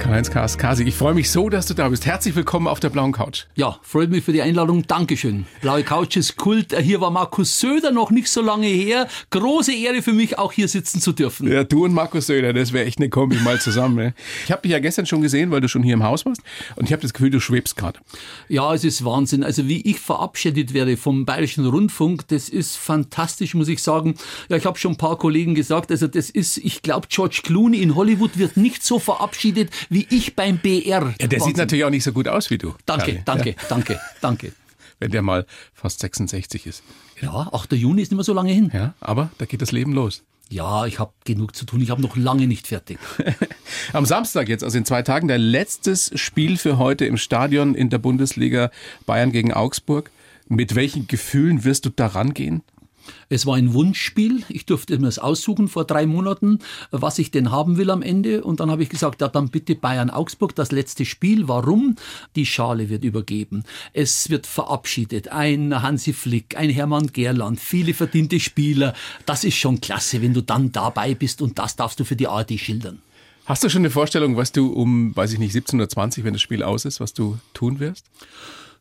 Karl-Heinz 0.00 0.56
Kasi, 0.56 0.82
ich 0.84 0.94
freue 0.94 1.12
mich 1.12 1.30
so, 1.30 1.50
dass 1.50 1.66
du 1.66 1.74
da 1.74 1.90
bist. 1.90 2.06
Herzlich 2.06 2.34
willkommen 2.34 2.66
auf 2.66 2.80
der 2.80 2.88
blauen 2.88 3.12
Couch. 3.12 3.44
Ja, 3.54 3.78
freut 3.82 4.08
mich 4.08 4.24
für 4.24 4.32
die 4.32 4.40
Einladung. 4.40 4.86
Dankeschön. 4.86 5.44
Blaue 5.60 5.82
Couch 5.82 6.16
ist 6.16 6.38
Kult. 6.38 6.74
Hier 6.74 7.02
war 7.02 7.10
Markus 7.10 7.60
Söder 7.60 7.92
noch 7.92 8.10
nicht 8.10 8.28
so 8.28 8.40
lange 8.40 8.66
her. 8.66 9.08
Große 9.28 9.74
Ehre 9.74 10.00
für 10.00 10.14
mich, 10.14 10.38
auch 10.38 10.52
hier 10.52 10.68
sitzen 10.68 11.02
zu 11.02 11.12
dürfen. 11.12 11.52
Ja, 11.52 11.64
du 11.64 11.84
und 11.84 11.92
Markus 11.92 12.28
Söder, 12.28 12.54
das 12.54 12.72
wäre 12.72 12.86
echt 12.86 12.98
eine 12.98 13.10
Kombi 13.10 13.36
mal 13.44 13.60
zusammen. 13.60 13.96
Ne? 13.96 14.14
Ich 14.44 14.50
habe 14.50 14.62
dich 14.62 14.70
ja 14.70 14.78
gestern 14.78 15.04
schon 15.04 15.20
gesehen, 15.20 15.50
weil 15.50 15.60
du 15.60 15.68
schon 15.68 15.82
hier 15.82 15.94
im 15.94 16.02
Haus 16.02 16.24
warst. 16.24 16.40
Und 16.76 16.86
ich 16.86 16.92
habe 16.92 17.02
das 17.02 17.12
Gefühl, 17.12 17.30
du 17.30 17.38
schwebst 17.38 17.76
gerade. 17.76 18.00
Ja, 18.48 18.72
es 18.72 18.84
ist 18.84 19.04
Wahnsinn. 19.04 19.44
Also 19.44 19.68
wie 19.68 19.82
ich 19.82 20.00
verabschiedet 20.00 20.72
werde 20.72 20.96
vom 20.96 21.26
Bayerischen 21.26 21.66
Rundfunk, 21.66 22.26
das 22.28 22.48
ist 22.48 22.76
fantastisch, 22.76 23.52
muss 23.54 23.68
ich 23.68 23.82
sagen. 23.82 24.14
Ja, 24.48 24.56
ich 24.56 24.64
habe 24.64 24.78
schon 24.78 24.92
ein 24.92 24.98
paar 24.98 25.18
Kollegen 25.18 25.54
gesagt, 25.54 25.90
also 25.90 26.06
das 26.06 26.30
ist, 26.30 26.56
ich 26.56 26.80
glaube, 26.80 27.08
George 27.10 27.42
Clooney 27.44 27.82
in 27.82 27.96
Hollywood 27.96 28.38
wird 28.38 28.56
nicht 28.56 28.82
so 28.82 28.98
verabschiedet 28.98 29.70
wie 29.90 30.06
ich 30.08 30.34
beim 30.34 30.56
BR. 30.58 30.82
Ja, 30.82 30.98
der 31.26 31.32
Wahnsinn. 31.32 31.40
sieht 31.40 31.56
natürlich 31.58 31.84
auch 31.84 31.90
nicht 31.90 32.04
so 32.04 32.12
gut 32.12 32.26
aus 32.28 32.48
wie 32.48 32.56
du. 32.58 32.74
Danke, 32.86 33.12
Karl. 33.16 33.22
danke, 33.26 33.48
Ja. 33.50 33.56
danke, 33.68 34.00
danke. 34.22 34.52
Wenn 34.98 35.10
der 35.10 35.22
mal 35.22 35.46
fast 35.74 36.00
66 36.00 36.66
ist. 36.66 36.82
Ja, 37.20 37.32
8. 37.52 37.72
Juni 37.72 38.02
ist 38.02 38.10
nicht 38.10 38.16
mehr 38.16 38.24
so 38.24 38.32
lange 38.34 38.52
hin. 38.52 38.70
Ja, 38.72 38.94
aber 39.00 39.30
da 39.38 39.44
geht 39.46 39.60
das 39.62 39.72
Leben 39.72 39.92
los. 39.92 40.22
Ja, 40.50 40.84
ich 40.86 40.98
habe 40.98 41.12
genug 41.24 41.54
zu 41.54 41.64
tun. 41.64 41.80
Ich 41.80 41.90
habe 41.90 42.02
noch 42.02 42.16
lange 42.16 42.46
nicht 42.46 42.66
fertig. 42.66 42.98
Am 43.92 44.04
Samstag 44.04 44.48
jetzt, 44.48 44.64
also 44.64 44.76
in 44.78 44.84
zwei 44.84 45.02
Tagen, 45.02 45.28
dein 45.28 45.40
letztes 45.40 46.10
Spiel 46.18 46.56
für 46.56 46.76
heute 46.76 47.04
im 47.06 47.16
Stadion 47.18 47.74
in 47.74 47.88
der 47.88 47.98
Bundesliga 47.98 48.70
Bayern 49.06 49.32
gegen 49.32 49.52
Augsburg. 49.52 50.10
Mit 50.48 50.74
welchen 50.74 51.06
Gefühlen 51.06 51.62
wirst 51.64 51.84
du 51.86 51.90
da 51.90 52.08
rangehen? 52.08 52.62
Es 53.28 53.46
war 53.46 53.56
ein 53.56 53.74
Wunschspiel. 53.74 54.42
Ich 54.48 54.66
durfte 54.66 54.98
mir 54.98 55.06
das 55.06 55.18
aussuchen 55.18 55.68
vor 55.68 55.84
drei 55.84 56.06
Monaten, 56.06 56.58
was 56.90 57.18
ich 57.18 57.30
denn 57.30 57.50
haben 57.50 57.76
will 57.76 57.90
am 57.90 58.02
Ende. 58.02 58.42
Und 58.42 58.60
dann 58.60 58.70
habe 58.70 58.82
ich 58.82 58.88
gesagt, 58.88 59.20
ja, 59.20 59.28
dann 59.28 59.48
bitte 59.48 59.74
Bayern 59.74 60.10
Augsburg, 60.10 60.54
das 60.54 60.72
letzte 60.72 61.04
Spiel. 61.04 61.48
Warum? 61.48 61.96
Die 62.36 62.46
Schale 62.46 62.88
wird 62.88 63.04
übergeben. 63.04 63.64
Es 63.92 64.30
wird 64.30 64.46
verabschiedet. 64.46 65.28
Ein 65.28 65.82
Hansi 65.82 66.12
Flick, 66.12 66.56
ein 66.56 66.70
Hermann 66.70 67.08
Gerland, 67.12 67.60
viele 67.60 67.94
verdiente 67.94 68.40
Spieler. 68.40 68.94
Das 69.26 69.44
ist 69.44 69.56
schon 69.56 69.80
klasse, 69.80 70.22
wenn 70.22 70.34
du 70.34 70.42
dann 70.42 70.72
dabei 70.72 71.14
bist 71.14 71.42
und 71.42 71.58
das 71.58 71.76
darfst 71.76 72.00
du 72.00 72.04
für 72.04 72.16
die 72.16 72.28
ARD 72.28 72.58
schildern. 72.58 73.00
Hast 73.46 73.64
du 73.64 73.68
schon 73.68 73.80
eine 73.80 73.90
Vorstellung, 73.90 74.36
was 74.36 74.52
du 74.52 74.72
um, 74.72 75.16
weiß 75.16 75.32
ich 75.32 75.38
nicht, 75.38 75.54
17.20 75.54 76.22
wenn 76.22 76.34
das 76.34 76.42
Spiel 76.42 76.62
aus 76.62 76.84
ist, 76.84 77.00
was 77.00 77.14
du 77.14 77.38
tun 77.52 77.80
wirst? 77.80 78.06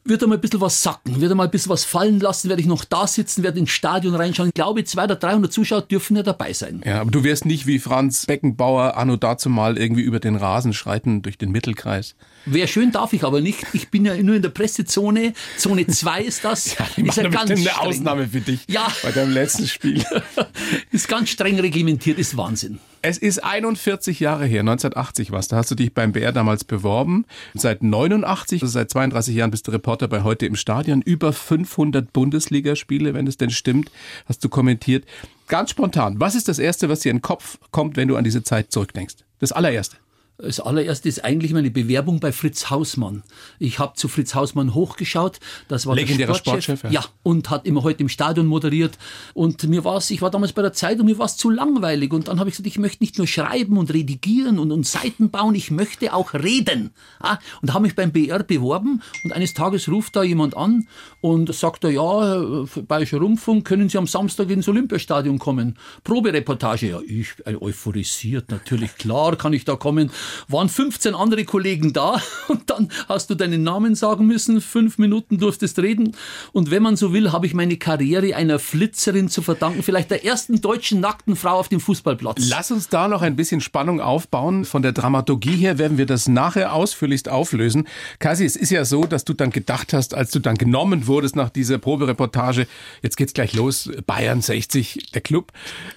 Wird 0.05 0.23
einmal 0.23 0.37
ein 0.37 0.41
bisschen 0.41 0.61
was 0.61 0.81
sacken, 0.81 1.21
wird 1.21 1.31
einmal 1.31 1.47
ein 1.47 1.51
bisschen 1.51 1.71
was 1.71 1.85
fallen 1.85 2.19
lassen, 2.19 2.49
werde 2.49 2.61
ich 2.61 2.67
noch 2.67 2.85
da 2.85 3.05
sitzen, 3.05 3.43
werde 3.43 3.59
ins 3.59 3.69
Stadion 3.69 4.15
reinschauen. 4.15 4.49
Ich 4.49 4.55
glaube, 4.55 4.83
200 4.83 5.17
oder 5.17 5.29
300 5.29 5.53
Zuschauer 5.53 5.81
dürfen 5.81 6.15
ja 6.15 6.23
dabei 6.23 6.53
sein. 6.53 6.81
Ja, 6.85 7.01
aber 7.01 7.11
du 7.11 7.23
wirst 7.23 7.45
nicht 7.45 7.67
wie 7.67 7.79
Franz 7.79 8.25
Beckenbauer 8.25 8.97
anno 8.97 9.17
dazu 9.17 9.49
mal 9.49 9.77
irgendwie 9.77 10.01
über 10.01 10.19
den 10.19 10.35
Rasen 10.35 10.73
schreiten 10.73 11.21
durch 11.21 11.37
den 11.37 11.51
Mittelkreis. 11.51 12.15
Wäre 12.45 12.67
schön, 12.67 12.91
darf 12.91 13.13
ich 13.13 13.23
aber 13.23 13.41
nicht. 13.41 13.65
Ich 13.73 13.89
bin 13.89 14.05
ja 14.05 14.15
nur 14.21 14.35
in 14.35 14.41
der 14.41 14.49
Pressezone. 14.49 15.33
Zone 15.57 15.85
2 15.87 16.21
ist 16.23 16.43
das. 16.45 16.75
Die 16.97 17.07
ist 17.07 17.17
ja 17.17 17.27
ganz 17.27 17.51
eine 17.51 17.59
streng. 17.59 17.75
Ausnahme 17.87 18.27
für 18.27 18.41
dich 18.41 18.61
Ja. 18.67 18.87
bei 19.03 19.11
deinem 19.11 19.33
letzten 19.33 19.67
Spiel. 19.67 20.03
Ist 20.91 21.07
ganz 21.07 21.29
streng 21.29 21.59
reglementiert, 21.59 22.17
ist 22.19 22.35
Wahnsinn. 22.35 22.79
Es 23.01 23.17
ist 23.17 23.43
41 23.43 24.19
Jahre 24.19 24.45
her, 24.45 24.59
1980 24.61 25.31
was. 25.31 25.47
Da 25.47 25.57
hast 25.57 25.71
du 25.71 25.75
dich 25.75 25.93
beim 25.93 26.11
BR 26.11 26.31
damals 26.31 26.63
beworben. 26.63 27.25
Seit 27.53 27.81
89, 27.83 28.61
also 28.61 28.71
seit 28.71 28.89
32 28.89 29.35
Jahren 29.35 29.51
bist 29.51 29.67
du 29.67 29.71
Reporter 29.71 30.07
bei 30.07 30.23
Heute 30.23 30.45
im 30.45 30.55
Stadion. 30.55 31.01
Über 31.01 31.31
500 31.31 32.11
Bundesligaspiele, 32.11 33.13
wenn 33.13 33.27
es 33.27 33.37
denn 33.37 33.51
stimmt, 33.51 33.91
hast 34.25 34.43
du 34.43 34.49
kommentiert. 34.49 35.05
Ganz 35.47 35.69
spontan, 35.71 36.19
was 36.19 36.35
ist 36.35 36.47
das 36.47 36.59
Erste, 36.59 36.89
was 36.89 36.99
dir 37.01 37.11
in 37.11 37.17
den 37.17 37.21
Kopf 37.21 37.57
kommt, 37.71 37.95
wenn 37.95 38.07
du 38.07 38.15
an 38.17 38.23
diese 38.23 38.43
Zeit 38.43 38.71
zurückdenkst? 38.71 39.15
Das 39.39 39.51
allererste. 39.51 39.97
Das 40.41 40.61
allererste 40.61 41.09
ist 41.09 41.25
eigentlich 41.25 41.51
meine 41.51 41.69
Bewerbung 41.69 42.21
bei 42.21 42.31
Fritz 42.31 42.69
Hausmann. 42.69 43.23
Ich 43.59 43.77
habe 43.77 43.95
zu 43.95 44.07
Fritz 44.07 44.35
Hausmann 44.35 44.73
hochgeschaut. 44.73 45.39
Das 45.67 45.85
war 45.85 45.95
Legendärer 45.95 46.31
der 46.31 46.39
Sportchef. 46.39 46.79
Sportchef, 46.79 46.93
ja. 46.93 47.01
ja. 47.01 47.05
und 47.23 47.49
hat 47.49 47.65
immer 47.65 47.83
heute 47.83 48.01
im 48.03 48.09
Stadion 48.09 48.45
moderiert. 48.45 48.97
Und 49.33 49.67
mir 49.67 49.83
war 49.83 49.99
ich 50.09 50.21
war 50.21 50.31
damals 50.31 50.53
bei 50.53 50.61
der 50.61 50.71
Zeitung, 50.71 51.07
mir 51.07 51.17
war 51.17 51.25
es 51.25 51.35
zu 51.35 51.49
langweilig. 51.49 52.13
Und 52.13 52.29
dann 52.29 52.39
habe 52.39 52.49
ich 52.49 52.55
gesagt, 52.55 52.67
ich 52.67 52.79
möchte 52.79 53.03
nicht 53.03 53.17
nur 53.17 53.27
schreiben 53.27 53.77
und 53.77 53.93
redigieren 53.93 54.59
und, 54.59 54.71
und 54.71 54.87
Seiten 54.87 55.29
bauen, 55.29 55.55
ich 55.55 55.71
möchte 55.71 56.13
auch 56.13 56.33
reden. 56.33 56.91
Ah, 57.19 57.37
Und 57.61 57.73
habe 57.73 57.81
mich 57.81 57.95
beim 57.95 58.13
BR 58.13 58.43
beworben. 58.43 59.01
Und 59.25 59.33
eines 59.33 59.53
Tages 59.53 59.89
ruft 59.89 60.15
da 60.15 60.23
jemand 60.23 60.55
an 60.55 60.87
und 61.19 61.53
sagt 61.53 61.83
er, 61.83 61.89
ja, 61.89 62.21
Herr 62.21 62.65
Bayerischer 62.83 63.17
Rundfunk, 63.17 63.65
können 63.65 63.89
Sie 63.89 63.97
am 63.97 64.07
Samstag 64.07 64.49
ins 64.51 64.69
Olympiastadion 64.69 65.37
kommen? 65.37 65.77
Probereportage. 66.05 66.91
Ja, 66.91 67.01
ich 67.05 67.33
äh, 67.45 67.55
euphorisiert, 67.55 68.51
natürlich, 68.51 68.95
klar 68.95 69.35
kann 69.35 69.51
ich 69.51 69.65
da 69.65 69.75
kommen. 69.75 70.11
Waren 70.47 70.69
15 70.69 71.15
andere 71.15 71.45
Kollegen 71.45 71.93
da 71.93 72.21
und 72.47 72.69
dann 72.69 72.89
hast 73.07 73.29
du 73.29 73.35
deinen 73.35 73.63
Namen 73.63 73.95
sagen 73.95 74.25
müssen, 74.25 74.61
fünf 74.61 74.97
Minuten 74.97 75.37
durftest 75.37 75.79
reden. 75.79 76.15
Und 76.51 76.71
wenn 76.71 76.83
man 76.83 76.95
so 76.95 77.13
will, 77.13 77.31
habe 77.31 77.45
ich 77.45 77.53
meine 77.53 77.77
Karriere 77.77 78.35
einer 78.35 78.59
Flitzerin 78.59 79.29
zu 79.29 79.41
verdanken, 79.41 79.83
vielleicht 79.83 80.11
der 80.11 80.25
ersten 80.25 80.61
deutschen 80.61 80.99
nackten 80.99 81.35
Frau 81.35 81.57
auf 81.57 81.69
dem 81.69 81.79
Fußballplatz. 81.79 82.49
Lass 82.49 82.71
uns 82.71 82.89
da 82.89 83.07
noch 83.07 83.21
ein 83.21 83.35
bisschen 83.35 83.61
Spannung 83.61 84.01
aufbauen. 84.01 84.65
Von 84.65 84.81
der 84.81 84.91
Dramaturgie 84.91 85.55
her 85.55 85.77
werden 85.77 85.97
wir 85.97 86.05
das 86.05 86.27
nachher 86.27 86.73
ausführlichst 86.73 87.29
auflösen. 87.29 87.87
Kasi, 88.19 88.45
es 88.45 88.55
ist 88.55 88.69
ja 88.69 88.85
so, 88.85 89.05
dass 89.05 89.25
du 89.25 89.33
dann 89.33 89.49
gedacht 89.49 89.93
hast, 89.93 90.13
als 90.13 90.31
du 90.31 90.39
dann 90.39 90.55
genommen 90.55 91.07
wurdest 91.07 91.35
nach 91.35 91.49
dieser 91.49 91.77
Probereportage, 91.77 92.67
jetzt 93.01 93.17
geht's 93.17 93.33
gleich 93.33 93.53
los, 93.53 93.89
Bayern 94.05 94.41
60, 94.41 95.11
der 95.13 95.21
Club. 95.21 95.51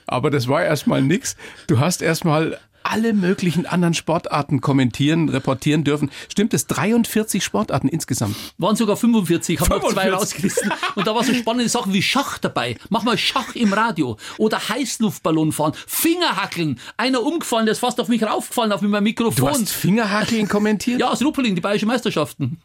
Aber 0.06 0.30
das 0.30 0.48
war 0.48 0.62
erstmal 0.62 1.02
nix. 1.02 1.36
Du 1.66 1.78
hast 1.78 2.02
erstmal 2.02 2.58
alle 2.84 3.12
möglichen 3.12 3.66
anderen 3.66 3.94
Sportarten 3.94 4.60
kommentieren, 4.60 5.28
reportieren 5.28 5.84
dürfen. 5.84 6.10
Stimmt 6.30 6.54
es? 6.54 6.66
43 6.66 7.42
Sportarten 7.44 7.88
insgesamt. 7.88 8.36
Waren 8.58 8.76
sogar 8.76 8.96
45, 8.96 9.60
habe 9.60 9.70
noch 9.70 9.80
zwei 9.92 10.02
45. 10.04 10.12
rausgerissen. 10.20 10.72
Und 10.94 11.06
da 11.06 11.14
war 11.14 11.24
so 11.24 11.34
spannende 11.34 11.68
Sachen 11.68 11.92
wie 11.92 12.02
Schach 12.02 12.38
dabei. 12.38 12.76
Mach 12.88 13.02
mal 13.02 13.16
Schach 13.18 13.54
im 13.54 13.72
Radio. 13.72 14.16
Oder 14.38 14.68
Heißluftballon 14.68 15.52
fahren. 15.52 15.72
Fingerhackeln. 15.86 16.78
Einer 16.96 17.22
umgefallen, 17.22 17.66
der 17.66 17.72
ist 17.72 17.78
fast 17.80 18.00
auf 18.00 18.08
mich 18.08 18.22
raufgefallen, 18.22 18.72
auf 18.72 18.80
mein 18.82 18.92
Du 18.92 19.00
Mikrofon. 19.00 19.48
hast 19.50 19.70
Fingerhackeln 19.70 20.48
kommentiert? 20.48 20.92
Ja, 21.02 21.08
aus 21.10 21.22
Ruppeling, 21.24 21.54
die 21.54 21.60
Bayerischen 21.60 21.88
Meisterschaften. 21.88 22.58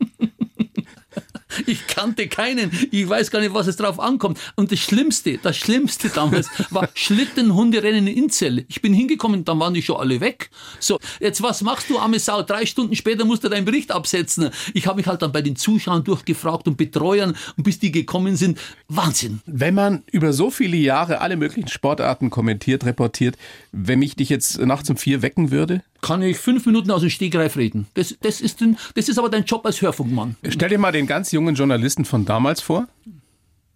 Ich 1.65 1.87
kannte 1.87 2.27
keinen. 2.27 2.71
Ich 2.91 3.07
weiß 3.07 3.31
gar 3.31 3.39
nicht, 3.39 3.53
was 3.53 3.67
es 3.67 3.77
drauf 3.77 3.99
ankommt. 3.99 4.39
Und 4.55 4.71
das 4.71 4.79
Schlimmste, 4.79 5.37
das 5.37 5.57
Schlimmste 5.57 6.09
damals 6.09 6.49
war 6.69 6.89
Schlittenhunderennen 6.93 8.07
in 8.07 8.23
Inzell. 8.23 8.65
Ich 8.67 8.81
bin 8.81 8.93
hingekommen, 8.93 9.45
dann 9.45 9.59
waren 9.59 9.73
die 9.73 9.81
schon 9.81 9.97
alle 9.97 10.19
weg. 10.21 10.49
So, 10.79 10.99
jetzt 11.19 11.41
was 11.41 11.61
machst 11.61 11.89
du, 11.89 11.99
arme 11.99 12.19
Sau? 12.19 12.41
Drei 12.41 12.65
Stunden 12.65 12.95
später 12.95 13.25
musst 13.25 13.43
du 13.43 13.49
deinen 13.49 13.65
Bericht 13.65 13.91
absetzen. 13.91 14.49
Ich 14.73 14.87
habe 14.87 14.97
mich 14.97 15.07
halt 15.07 15.21
dann 15.21 15.31
bei 15.31 15.41
den 15.41 15.55
Zuschauern 15.55 16.03
durchgefragt 16.03 16.67
und 16.67 16.77
Betreuern 16.77 17.35
und 17.57 17.63
bis 17.63 17.79
die 17.79 17.91
gekommen 17.91 18.35
sind. 18.35 18.59
Wahnsinn. 18.87 19.41
Wenn 19.45 19.73
man 19.73 20.03
über 20.11 20.33
so 20.33 20.51
viele 20.51 20.77
Jahre 20.77 21.21
alle 21.21 21.37
möglichen 21.37 21.69
Sportarten 21.69 22.29
kommentiert, 22.29 22.85
reportiert, 22.85 23.37
wenn 23.71 23.99
mich 23.99 24.15
dich 24.15 24.29
jetzt 24.29 24.59
nachts 24.59 24.89
um 24.89 24.97
vier 24.97 25.21
wecken 25.21 25.51
würde, 25.51 25.83
Kann 26.07 26.21
ich 26.21 26.37
fünf 26.37 26.65
Minuten 26.65 26.91
aus 26.91 27.01
dem 27.01 27.09
Stegreif 27.09 27.57
reden. 27.57 27.87
Das, 27.93 28.15
das, 28.21 28.41
ist, 28.41 28.61
den, 28.61 28.77
das 28.95 29.09
ist 29.09 29.19
aber 29.19 29.29
dein 29.29 29.43
Job 29.43 29.65
als 29.65 29.81
Hörfunkmann. 29.81 30.35
stell 30.47 30.69
dir 30.69 30.77
mal 30.77 30.91
den 30.91 31.07
ganz 31.07 31.31
jungen 31.31 31.55
Journalisten 31.55 32.05
von 32.05 32.25
damals 32.25 32.61
vor. 32.61 32.87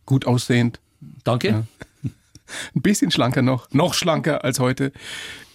Gut 0.05 0.25
aussehend, 0.25 0.79
Danke. 1.23 1.65
ein 2.03 2.81
bisschen 2.81 3.11
schlanker 3.11 3.41
noch, 3.41 3.71
noch 3.71 3.93
schlanker 3.93 4.43
als 4.43 4.59
heute. 4.59 4.91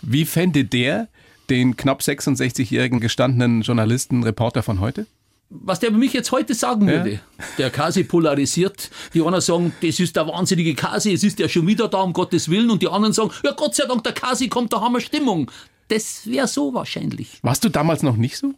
Wie 0.02 0.24
fände 0.24 0.64
der 0.64 1.08
den 1.50 1.76
knapp 1.76 2.00
66-jährigen 2.00 3.00
gestandenen 3.00 3.62
Journalisten, 3.62 4.22
Reporter 4.22 4.62
von 4.62 4.80
heute? 4.80 5.06
was 5.48 5.80
der 5.80 5.90
über 5.90 5.98
mich 5.98 6.12
jetzt 6.12 6.32
heute 6.32 6.54
sagen 6.54 6.86
würde. 6.86 7.20
Der 7.58 7.70
Kasi 7.70 8.04
polarisiert. 8.04 8.90
Die 9.14 9.22
einen 9.22 9.40
sagen, 9.40 9.72
das 9.80 10.00
ist 10.00 10.16
der 10.16 10.26
wahnsinnige 10.26 10.74
Kasi, 10.74 11.12
es 11.12 11.22
ist 11.22 11.38
ja 11.38 11.48
schon 11.48 11.66
wieder 11.66 11.88
da, 11.88 12.00
um 12.00 12.12
Gottes 12.12 12.48
Willen. 12.48 12.70
Und 12.70 12.82
die 12.82 12.88
anderen 12.88 13.12
sagen, 13.12 13.30
ja 13.44 13.52
Gott 13.52 13.74
sei 13.74 13.86
Dank, 13.86 14.02
der 14.04 14.12
Kasi 14.12 14.48
kommt, 14.48 14.72
da 14.72 14.80
haben 14.80 14.94
wir 14.94 15.00
Stimmung. 15.00 15.50
Das 15.88 16.26
wäre 16.26 16.48
so 16.48 16.74
wahrscheinlich. 16.74 17.38
Warst 17.42 17.64
du 17.64 17.68
damals 17.68 18.02
noch 18.02 18.16
nicht 18.16 18.36
so? 18.36 18.54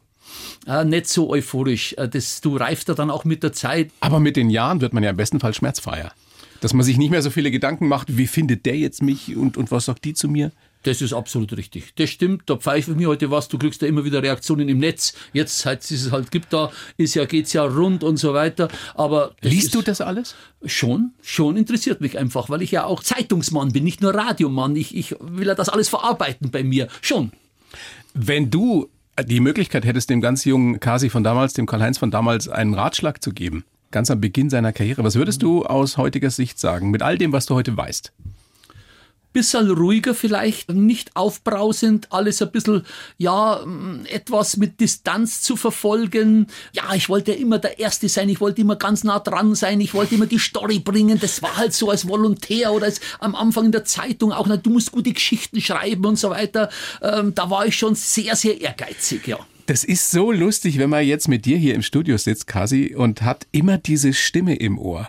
Äh, 0.67 0.85
nicht 0.85 1.09
so 1.09 1.31
euphorisch. 1.31 1.95
Äh, 1.95 2.09
das, 2.09 2.41
du 2.41 2.57
reifst 2.57 2.89
ja 2.89 2.95
dann 2.95 3.11
auch 3.11 3.25
mit 3.25 3.43
der 3.43 3.53
Zeit. 3.53 3.91
Aber 4.01 4.21
mit 4.21 4.37
den 4.37 4.51
Jahren 4.51 4.81
wird 4.81 4.93
man 4.93 5.03
ja 5.03 5.11
im 5.11 5.17
besten 5.17 5.41
Fall 5.41 5.55
schmerzfreier. 5.55 6.13
Dass 6.61 6.75
man 6.75 6.85
sich 6.85 6.99
nicht 6.99 7.11
mehr 7.11 7.23
so 7.23 7.31
viele 7.31 7.51
Gedanken 7.51 7.87
macht, 7.89 8.17
wie 8.17 8.27
findet 8.27 8.67
der 8.67 8.77
jetzt 8.77 9.03
mich 9.03 9.37
und, 9.37 9.57
und 9.57 9.71
was 9.71 9.85
sagt 9.85 10.05
die 10.05 10.15
zu 10.15 10.29
mir? 10.29 10.51
Das 10.85 11.03
ist 11.03 11.13
absolut 11.13 11.57
richtig. 11.57 11.95
Das 11.97 12.09
stimmt. 12.09 12.43
Da 12.47 12.57
pfeife 12.57 12.93
ich 12.93 12.97
mir 12.97 13.09
heute 13.09 13.31
was. 13.31 13.49
Du 13.49 13.59
kriegst 13.59 13.83
ja 13.83 13.89
immer 13.89 14.05
wieder 14.05 14.23
Reaktionen 14.23 14.69
im 14.69 14.79
Netz. 14.79 15.15
Jetzt, 15.33 15.59
seit 15.59 15.83
es 15.83 15.91
es 15.91 16.13
halt 16.13 16.31
gibt, 16.31 16.53
da 16.53 16.71
ist 16.97 17.15
ja, 17.15 17.25
geht's 17.25 17.53
ja 17.53 17.65
rund 17.65 18.05
und 18.05 18.17
so 18.17 18.33
weiter. 18.33 18.69
Aber 18.95 19.35
Liest 19.43 19.75
du 19.75 19.83
das 19.83 20.01
alles? 20.01 20.37
Schon, 20.65 21.13
schon 21.21 21.57
interessiert 21.57 22.01
mich 22.01 22.19
einfach, 22.19 22.49
weil 22.49 22.63
ich 22.63 22.71
ja 22.71 22.85
auch 22.85 23.03
Zeitungsmann 23.03 23.73
bin, 23.73 23.85
nicht 23.85 24.01
nur 24.01 24.15
Radiomann. 24.15 24.77
Ich, 24.77 24.97
ich 24.97 25.17
will 25.21 25.49
ja 25.49 25.55
das 25.55 25.69
alles 25.69 25.89
verarbeiten 25.89 26.51
bei 26.51 26.63
mir. 26.63 26.89
Schon. 27.03 27.33
Wenn 28.15 28.51
du 28.51 28.89
die 29.25 29.41
Möglichkeit 29.41 29.85
hättest, 29.85 30.11
dem 30.11 30.21
ganz 30.21 30.45
jungen 30.45 30.81
Kasi 30.81 31.11
von 31.11 31.25
damals, 31.25 31.53
dem 31.53 31.67
Karl-Heinz 31.67 31.99
von 31.99 32.11
damals, 32.11 32.49
einen 32.49 32.75
Ratschlag 32.75 33.23
zu 33.23 33.33
geben, 33.33 33.65
ganz 33.91 34.11
am 34.11 34.21
Beginn 34.21 34.51
seiner 34.51 34.73
Karriere. 34.73 35.03
Was 35.05 35.17
würdest 35.17 35.43
du 35.43 35.65
aus 35.65 35.97
heutiger 35.97 36.31
Sicht 36.31 36.59
sagen, 36.59 36.91
mit 36.91 37.03
all 37.03 37.19
dem, 37.19 37.33
was 37.33 37.47
du 37.47 37.55
heute 37.55 37.77
weißt? 37.77 38.13
Bisschen 39.39 39.71
ruhiger 39.71 40.17
vielleicht, 40.17 40.73
nicht 40.73 41.15
aufbrausend, 41.15 42.11
alles 42.11 42.43
ein 42.43 42.51
bisschen, 42.51 42.85
ja, 43.19 43.65
etwas 44.11 44.57
mit 44.57 44.81
Distanz 44.81 45.43
zu 45.43 45.55
verfolgen. 45.55 46.49
Ja, 46.73 46.93
ich 46.95 47.09
wollte 47.09 47.31
immer 47.31 47.61
der 47.61 47.79
Erste 47.79 48.09
sein, 48.09 48.29
ich 48.29 48.41
wollte 48.41 48.63
immer 48.63 48.75
ganz 48.75 49.05
nah 49.05 49.21
dran 49.21 49.55
sein, 49.55 49.81
ich 49.81 49.95
wollte 49.95 50.17
immer 50.17 50.27
die 50.27 50.41
Story 50.41 50.81
bringen. 50.81 51.21
Das 51.21 51.41
war 51.41 51.57
halt 51.57 51.73
so 51.73 51.89
als 51.89 52.09
Volontär 52.09 52.73
oder 52.73 52.87
als 52.87 53.01
am 53.21 53.37
Anfang 53.37 53.67
in 53.67 53.73
der 53.73 53.85
Zeitung 53.85 54.33
auch, 54.33 54.49
na, 54.49 54.57
du 54.57 54.71
musst 54.71 54.91
gute 54.91 55.13
Geschichten 55.13 55.61
schreiben 55.61 56.05
und 56.05 56.19
so 56.19 56.31
weiter. 56.31 56.69
Ähm, 57.01 57.33
da 57.33 57.49
war 57.49 57.65
ich 57.65 57.77
schon 57.77 57.95
sehr, 57.95 58.35
sehr 58.35 58.61
ehrgeizig, 58.61 59.29
ja. 59.29 59.39
Das 59.67 59.85
ist 59.85 60.11
so 60.11 60.33
lustig, 60.33 60.79
wenn 60.79 60.91
man 60.91 61.07
jetzt 61.07 61.29
mit 61.29 61.45
dir 61.45 61.59
hier 61.59 61.77
im 61.77 61.83
Studio 61.83 62.17
sitzt, 62.17 62.49
Kasi, 62.49 62.97
und 62.97 63.23
hat 63.23 63.47
immer 63.53 63.79
diese 63.79 64.15
Stimme 64.15 64.57
im 64.57 64.79
Ohr. 64.79 65.09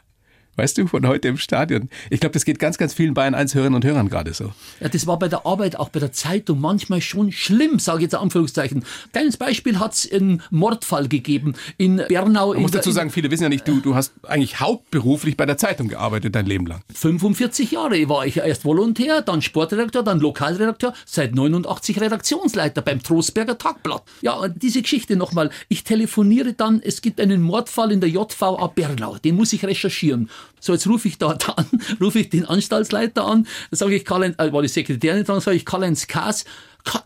Weißt 0.60 0.78
du, 0.78 0.88
von 0.88 1.08
heute 1.08 1.30
im 1.30 1.38
Stadion. 1.38 1.88
Ich 2.10 2.20
glaube, 2.20 2.34
das 2.34 2.44
geht 2.44 2.60
ganz, 2.60 2.78
ganz 2.78 2.94
vielen 2.94 3.14
Bayern 3.14 3.34
1 3.34 3.56
Hörern 3.56 3.76
und 3.76 3.86
Hörern 3.86 4.10
gerade 4.10 4.34
so. 4.34 4.52
Ja, 4.82 4.90
das 4.90 5.08
war 5.08 5.18
bei 5.18 5.30
der 5.30 5.46
Arbeit, 5.46 5.80
auch 5.80 5.88
bei 5.88 6.02
der 6.02 6.12
Zeitung 6.12 6.60
manchmal 6.60 7.00
schon 7.00 7.32
schlimm, 7.32 7.80
sage 7.80 8.00
ich 8.00 8.04
jetzt 8.04 8.16
Anführungszeichen. 8.16 8.84
Kleines 9.14 9.38
Beispiel 9.38 9.80
hat 9.80 9.94
es 9.94 10.12
einen 10.12 10.42
Mordfall 10.50 11.08
gegeben 11.08 11.54
in 11.78 12.04
Bernau. 12.10 12.52
Man 12.52 12.64
muss 12.64 12.72
dazu 12.72 12.92
sagen, 12.92 13.10
viele 13.10 13.32
wissen 13.32 13.44
ja 13.44 13.48
nicht, 13.48 13.66
du, 13.70 13.80
du 13.80 13.96
hast 13.96 14.12
eigentlich 14.28 14.60
hauptberuflich 14.60 15.38
bei 15.38 15.46
der 15.46 15.58
Zeitung 15.58 15.88
gearbeitet 15.88 16.36
dein 16.36 16.46
Leben 16.46 16.66
lang. 16.66 16.82
45 16.94 17.72
Jahre 17.72 18.10
war 18.10 18.26
ich 18.26 18.36
erst 18.36 18.66
Volontär, 18.66 19.22
dann 19.22 19.42
Sportredakteur, 19.42 20.04
dann 20.04 20.20
Lokalredakteur, 20.20 20.94
seit 21.06 21.36
89 21.36 22.02
Redaktionsleiter 22.02 22.82
beim 22.82 23.02
Trostberger 23.02 23.58
Tagblatt. 23.58 24.04
Ja, 24.20 24.50
diese 24.50 24.82
Geschichte 24.82 25.16
nochmal. 25.16 25.52
Ich 25.70 25.86
telefoniere 25.86 26.52
dann, 26.52 26.82
es 26.84 27.02
gibt 27.02 27.22
einen 27.22 27.42
Mordfall 27.42 27.94
in 27.94 28.02
der 28.02 28.10
JVA 28.10 28.68
Bernau, 28.68 29.16
den 29.20 29.38
muss 29.38 29.54
ich 29.54 29.64
recherchieren. 29.64 30.30
So, 30.60 30.74
jetzt 30.74 30.88
rufe 30.88 31.08
ich 31.08 31.18
dort 31.18 31.50
an, 31.58 31.66
rufe 32.02 32.20
ich 32.20 32.30
den 32.30 32.46
Anstaltsleiter 32.46 33.26
an, 33.26 33.48
sage 33.72 33.96
ich, 33.96 34.06
Karl, 34.06 34.24
äh, 34.24 34.54
war 34.54 34.62
die 34.62 34.68
Sekretärin 34.68 35.24
dran, 35.24 35.40
sage 35.42 35.58
ich, 35.58 35.66
Karl-Heinz 35.66 36.08
Kaas, 36.08 36.46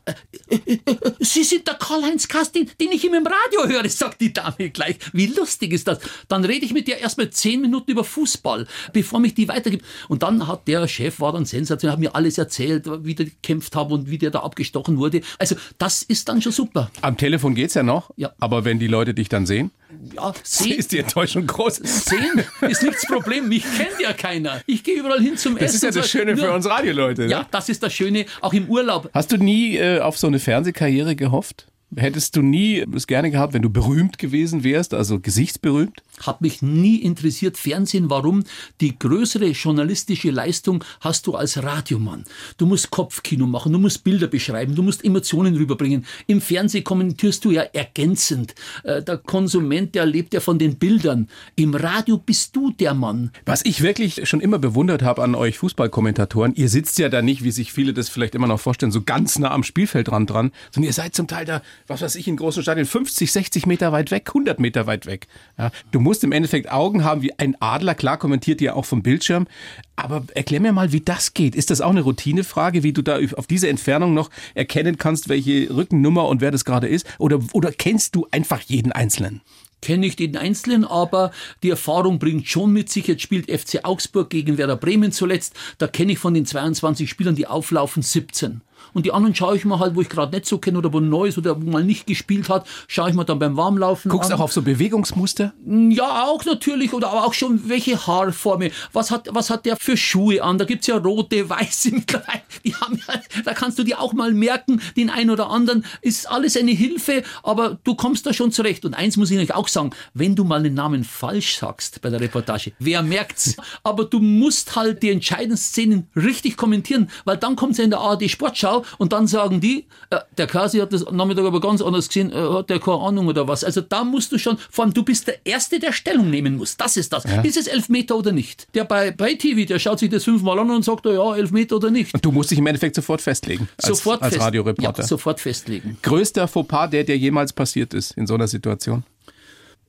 äh, 0.06 0.56
äh, 0.56 0.80
äh, 0.86 0.96
Sie 1.20 1.44
sind 1.44 1.68
der 1.68 1.76
Karl-Heinz 1.76 2.28
Kaas, 2.28 2.52
den, 2.52 2.70
den, 2.80 2.92
ich 2.92 3.04
immer 3.06 3.18
im 3.18 3.28
Radio 3.28 3.68
höre, 3.68 3.90
sagt 3.90 4.22
die 4.22 4.32
Dame 4.32 4.70
gleich. 4.70 4.98
Wie 5.14 5.28
lustig 5.28 5.74
ist 5.74 5.88
das? 5.88 6.00
Dann 6.28 6.46
rede 6.46 6.66
ich 6.66 6.74
mit 6.74 6.88
dir 6.88 6.98
erstmal 6.98 7.30
zehn 7.30 7.62
Minuten 7.62 7.92
über 7.92 8.04
Fußball, 8.04 8.68
bevor 8.94 9.20
mich 9.20 9.34
die 9.34 9.48
weitergibt. 9.48 9.86
Und 10.08 10.24
dann 10.24 10.48
hat 10.48 10.68
der 10.68 10.88
Chef, 10.88 11.20
war 11.20 11.34
dann 11.34 11.46
sensationell, 11.46 11.94
hat 11.94 12.00
mir 12.00 12.16
alles 12.16 12.38
erzählt, 12.38 12.86
wie 13.04 13.16
der 13.16 13.26
gekämpft 13.26 13.76
hat 13.76 13.92
und 13.92 14.10
wie 14.10 14.18
der 14.18 14.32
da 14.32 14.40
abgestochen 14.40 14.98
wurde. 14.98 15.22
Also, 15.40 15.56
das 15.78 16.04
ist 16.04 16.30
dann 16.30 16.42
schon 16.42 16.52
super. 16.52 16.92
Am 17.02 17.18
Telefon 17.18 17.56
geht's 17.56 17.74
ja 17.74 17.84
noch, 17.84 18.12
ja. 18.16 18.32
aber 18.40 18.66
wenn 18.66 18.80
die 18.80 18.88
Leute 18.88 19.14
dich 19.14 19.30
dann 19.30 19.46
sehen? 19.46 19.72
Ja, 20.16 20.34
sehen. 20.44 20.78
Ist 20.78 20.92
die 20.92 21.00
Enttäuschung 21.00 21.48
groß? 21.48 21.76
Sehen 21.78 22.44
ist 22.62 22.84
nicht 22.84 22.96
das 22.96 23.06
Problem. 23.08 23.50
Mich 23.50 23.64
kennt 23.64 24.00
ja 24.02 24.14
keiner. 24.14 24.62
Ich 24.66 24.84
gehe 24.84 25.00
überall 25.00 25.22
hin 25.22 25.38
zum 25.38 25.54
das 25.58 25.76
Essen. 25.76 25.82
Das 25.82 25.90
ist 25.90 25.96
ja 25.96 26.02
das 26.02 26.10
Schöne 26.10 26.38
für 26.38 26.52
uns 26.52 26.68
Radioleute. 26.68 27.24
Ne? 27.24 27.32
Ja, 27.32 27.48
das 27.50 27.70
ist 27.70 27.84
das 27.84 27.94
Schöne, 27.94 28.26
auch 28.42 28.54
im 28.54 28.68
Urlaub. 28.70 29.10
Hast 29.14 29.32
du 29.32 29.38
nie 29.38 29.78
äh, 29.78 30.00
auf 30.00 30.18
so 30.18 30.28
eine 30.28 30.40
Fernsehkarriere 30.40 31.16
gehofft? 31.16 31.68
Hättest 31.96 32.36
du 32.36 32.42
nie 32.42 32.84
es 32.96 33.08
gerne 33.08 33.30
gehabt, 33.30 33.54
wenn 33.54 33.62
du 33.62 33.70
berühmt 33.70 34.18
gewesen 34.18 34.64
wärst, 34.64 34.94
also 34.94 35.20
gesichtsberühmt? 35.20 36.02
Hat 36.22 36.42
mich 36.42 36.62
nie 36.62 36.98
interessiert 36.98 37.58
Fernsehen. 37.58 38.10
Warum? 38.10 38.44
Die 38.82 38.98
größere 38.98 39.48
journalistische 39.48 40.32
Leistung 40.32 40.84
hast 41.02 41.28
du 41.28 41.36
als 41.36 41.62
Radiomann. 41.62 42.24
Du 42.58 42.66
musst 42.66 42.92
Kopfkino 42.92 43.48
machen, 43.48 43.74
du 43.74 43.80
musst 43.80 44.04
Bilder 44.04 44.28
beschreiben, 44.28 44.76
du 44.76 44.84
musst 44.84 45.04
Emotionen 45.04 45.56
rüberbringen. 45.56 46.06
Im 46.28 46.40
Fernsehen 46.40 46.84
kommentierst 46.84 47.44
du 47.46 47.52
ja 47.52 47.64
ergänzend. 47.64 48.56
Äh, 48.84 49.02
der 49.02 49.18
Konsument, 49.18 49.96
der 49.96 50.06
lebt 50.06 50.34
ja 50.34 50.40
von 50.40 50.60
den 50.60 50.76
Bildern. 50.76 51.28
Im 51.56 51.74
Radio 51.74 52.18
bist 52.18 52.56
du 52.56 52.72
der 52.72 52.94
Mann. 52.94 53.32
Was 53.46 53.66
ich 53.66 53.82
wirklich 53.82 54.28
schon 54.30 54.40
immer 54.40 54.60
bewundert 54.60 55.02
habe 55.02 55.24
an 55.24 55.36
euch 55.36 55.58
Fußballkommentatoren, 55.58 56.54
ihr 56.56 56.70
sitzt 56.70 57.00
ja 57.00 57.10
da 57.10 57.22
nicht, 57.22 57.44
wie 57.44 57.52
sich 57.52 57.74
viele 57.74 57.94
das 57.94 58.10
vielleicht 58.10 58.36
immer 58.36 58.48
noch 58.48 58.60
vorstellen, 58.60 58.92
so 58.92 59.02
ganz 59.02 59.40
nah 59.40 59.52
am 59.52 59.64
Spielfeldrand 59.64 60.30
dran, 60.30 60.52
sondern 60.72 60.88
ihr 60.88 60.94
seid 60.94 61.16
zum 61.16 61.28
Teil 61.28 61.46
da, 61.46 61.62
was 61.88 62.02
weiß 62.02 62.16
ich, 62.16 62.28
in 62.28 62.38
großen 62.38 62.62
Stadien 62.62 62.86
50, 62.86 63.32
60 63.32 63.66
Meter 63.66 63.92
weit 63.92 64.12
weg, 64.12 64.30
100 64.30 64.60
Meter 64.60 64.88
weit 64.88 65.06
weg. 65.06 65.28
Ja, 65.58 65.72
du 65.92 66.00
musst 66.04 66.24
im 66.24 66.32
Endeffekt 66.32 66.72
Augen 66.72 67.04
haben 67.04 67.22
wie 67.22 67.38
ein 67.40 67.56
Adler. 67.60 67.96
Klar 67.96 68.18
kommentiert 68.18 68.62
ihr 68.62 68.76
auch 68.76 68.86
vom 68.86 69.02
Bildschirm. 69.02 69.48
Aber 69.96 70.24
erklär 70.36 70.60
mir 70.60 70.74
mal, 70.74 70.92
wie 70.92 71.02
das 71.02 71.34
geht. 71.34 71.56
Ist 71.56 71.70
das 71.70 71.82
auch 71.82 71.92
eine 71.92 72.02
Routinefrage, 72.02 72.84
wie 72.84 72.94
du 72.94 73.02
da 73.02 73.20
auf 73.36 73.48
diese 73.48 73.70
Entfernung 73.70 74.14
noch 74.14 74.30
erkennen 74.54 74.98
kannst, 74.98 75.30
welche 75.30 75.74
Rückennummer 75.76 76.28
und 76.28 76.42
wer 76.42 76.52
das 76.52 76.66
gerade 76.66 76.88
ist? 76.88 77.08
Oder, 77.20 77.40
oder 77.54 77.72
kennst 77.72 78.16
du 78.16 78.28
einfach 78.32 78.62
jeden 78.62 78.92
Einzelnen? 78.92 79.42
kenne 79.84 80.06
ich 80.06 80.16
den 80.16 80.38
Einzelnen, 80.38 80.86
aber 80.86 81.32
die 81.62 81.70
Erfahrung 81.70 82.18
bringt 82.18 82.48
schon 82.48 82.72
mit 82.72 82.90
sich. 82.90 83.06
Jetzt 83.08 83.22
spielt 83.22 83.52
FC 83.52 83.84
Augsburg 83.84 84.30
gegen 84.30 84.58
Werder 84.58 84.78
Bremen 84.78 85.12
zuletzt. 85.12 85.56
Da 85.78 85.88
kenne 85.88 86.14
ich 86.14 86.20
von 86.20 86.34
den 86.34 86.46
22 86.46 87.10
Spielern, 87.10 87.36
die 87.36 87.48
auflaufen, 87.48 88.02
17. 88.02 88.62
Und 88.94 89.06
die 89.06 89.12
anderen 89.12 89.36
schaue 89.36 89.56
ich 89.56 89.66
mir 89.66 89.80
halt, 89.80 89.96
wo 89.96 90.02
ich 90.02 90.10
gerade 90.10 90.36
nicht 90.36 90.46
so 90.46 90.58
kenne 90.58 90.78
oder 90.78 90.94
wo 90.94 91.00
Neues 91.00 91.38
oder 91.38 91.60
wo 91.62 91.70
mal 91.70 91.84
nicht 91.84 92.08
gespielt 92.08 92.50
hat, 92.50 92.68
schaue 92.88 93.10
ich 93.10 93.16
mir 93.16 93.26
dann 93.26 93.40
beim 93.40 93.58
Warmlaufen 93.58 94.10
Guckst 94.10 94.32
an. 94.32 94.38
auch 94.38 94.44
auf 94.44 94.54
so 94.54 94.62
Bewegungsmuster? 94.62 95.54
Ja, 95.66 96.26
auch 96.26 96.44
natürlich. 96.46 96.94
Oder 96.94 97.10
aber 97.10 97.26
auch 97.26 97.34
schon 97.34 97.68
welche 97.70 98.06
Haarformen. 98.06 98.72
Was 98.92 99.12
hat, 99.12 99.30
was 99.32 99.50
hat 99.50 99.66
der 99.66 99.78
für 99.78 99.98
Schuhe 99.98 100.44
an? 100.44 100.58
Da 100.58 100.66
gibt's 100.66 100.88
ja 100.88 100.98
rote, 100.98 101.50
weiße 101.50 101.92
mittlerweile. 101.92 102.42
Die 102.64 102.76
haben 102.76 103.00
ja, 103.08 103.16
da 103.44 103.54
kannst 103.54 103.80
du 103.80 103.84
dir 103.84 104.00
auch 104.00 104.14
mal 104.14 104.34
merken, 104.34 104.82
den 104.96 105.10
einen 105.10 105.30
oder 105.30 105.50
anderen. 105.50 105.86
Ist 106.02 106.30
alles 106.30 106.56
eine 106.58 106.72
Hilfe, 106.72 107.24
aber 107.42 107.78
du 107.84 107.96
kommst 107.96 108.26
da 108.26 108.34
schon 108.34 108.52
zurecht. 108.52 108.86
Und 108.86 108.94
eins 108.94 109.18
muss 109.18 109.32
ich 109.32 109.40
euch 109.40 109.54
auch 109.54 109.68
sagen, 109.68 109.92
wenn 110.14 110.36
du 110.36 110.44
mal 110.44 110.64
den 110.64 110.74
Namen 110.74 111.04
falsch 111.04 111.58
sagst 111.58 112.02
bei 112.02 112.10
der 112.10 112.20
Reportage, 112.20 112.74
wer 112.80 113.02
merkt's? 113.02 113.56
Aber 113.84 114.06
du 114.06 114.20
musst 114.20 114.76
halt 114.76 115.04
die 115.04 115.10
entscheidenden 115.10 115.58
Szenen 115.58 116.08
richtig 116.16 116.58
kommentieren, 116.58 117.10
weil 117.26 117.38
dann 117.38 117.56
kommt's 117.56 117.78
ja 117.78 117.84
in 117.84 117.90
der 117.90 118.00
ARD 118.00 118.30
Sportschau 118.30 118.83
und 118.98 119.14
dann 119.14 119.28
sagen 119.28 119.62
die, 119.62 119.86
äh, 120.10 120.20
der 120.38 120.48
Kasi 120.48 120.80
hat 120.80 120.94
das 120.94 121.06
am 121.06 121.16
Nachmittag 121.16 121.46
aber 121.46 121.62
ganz 121.62 121.82
anders 121.82 122.08
gesehen, 122.08 122.32
äh, 122.32 122.36
hat 122.36 122.70
der 122.70 122.80
keine 122.80 123.00
Ahnung 123.00 123.28
oder 123.28 123.48
was. 123.48 123.64
Also 123.64 123.82
da 123.82 124.04
musst 124.04 124.32
du 124.32 124.38
schon, 124.38 124.58
vor 124.70 124.86
allem 124.86 124.94
du 124.94 125.04
bist 125.04 125.28
der 125.28 125.46
Erste, 125.46 125.80
der 125.80 125.92
Stellung 125.92 126.30
nehmen 126.30 126.58
muss. 126.58 126.78
Das 126.78 126.98
ist 126.98 127.14
das. 127.14 127.24
Ja. 127.24 127.42
Ist 127.42 127.58
es 127.58 127.68
Elfmeter 127.68 128.18
oder 128.18 128.32
nicht? 128.32 128.68
Der 128.74 128.86
bei, 128.86 129.12
bei 129.12 129.34
TV, 129.36 129.66
der 129.68 129.80
schaut 129.80 130.00
sich 130.00 130.10
das 130.10 130.24
fünfmal 130.24 130.60
an 130.60 130.70
und 130.70 130.84
sagt, 130.84 131.06
ja, 131.06 131.36
Elfmeter 131.36 131.78
oder 131.78 131.92
nicht. 131.92 132.14
Und 132.14 132.24
du 132.24 132.32
musst 132.32 132.52
dich 132.52 132.60
im 132.60 132.68
Endeffekt 132.68 132.96
sofort 132.96 133.22
festlegen. 133.22 133.68
Als, 133.78 133.88
sofort 133.88 134.22
als 134.22 134.34
fest, 134.34 134.46
Radioreporter. 134.46 135.02
Ja, 135.02 135.08
sofort 135.08 135.40
festlegen. 135.40 135.98
Größter 136.02 136.48
Fauxpas, 136.48 136.90
der 136.90 137.04
dir 137.04 137.18
jemals 137.18 137.54
passiert 137.54 137.94
ist 137.94 138.12
in 138.12 138.28
so 138.28 138.36
einer 138.36 138.48
Situation? 138.48 139.04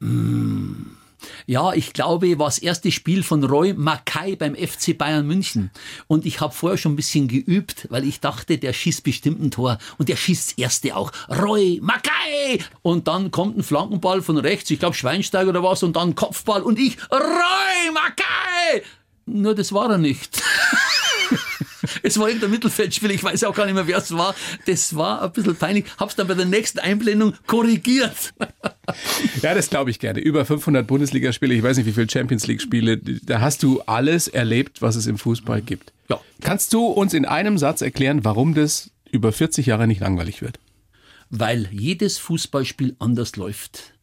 Mmh. 0.01 1.04
Ja, 1.47 1.73
ich 1.73 1.93
glaube, 1.93 2.39
war 2.39 2.47
das 2.47 2.59
erste 2.59 2.91
Spiel 2.91 3.23
von 3.23 3.45
Roy 3.45 3.75
Mackay 3.75 4.37
beim 4.37 4.55
FC 4.55 4.97
Bayern 4.97 5.27
München. 5.27 5.71
Und 6.07 6.27
ich 6.27 6.41
habe 6.41 6.55
vorher 6.55 6.79
schon 6.79 6.93
ein 6.93 6.97
bisschen 6.97 7.29
geübt, 7.29 7.87
weil 7.91 8.05
ich 8.05 8.21
dachte, 8.21 8.59
der 8.59 8.73
schießt 8.73 9.03
bestimmt 9.05 9.43
ein 9.43 9.51
Tor. 9.51 9.79
Und 9.99 10.09
der 10.09 10.17
schießt 10.17 10.51
das 10.51 10.59
erste 10.59 10.97
auch. 10.97 11.13
Roy 11.29 11.81
Mackay! 11.83 12.63
Und 12.83 13.09
dann 13.09 13.31
kommt 13.31 13.59
ein 13.59 13.63
Flankenball 13.63 14.23
von 14.23 14.39
rechts, 14.39 14.71
ich 14.71 14.79
glaube 14.79 14.95
Schweinsteiger 14.95 15.51
oder 15.51 15.63
was, 15.63 15.83
und 15.83 15.97
dann 15.97 16.15
Kopfball 16.15 16.63
und 16.63 16.79
ich, 16.79 16.97
Roy 17.11 17.93
Mackay! 17.93 18.83
Nur 19.27 19.55
das 19.55 19.73
war 19.73 19.91
er 19.91 19.99
nicht. 19.99 20.43
es 22.03 22.19
war 22.19 22.29
irgendein 22.29 22.51
Mittelfeldspieler, 22.51 23.15
ich 23.15 23.25
weiß 23.25 23.45
auch 23.45 23.55
gar 23.55 23.67
nicht 23.67 23.75
mehr, 23.75 23.87
wer 23.87 23.99
es 23.99 24.17
war. 24.17 24.35
Das 24.67 24.97
war 24.97 25.23
ein 25.23 25.33
bisschen 25.33 25.57
peinlich. 25.57 25.85
Hab's 25.99 26.17
dann 26.17 26.27
bei 26.27 26.35
der 26.35 26.47
nächsten 26.47 26.79
Einblendung 26.79 27.35
korrigiert. 27.47 28.35
Ja, 29.41 29.55
das 29.55 29.71
glaube 29.71 29.91
ich 29.91 29.99
gerne. 29.99 30.21
Über 30.21 30.45
500 30.45 30.87
Bundesligaspiele, 30.87 31.55
ich 31.55 31.63
weiß 31.63 31.79
nicht, 31.79 31.87
wie 31.87 31.93
viele 31.93 32.09
Champions 32.09 32.47
League-Spiele. 32.47 32.99
Da 32.99 33.41
hast 33.41 33.63
du 33.63 33.81
alles 33.83 34.29
erlebt, 34.29 34.83
was 34.83 34.95
es 34.95 35.07
im 35.07 35.17
Fußball 35.17 35.63
gibt. 35.63 35.95
Ja. 36.11 36.21
Kannst 36.43 36.75
du 36.75 36.85
uns 36.85 37.15
in 37.15 37.25
einem 37.25 37.57
Satz 37.57 37.81
erklären, 37.81 38.25
warum 38.25 38.55
das 38.55 38.91
über 39.11 39.33
40 39.33 39.65
Jahre 39.67 39.87
nicht 39.87 40.01
langweilig 40.01 40.43
wird? 40.43 40.59
Weil 41.31 41.69
jedes 41.73 42.19
Fußballspiel 42.19 42.97
anders 42.99 43.37
läuft. 43.37 43.95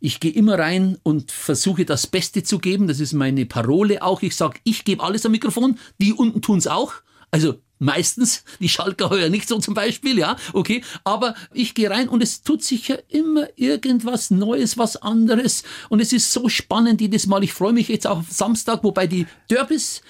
Ich 0.00 0.18
gehe 0.18 0.32
immer 0.32 0.58
rein 0.58 0.96
und 1.02 1.30
versuche 1.30 1.84
das 1.84 2.06
Beste 2.06 2.42
zu 2.42 2.58
geben. 2.58 2.88
Das 2.88 3.00
ist 3.00 3.12
meine 3.12 3.44
Parole 3.44 4.02
auch. 4.02 4.22
Ich 4.22 4.34
sage, 4.34 4.58
ich 4.64 4.84
gebe 4.84 5.02
alles 5.02 5.26
am 5.26 5.32
Mikrofon. 5.32 5.78
Die 5.98 6.14
unten 6.14 6.40
tun's 6.40 6.66
auch. 6.66 6.94
Also 7.30 7.60
meistens, 7.80 8.44
die 8.60 8.68
Schalker 8.68 9.10
heuer 9.10 9.28
nicht 9.28 9.48
so 9.48 9.58
zum 9.58 9.74
Beispiel, 9.74 10.18
ja, 10.18 10.36
okay, 10.52 10.84
aber 11.02 11.34
ich 11.52 11.74
gehe 11.74 11.90
rein 11.90 12.08
und 12.08 12.22
es 12.22 12.42
tut 12.42 12.62
sich 12.62 12.88
ja 12.88 12.98
immer 13.08 13.48
irgendwas 13.56 14.30
Neues, 14.30 14.78
was 14.78 14.96
anderes 14.96 15.64
und 15.88 16.00
es 16.00 16.12
ist 16.12 16.32
so 16.32 16.48
spannend 16.48 17.00
jedes 17.00 17.26
Mal. 17.26 17.42
Ich 17.42 17.52
freue 17.52 17.72
mich 17.72 17.88
jetzt 17.88 18.06
auf 18.06 18.26
Samstag, 18.30 18.84
wobei 18.84 19.06
die 19.06 19.26
Derbys 19.48 20.02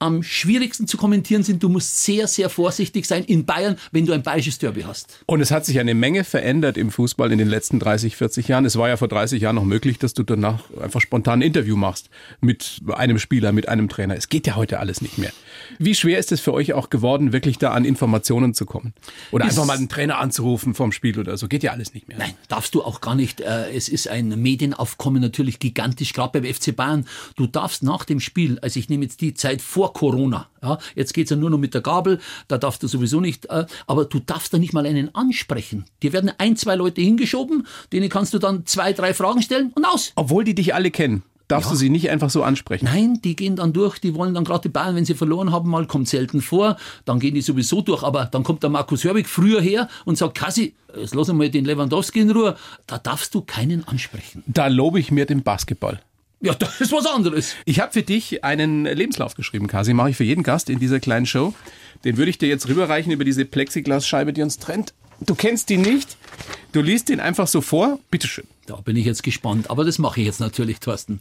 am 0.00 0.22
schwierigsten 0.22 0.86
zu 0.86 0.96
kommentieren 0.96 1.42
sind. 1.42 1.62
Du 1.62 1.68
musst 1.68 2.02
sehr, 2.02 2.26
sehr 2.26 2.48
vorsichtig 2.48 3.06
sein 3.06 3.22
in 3.24 3.44
Bayern, 3.44 3.76
wenn 3.92 4.06
du 4.06 4.12
ein 4.12 4.22
bayerisches 4.22 4.58
Derby 4.58 4.82
hast. 4.82 5.20
Und 5.26 5.40
es 5.40 5.50
hat 5.50 5.66
sich 5.66 5.78
eine 5.78 5.94
Menge 5.94 6.24
verändert 6.24 6.76
im 6.76 6.90
Fußball 6.90 7.30
in 7.30 7.38
den 7.38 7.48
letzten 7.48 7.78
30, 7.78 8.16
40 8.16 8.48
Jahren. 8.48 8.64
Es 8.64 8.76
war 8.76 8.88
ja 8.88 8.96
vor 8.96 9.08
30 9.08 9.42
Jahren 9.42 9.56
noch 9.56 9.64
möglich, 9.64 9.98
dass 9.98 10.14
du 10.14 10.22
danach 10.22 10.64
einfach 10.80 11.00
spontan 11.00 11.40
ein 11.40 11.42
Interview 11.42 11.76
machst 11.76 12.08
mit 12.40 12.80
einem 12.88 13.18
Spieler, 13.18 13.52
mit 13.52 13.68
einem 13.68 13.88
Trainer. 13.88 14.16
Es 14.16 14.28
geht 14.28 14.46
ja 14.46 14.56
heute 14.56 14.80
alles 14.80 15.02
nicht 15.02 15.18
mehr. 15.18 15.32
Wie 15.78 15.94
schwer 15.94 16.18
ist 16.18 16.32
es 16.32 16.40
für 16.40 16.54
euch 16.54 16.72
auch 16.72 16.90
geworden, 16.90 17.32
wirklich 17.32 17.58
da 17.58 17.72
an 17.72 17.84
Informationen 17.84 18.54
zu 18.54 18.64
kommen? 18.64 18.94
Oder 19.30 19.44
ist 19.44 19.52
einfach 19.52 19.66
mal 19.66 19.76
einen 19.76 19.88
Trainer 19.88 20.18
anzurufen 20.18 20.74
vom 20.74 20.92
Spiel 20.92 21.18
oder 21.18 21.36
so? 21.36 21.46
Geht 21.46 21.62
ja 21.62 21.72
alles 21.72 21.92
nicht 21.94 22.08
mehr. 22.08 22.18
Nein, 22.18 22.34
darfst 22.48 22.74
du 22.74 22.82
auch 22.82 23.00
gar 23.00 23.14
nicht. 23.14 23.40
Äh, 23.40 23.70
es 23.72 23.88
ist 23.88 24.08
ein 24.08 24.28
Medienaufkommen 24.40 25.20
natürlich 25.20 25.58
gigantisch, 25.58 26.14
gerade 26.14 26.40
beim 26.40 26.52
FC 26.52 26.74
Bayern. 26.74 27.06
Du 27.36 27.46
darfst 27.46 27.82
nach 27.82 28.04
dem 28.04 28.20
Spiel, 28.20 28.58
also 28.60 28.80
ich 28.80 28.88
nehme 28.88 29.04
jetzt 29.04 29.20
die 29.20 29.34
Zeit 29.34 29.60
vor 29.60 29.89
Corona, 29.92 30.48
ja, 30.62 30.78
jetzt 30.94 31.14
geht's 31.14 31.30
ja 31.30 31.36
nur 31.36 31.50
noch 31.50 31.58
mit 31.58 31.74
der 31.74 31.80
Gabel, 31.80 32.20
da 32.48 32.58
darfst 32.58 32.82
du 32.82 32.88
sowieso 32.88 33.20
nicht, 33.20 33.46
äh, 33.46 33.66
aber 33.86 34.04
du 34.04 34.20
darfst 34.20 34.52
da 34.52 34.58
nicht 34.58 34.72
mal 34.72 34.86
einen 34.86 35.14
ansprechen. 35.14 35.84
Dir 36.02 36.12
werden 36.12 36.30
ein, 36.38 36.56
zwei 36.56 36.76
Leute 36.76 37.00
hingeschoben, 37.00 37.66
denen 37.92 38.08
kannst 38.08 38.34
du 38.34 38.38
dann 38.38 38.66
zwei, 38.66 38.92
drei 38.92 39.14
Fragen 39.14 39.42
stellen 39.42 39.72
und 39.74 39.84
aus. 39.84 40.12
Obwohl 40.16 40.44
die 40.44 40.54
dich 40.54 40.74
alle 40.74 40.90
kennen 40.90 41.22
darfst 41.50 41.68
ja. 41.68 41.72
du 41.72 41.76
sie 41.78 41.90
nicht 41.90 42.10
einfach 42.10 42.30
so 42.30 42.42
ansprechen. 42.42 42.84
Nein, 42.84 43.20
die 43.22 43.36
gehen 43.36 43.56
dann 43.56 43.72
durch, 43.72 43.98
die 43.98 44.14
wollen 44.14 44.34
dann 44.34 44.44
gerade 44.44 44.62
die 44.62 44.68
Bayern, 44.68 44.94
wenn 44.94 45.04
sie 45.04 45.14
verloren 45.14 45.52
haben, 45.52 45.68
mal 45.68 45.86
kommt 45.86 46.08
selten 46.08 46.40
vor, 46.40 46.76
dann 47.04 47.18
gehen 47.18 47.34
die 47.34 47.40
sowieso 47.40 47.80
durch, 47.80 48.02
aber 48.02 48.26
dann 48.26 48.44
kommt 48.44 48.62
der 48.62 48.70
Markus 48.70 49.04
Hörbig 49.04 49.28
früher 49.28 49.60
her 49.60 49.88
und 50.04 50.16
sagt, 50.16 50.36
Kassi, 50.36 50.74
jetzt 50.96 51.14
lass 51.14 51.28
mal 51.32 51.48
den 51.50 51.64
Lewandowski 51.64 52.20
in 52.20 52.30
Ruhe, 52.30 52.56
da 52.86 52.98
darfst 52.98 53.34
du 53.34 53.42
keinen 53.42 53.86
ansprechen. 53.86 54.42
Da 54.46 54.68
lobe 54.68 55.00
ich 55.00 55.10
mir 55.10 55.26
den 55.26 55.42
Basketball. 55.42 56.00
Ja, 56.42 56.54
das 56.54 56.80
ist 56.80 56.92
was 56.92 57.06
anderes. 57.06 57.54
Ich 57.66 57.80
habe 57.80 57.92
für 57.92 58.02
dich 58.02 58.44
einen 58.44 58.84
Lebenslauf 58.84 59.34
geschrieben, 59.34 59.66
Kasi. 59.66 59.92
Mache 59.92 60.10
ich 60.10 60.16
für 60.16 60.24
jeden 60.24 60.42
Gast 60.42 60.70
in 60.70 60.78
dieser 60.78 60.98
kleinen 60.98 61.26
Show. 61.26 61.54
Den 62.04 62.16
würde 62.16 62.30
ich 62.30 62.38
dir 62.38 62.48
jetzt 62.48 62.66
rüberreichen 62.66 63.12
über 63.12 63.24
diese 63.24 63.44
Plexiglasscheibe, 63.44 64.32
die 64.32 64.42
uns 64.42 64.58
trennt. 64.58 64.94
Du 65.20 65.34
kennst 65.34 65.70
ihn 65.70 65.82
nicht. 65.82 66.16
Du 66.72 66.80
liest 66.80 67.10
ihn 67.10 67.20
einfach 67.20 67.46
so 67.46 67.60
vor. 67.60 68.00
Bitteschön. 68.10 68.46
Da 68.70 68.76
bin 68.76 68.94
ich 68.94 69.04
jetzt 69.04 69.24
gespannt. 69.24 69.68
Aber 69.68 69.84
das 69.84 69.98
mache 69.98 70.20
ich 70.20 70.26
jetzt 70.26 70.38
natürlich, 70.38 70.78
Thorsten. 70.78 71.20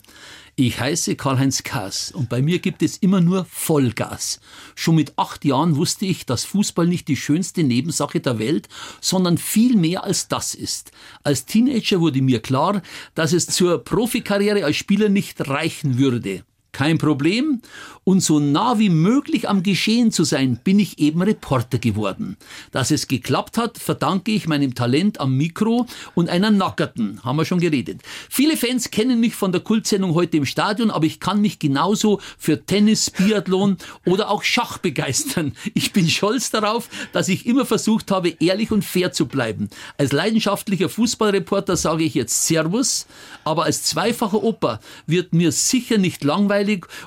Ich 0.56 0.80
heiße 0.80 1.16
Karl-Heinz 1.16 1.64
Kass 1.64 2.12
und 2.12 2.30
bei 2.30 2.44
mir 2.44 2.60
gibt 2.60 2.84
es 2.84 2.98
immer 2.98 3.22
nur 3.22 3.46
Vollgas. 3.46 4.40
Schon 4.76 4.94
mit 4.94 5.14
acht 5.18 5.44
Jahren 5.46 5.76
wusste 5.76 6.06
ich, 6.06 6.28
dass 6.28 6.46
Fußball 6.46 6.86
nicht 6.86 7.08
die 7.08 7.16
schönste 7.16 7.64
Nebensache 7.64 8.20
der 8.20 8.38
Welt, 8.38 8.70
sondern 9.02 9.40
viel 9.40 9.76
mehr 9.76 10.04
als 10.04 10.28
das 10.28 10.54
ist. 10.54 10.92
Als 11.24 11.48
Teenager 11.48 12.02
wurde 12.02 12.22
mir 12.22 12.40
klar, 12.40 12.84
dass 13.16 13.34
es 13.34 13.48
zur 13.48 13.84
Profikarriere 13.84 14.64
als 14.64 14.76
Spieler 14.76 15.10
nicht 15.10 15.50
reichen 15.50 15.98
würde. 15.98 16.44
Kein 16.72 16.98
Problem. 16.98 17.62
Und 18.04 18.22
so 18.22 18.40
nah 18.40 18.80
wie 18.80 18.90
möglich 18.90 19.48
am 19.48 19.62
Geschehen 19.62 20.12
zu 20.12 20.24
sein, 20.24 20.60
bin 20.64 20.80
ich 20.80 20.98
eben 20.98 21.22
Reporter 21.22 21.78
geworden. 21.78 22.38
Dass 22.72 22.90
es 22.90 23.08
geklappt 23.08 23.58
hat, 23.58 23.78
verdanke 23.78 24.32
ich 24.32 24.48
meinem 24.48 24.74
Talent 24.74 25.20
am 25.20 25.38
Mikro 25.38 25.86
und 26.16 26.28
einer 26.28 26.50
Nackerten, 26.50 27.24
haben 27.24 27.36
wir 27.36 27.46
schon 27.46 27.60
geredet. 27.60 28.02
Viele 28.28 28.58
Fans 28.58 28.90
kennen 28.90 29.20
mich 29.20 29.36
von 29.36 29.52
der 29.52 29.62
Kultsendung 29.62 30.16
heute 30.16 30.38
im 30.38 30.46
Stadion, 30.46 30.90
aber 30.90 31.06
ich 31.06 31.20
kann 31.20 31.42
mich 31.42 31.60
genauso 31.60 32.20
für 32.38 32.66
Tennis, 32.66 33.12
Biathlon 33.12 33.78
oder 34.06 34.32
auch 34.32 34.42
Schach 34.42 34.80
begeistern. 34.80 35.54
Ich 35.76 35.94
bin 35.94 36.10
stolz 36.10 36.50
darauf, 36.50 36.90
dass 37.14 37.28
ich 37.28 37.46
immer 37.46 37.66
versucht 37.66 38.10
habe, 38.10 38.30
ehrlich 38.40 38.72
und 38.72 38.84
fair 38.84 39.12
zu 39.12 39.28
bleiben. 39.28 39.70
Als 39.98 40.14
leidenschaftlicher 40.14 40.90
Fußballreporter 40.90 41.78
sage 41.78 42.06
ich 42.06 42.16
jetzt 42.16 42.48
Servus, 42.48 43.06
aber 43.44 43.66
als 43.66 43.84
zweifacher 43.84 44.44
Opa 44.44 44.80
wird 45.06 45.34
mir 45.34 45.52
sicher 45.52 46.00
nicht 46.00 46.24
langweilig 46.24 46.59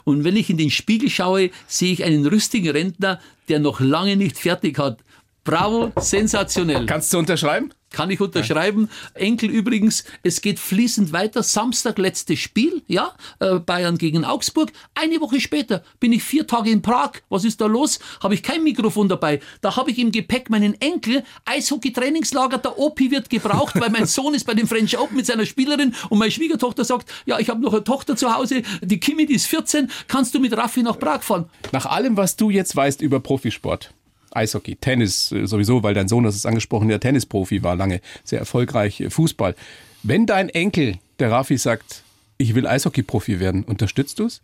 und 0.04 0.25
wenn 0.25 0.37
ich 0.37 0.50
in 0.50 0.56
den 0.56 0.71
Spiegel 0.71 1.11
schaue, 1.11 1.50
sehe 1.66 1.92
ich 1.92 2.04
einen 2.04 2.26
rüstigen 2.26 2.71
Rentner, 2.71 3.21
der 3.49 3.59
noch 3.59 3.80
lange 3.80 4.16
nicht 4.16 4.38
fertig 4.38 4.78
hat. 4.78 4.99
Bravo, 5.44 5.92
sensationell. 5.96 6.87
Kannst 6.87 7.12
du 7.12 7.18
unterschreiben? 7.18 7.72
Kann 7.92 8.11
ich 8.11 8.20
unterschreiben. 8.20 8.88
Enkel 9.14 9.50
übrigens, 9.50 10.04
es 10.22 10.40
geht 10.40 10.58
fließend 10.58 11.12
weiter. 11.12 11.42
Samstag 11.42 11.99
letztes 11.99 12.38
Spiel, 12.38 12.82
ja, 12.87 13.12
äh, 13.38 13.58
Bayern 13.58 13.99
gegen 13.99 14.25
Augsburg. 14.25 14.72
Eine 14.94 15.20
Woche 15.20 15.40
später 15.40 15.82
bin 16.00 16.12
ich 16.12 16.22
vier 16.22 16.46
Tage 16.46 16.70
in 16.70 16.80
Prag. 16.80 17.12
Was 17.28 17.44
ist 17.44 17.61
da 17.61 17.66
los? 17.66 17.99
Habe 18.22 18.34
ich 18.34 18.42
kein 18.42 18.62
Mikrofon 18.62 19.08
dabei. 19.08 19.40
Da 19.61 19.76
habe 19.76 19.90
ich 19.90 19.99
im 19.99 20.11
Gepäck 20.11 20.49
meinen 20.49 20.80
Enkel. 20.80 21.22
Eishockey-Trainingslager, 21.44 22.58
der 22.58 22.78
Opi 22.78 23.11
wird 23.11 23.28
gebraucht, 23.28 23.78
weil 23.78 23.90
mein 23.90 24.06
Sohn 24.06 24.34
ist 24.34 24.44
bei 24.44 24.54
den 24.54 24.66
French 24.66 24.99
Open 24.99 25.16
mit 25.16 25.26
seiner 25.26 25.44
Spielerin 25.44 25.94
und 26.08 26.18
meine 26.18 26.30
Schwiegertochter 26.30 26.84
sagt, 26.84 27.12
ja, 27.26 27.38
ich 27.38 27.50
habe 27.50 27.61
noch 27.61 27.75
eine 27.75 27.84
Tochter 27.84 28.16
zu 28.16 28.34
Hause, 28.34 28.62
die 28.80 29.00
Kimi, 29.00 29.26
die 29.26 29.34
ist 29.34 29.46
14, 29.46 29.90
kannst 30.08 30.34
du 30.34 30.40
mit 30.40 30.56
Raffi 30.56 30.82
nach 30.82 30.99
Prag 30.99 31.22
fahren? 31.22 31.50
Nach 31.72 31.87
allem, 31.87 32.16
was 32.16 32.37
du 32.37 32.49
jetzt 32.49 32.75
weißt 32.75 33.02
über 33.02 33.20
Profisport, 33.20 33.92
Eishockey, 34.34 34.76
Tennis 34.76 35.32
äh, 35.32 35.46
sowieso, 35.46 35.82
weil 35.82 35.94
dein 35.94 36.08
Sohn, 36.08 36.24
das 36.24 36.36
ist 36.36 36.46
angesprochen, 36.46 36.88
der 36.88 37.00
Tennisprofi 37.00 37.62
war 37.62 37.76
lange, 37.76 38.00
sehr 38.24 38.38
erfolgreich, 38.38 39.00
äh, 39.00 39.10
Fußball. 39.10 39.54
Wenn 40.02 40.26
dein 40.26 40.48
Enkel, 40.48 40.98
der 41.18 41.30
Rafi, 41.30 41.56
sagt, 41.56 42.02
ich 42.38 42.54
will 42.54 42.66
Eishockey-Profi 42.66 43.40
werden, 43.40 43.62
unterstützt 43.64 44.18
du 44.18 44.26
es? 44.26 44.40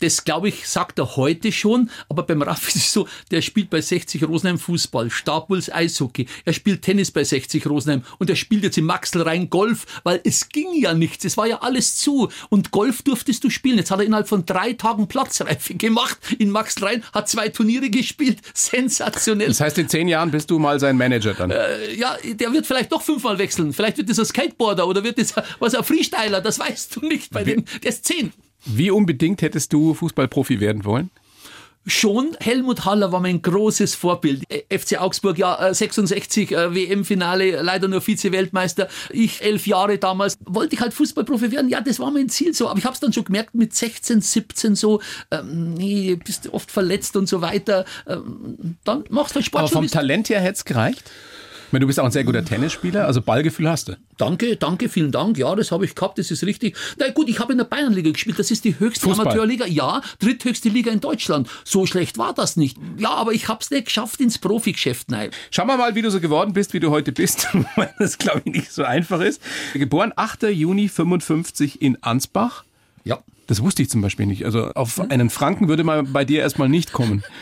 Das 0.00 0.24
glaube 0.24 0.48
ich, 0.48 0.66
sagt 0.66 0.98
er 0.98 1.16
heute 1.16 1.52
schon, 1.52 1.90
aber 2.08 2.22
beim 2.22 2.42
Raff 2.42 2.68
ist 2.74 2.76
es 2.76 2.92
so, 2.92 3.06
der 3.30 3.42
spielt 3.42 3.70
bei 3.70 3.80
60 3.80 4.24
Rosenheim 4.24 4.58
Fußball, 4.58 5.10
Stabwuls 5.10 5.72
Eishockey, 5.72 6.26
er 6.44 6.52
spielt 6.52 6.82
Tennis 6.82 7.10
bei 7.10 7.24
60 7.24 7.66
Rosenheim 7.66 8.02
und 8.18 8.30
er 8.30 8.36
spielt 8.36 8.64
jetzt 8.64 8.78
im 8.78 8.86
Maxl 8.86 9.22
Rhein 9.22 9.50
Golf, 9.50 9.86
weil 10.02 10.20
es 10.24 10.48
ging 10.48 10.74
ja 10.74 10.94
nichts, 10.94 11.24
es 11.24 11.36
war 11.36 11.46
ja 11.46 11.60
alles 11.60 11.96
zu 11.96 12.28
und 12.48 12.70
Golf 12.70 13.02
durftest 13.02 13.44
du 13.44 13.50
spielen. 13.50 13.78
Jetzt 13.78 13.90
hat 13.90 14.00
er 14.00 14.06
innerhalb 14.06 14.28
von 14.28 14.46
drei 14.46 14.72
Tagen 14.72 15.06
Platzreife 15.06 15.74
gemacht 15.74 16.18
in 16.38 16.50
Maxl 16.50 16.84
Rhein, 16.84 17.04
hat 17.12 17.28
zwei 17.28 17.48
Turniere 17.48 17.90
gespielt, 17.90 18.38
sensationell. 18.54 19.48
Das 19.48 19.60
heißt, 19.60 19.78
in 19.78 19.88
zehn 19.88 20.08
Jahren 20.08 20.30
bist 20.30 20.50
du 20.50 20.58
mal 20.58 20.80
sein 20.80 20.96
Manager 20.96 21.34
dann? 21.34 21.50
Äh, 21.50 21.94
ja, 21.94 22.16
der 22.24 22.52
wird 22.52 22.66
vielleicht 22.66 22.92
doch 22.92 23.02
fünfmal 23.02 23.38
wechseln, 23.38 23.72
vielleicht 23.72 23.98
wird 23.98 24.08
das 24.08 24.18
ein 24.18 24.24
Skateboarder 24.24 24.86
oder 24.86 25.04
wird 25.04 25.18
das 25.18 25.34
was 25.58 25.74
ein 25.74 25.84
Freestyler, 25.84 26.40
das 26.40 26.58
weißt 26.58 26.96
du 26.96 27.06
nicht 27.06 27.30
bei 27.30 27.44
dem, 27.44 27.64
der 27.82 27.90
ist 27.90 28.04
zehn. 28.04 28.32
Wie 28.64 28.90
unbedingt 28.90 29.42
hättest 29.42 29.72
du 29.72 29.94
Fußballprofi 29.94 30.60
werden 30.60 30.84
wollen? 30.84 31.10
Schon 31.86 32.36
Helmut 32.40 32.84
Haller 32.84 33.10
war 33.10 33.20
mein 33.20 33.40
großes 33.40 33.94
Vorbild. 33.94 34.44
Äh, 34.50 34.78
FC 34.78 35.00
Augsburg, 35.00 35.38
ja, 35.38 35.72
66 35.72 36.52
äh, 36.52 36.74
WM-Finale, 36.74 37.62
leider 37.62 37.88
nur 37.88 38.02
Vize-Weltmeister. 38.02 38.88
Ich 39.08 39.40
elf 39.40 39.66
Jahre 39.66 39.96
damals. 39.96 40.36
Wollte 40.44 40.74
ich 40.74 40.80
halt 40.82 40.92
Fußballprofi 40.92 41.50
werden? 41.50 41.70
Ja, 41.70 41.80
das 41.80 41.98
war 41.98 42.10
mein 42.10 42.28
Ziel 42.28 42.52
so. 42.52 42.68
Aber 42.68 42.78
ich 42.78 42.84
habe 42.84 42.92
es 42.92 43.00
dann 43.00 43.14
schon 43.14 43.24
gemerkt 43.24 43.54
mit 43.54 43.74
16, 43.74 44.20
17 44.20 44.74
so, 44.74 45.00
ähm, 45.30 45.72
nee, 45.72 46.16
bist 46.22 46.52
oft 46.52 46.70
verletzt 46.70 47.16
und 47.16 47.30
so 47.30 47.40
weiter. 47.40 47.86
Ähm, 48.06 48.76
dann 48.84 49.04
machst 49.08 49.34
du 49.34 49.36
halt 49.36 49.46
Sport. 49.46 49.62
Aber 49.62 49.72
vom 49.72 49.86
Talent 49.88 50.28
her 50.28 50.40
hätte 50.40 50.56
es 50.56 50.64
gereicht? 50.66 51.10
Meine, 51.72 51.82
du 51.82 51.86
bist 51.86 52.00
auch 52.00 52.04
ein 52.04 52.10
sehr 52.10 52.24
guter 52.24 52.44
Tennisspieler, 52.44 53.06
also 53.06 53.22
Ballgefühl 53.22 53.68
hast 53.68 53.88
du. 53.88 53.96
Danke, 54.16 54.56
danke, 54.56 54.88
vielen 54.88 55.12
Dank. 55.12 55.38
Ja, 55.38 55.54
das 55.54 55.70
habe 55.70 55.84
ich 55.84 55.94
gehabt, 55.94 56.18
das 56.18 56.30
ist 56.30 56.44
richtig. 56.44 56.76
Na 56.98 57.08
gut, 57.10 57.28
ich 57.28 57.38
habe 57.38 57.52
in 57.52 57.58
der 57.58 57.64
Bayernliga 57.64 58.10
gespielt, 58.10 58.38
das 58.38 58.50
ist 58.50 58.64
die 58.64 58.78
höchste 58.78 59.06
Fußball. 59.06 59.26
Amateurliga. 59.26 59.66
Ja, 59.66 60.02
dritthöchste 60.18 60.68
Liga 60.68 60.90
in 60.90 61.00
Deutschland. 61.00 61.48
So 61.64 61.86
schlecht 61.86 62.18
war 62.18 62.34
das 62.34 62.56
nicht. 62.56 62.76
Ja, 62.98 63.10
aber 63.10 63.32
ich 63.32 63.48
habe 63.48 63.60
es 63.62 63.70
nicht 63.70 63.86
geschafft 63.86 64.20
ins 64.20 64.38
Profigeschäft. 64.38 65.10
Nein. 65.10 65.30
Schauen 65.50 65.68
wir 65.68 65.76
mal, 65.76 65.94
wie 65.94 66.02
du 66.02 66.10
so 66.10 66.20
geworden 66.20 66.52
bist, 66.52 66.72
wie 66.72 66.80
du 66.80 66.90
heute 66.90 67.12
bist, 67.12 67.48
weil 67.76 67.94
das, 67.98 68.18
glaube 68.18 68.42
ich, 68.44 68.52
nicht 68.52 68.72
so 68.72 68.84
einfach 68.84 69.20
ist. 69.20 69.40
Geboren 69.74 70.12
8. 70.16 70.42
Juni 70.44 70.88
55 70.88 71.80
in 71.80 72.02
Ansbach. 72.02 72.64
Ja. 73.04 73.22
Das 73.50 73.60
wusste 73.64 73.82
ich 73.82 73.90
zum 73.90 74.00
Beispiel 74.00 74.26
nicht. 74.26 74.44
Also 74.44 74.68
auf 74.74 75.00
einen 75.10 75.28
Franken 75.28 75.66
würde 75.66 75.82
man 75.82 76.12
bei 76.12 76.24
dir 76.24 76.40
erstmal 76.40 76.68
nicht 76.68 76.92
kommen. 76.92 77.24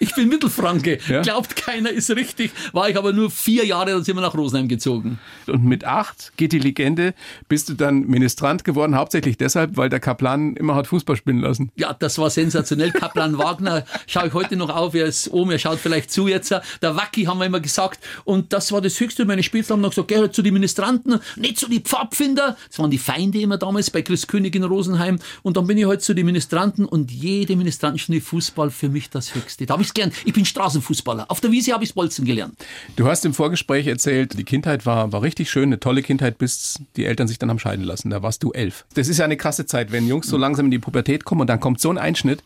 Ich 0.00 0.14
bin 0.14 0.28
Mittelfranke. 0.28 0.98
Ja? 1.08 1.22
Glaubt 1.22 1.56
keiner, 1.56 1.90
ist 1.90 2.08
richtig. 2.10 2.52
War 2.72 2.88
ich 2.88 2.96
aber 2.96 3.12
nur 3.12 3.30
vier 3.30 3.66
Jahre, 3.66 3.90
dann 3.90 4.04
sind 4.04 4.16
wir 4.16 4.20
nach 4.20 4.34
Rosenheim 4.34 4.68
gezogen. 4.68 5.18
Und 5.46 5.64
mit 5.64 5.84
acht 5.84 6.32
geht 6.36 6.52
die 6.52 6.58
Legende, 6.58 7.14
bist 7.48 7.68
du 7.68 7.74
dann 7.74 8.06
Ministrant 8.06 8.64
geworden, 8.64 8.96
hauptsächlich 8.96 9.36
deshalb, 9.36 9.76
weil 9.76 9.88
der 9.88 10.00
Kaplan 10.00 10.54
immer 10.56 10.74
hat 10.74 10.86
Fußball 10.86 11.16
spielen 11.16 11.40
lassen. 11.40 11.70
Ja, 11.76 11.92
das 11.92 12.18
war 12.18 12.30
sensationell. 12.30 12.92
Kaplan 12.92 13.36
Wagner 13.38 13.84
schaue 14.06 14.28
ich 14.28 14.34
heute 14.34 14.56
noch 14.56 14.70
auf. 14.70 14.94
Er 14.94 15.06
ist 15.06 15.30
oben, 15.32 15.50
er 15.50 15.58
schaut 15.58 15.78
vielleicht 15.78 16.10
zu 16.10 16.28
jetzt. 16.28 16.50
Der 16.50 16.96
Wacki 16.96 17.24
haben 17.24 17.38
wir 17.38 17.46
immer 17.46 17.60
gesagt. 17.60 18.00
Und 18.24 18.52
das 18.52 18.72
war 18.72 18.80
das 18.80 18.98
Höchste. 19.00 19.24
Meine 19.24 19.42
Spitzel 19.42 19.74
haben 19.74 19.82
noch 19.82 19.90
gesagt, 19.90 20.08
geh 20.08 20.30
zu 20.30 20.42
den 20.42 20.54
Ministranten, 20.54 21.20
nicht 21.36 21.58
zu 21.58 21.68
den 21.68 21.82
Pfadfinder. 21.82 22.56
Das 22.68 22.78
waren 22.78 22.90
die 22.90 22.98
Feinde 22.98 23.40
immer 23.40 23.58
damals 23.58 23.90
bei 23.90 24.02
Chris 24.02 24.26
König 24.26 24.54
in 24.54 24.64
Rosenheim. 24.64 25.18
Und 25.42 25.57
dann 25.58 25.66
bin 25.66 25.76
ich 25.76 25.86
heute 25.86 25.90
halt 25.90 26.02
zu 26.02 26.14
den 26.14 26.24
Ministranten 26.24 26.84
und 26.84 27.10
jede 27.10 27.56
Ministrantenstunde 27.56 28.20
Fußball 28.20 28.70
für 28.70 28.88
mich 28.88 29.10
das 29.10 29.34
Höchste. 29.34 29.66
Da 29.66 29.72
habe 29.72 29.82
ich 29.82 29.88
es 29.88 29.94
gern. 29.94 30.12
Ich 30.24 30.32
bin 30.32 30.44
Straßenfußballer. 30.44 31.28
Auf 31.28 31.40
der 31.40 31.50
Wiese 31.50 31.72
habe 31.72 31.82
ich 31.82 31.94
Bolzen 31.94 32.24
gelernt. 32.24 32.54
Du 32.94 33.08
hast 33.08 33.24
im 33.24 33.34
Vorgespräch 33.34 33.88
erzählt, 33.88 34.38
die 34.38 34.44
Kindheit 34.44 34.86
war, 34.86 35.10
war 35.12 35.20
richtig 35.20 35.50
schön, 35.50 35.64
eine 35.64 35.80
tolle 35.80 36.02
Kindheit, 36.02 36.38
bis 36.38 36.78
die 36.94 37.06
Eltern 37.06 37.26
sich 37.26 37.40
dann 37.40 37.50
haben 37.50 37.58
scheiden 37.58 37.84
lassen. 37.84 38.10
Da 38.10 38.22
warst 38.22 38.44
du 38.44 38.52
elf. 38.52 38.84
Das 38.94 39.08
ist 39.08 39.18
ja 39.18 39.24
eine 39.24 39.36
krasse 39.36 39.66
Zeit, 39.66 39.90
wenn 39.90 40.06
Jungs 40.06 40.28
so 40.28 40.36
langsam 40.36 40.66
in 40.66 40.70
die 40.70 40.78
Pubertät 40.78 41.24
kommen 41.24 41.40
und 41.40 41.48
dann 41.48 41.58
kommt 41.58 41.80
so 41.80 41.90
ein 41.90 41.98
Einschnitt. 41.98 42.44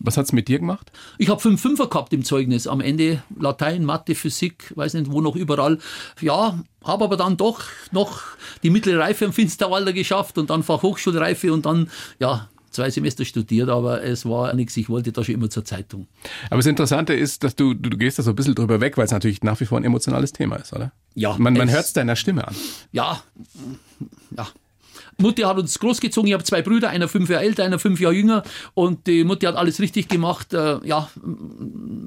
Was 0.00 0.16
hat 0.16 0.26
es 0.26 0.32
mit 0.32 0.48
dir 0.48 0.58
gemacht? 0.60 0.92
Ich 1.18 1.28
habe 1.28 1.40
fünf 1.40 1.60
Fünfer 1.60 1.88
gehabt 1.88 2.12
im 2.12 2.24
Zeugnis. 2.24 2.66
Am 2.66 2.80
Ende 2.80 3.22
Latein, 3.38 3.84
Mathe, 3.84 4.14
Physik, 4.14 4.72
weiß 4.76 4.94
nicht 4.94 5.10
wo 5.10 5.20
noch 5.20 5.34
überall. 5.34 5.78
Ja, 6.20 6.58
habe 6.84 7.04
aber 7.04 7.16
dann 7.16 7.36
doch 7.36 7.62
noch 7.90 8.22
die 8.62 8.70
mittlere 8.70 9.00
Reife 9.00 9.24
im 9.24 9.32
Finsterwalder 9.32 9.92
geschafft 9.92 10.38
und 10.38 10.50
dann 10.50 10.62
Fachhochschulreife 10.62 11.52
und 11.52 11.66
dann, 11.66 11.90
ja, 12.20 12.48
zwei 12.70 12.90
Semester 12.90 13.24
studiert, 13.24 13.68
aber 13.68 14.02
es 14.04 14.24
war 14.24 14.54
nichts. 14.54 14.76
Ich 14.76 14.88
wollte 14.88 15.10
da 15.10 15.24
schon 15.24 15.34
immer 15.34 15.50
zur 15.50 15.64
Zeitung. 15.64 16.06
Aber 16.48 16.58
das 16.58 16.66
Interessante 16.66 17.14
ist, 17.14 17.42
dass 17.42 17.56
du, 17.56 17.74
du, 17.74 17.90
du 17.90 17.96
gehst 17.96 18.18
da 18.18 18.22
so 18.22 18.30
ein 18.30 18.36
bisschen 18.36 18.54
drüber 18.54 18.80
weg, 18.80 18.96
weil 18.96 19.04
es 19.04 19.10
natürlich 19.10 19.42
nach 19.42 19.58
wie 19.60 19.66
vor 19.66 19.78
ein 19.78 19.84
emotionales 19.84 20.32
Thema 20.32 20.56
ist, 20.56 20.72
oder? 20.72 20.92
Ja. 21.14 21.34
Man, 21.38 21.54
man 21.54 21.70
hört 21.70 21.86
es 21.86 21.92
deiner 21.92 22.14
Stimme 22.14 22.46
an. 22.46 22.54
Ja, 22.92 23.22
ja. 24.36 24.46
Mutti 25.20 25.42
hat 25.42 25.58
uns 25.58 25.78
großgezogen. 25.78 26.28
Ich 26.28 26.34
habe 26.34 26.44
zwei 26.44 26.62
Brüder, 26.62 26.90
einer 26.90 27.08
fünf 27.08 27.28
Jahre 27.28 27.44
älter, 27.44 27.64
einer 27.64 27.80
fünf 27.80 27.98
Jahre 27.98 28.14
jünger. 28.14 28.44
Und 28.74 29.08
die 29.08 29.24
Mutti 29.24 29.46
hat 29.46 29.56
alles 29.56 29.80
richtig 29.80 30.08
gemacht. 30.08 30.54
Äh, 30.54 30.78
ja, 30.84 31.10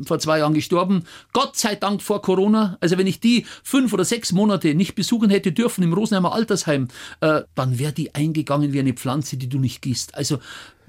vor 0.06 0.20
zwei 0.20 0.40
Jahren 0.40 0.54
gestorben. 0.54 1.04
Gott 1.34 1.58
sei 1.58 1.76
Dank 1.76 2.02
vor 2.02 2.22
Corona. 2.22 2.78
Also 2.80 2.98
wenn 2.98 3.08
ich 3.08 3.20
die 3.20 3.46
fünf 3.64 3.92
oder 3.92 4.06
sechs 4.06 4.32
Monate 4.32 4.76
nicht 4.76 4.96
besuchen 4.96 5.30
hätte 5.30 5.52
dürfen 5.52 5.84
im 5.84 5.92
Rosenheimer 5.92 6.34
Altersheim, 6.34 6.88
äh, 7.20 7.42
dann 7.54 7.80
wäre 7.80 7.92
die 7.92 8.16
eingegangen 8.16 8.72
wie 8.72 8.80
eine 8.80 8.94
Pflanze, 8.94 9.36
die 9.36 9.50
du 9.50 9.60
nicht 9.60 9.82
gießt. 9.82 10.16
Also 10.16 10.40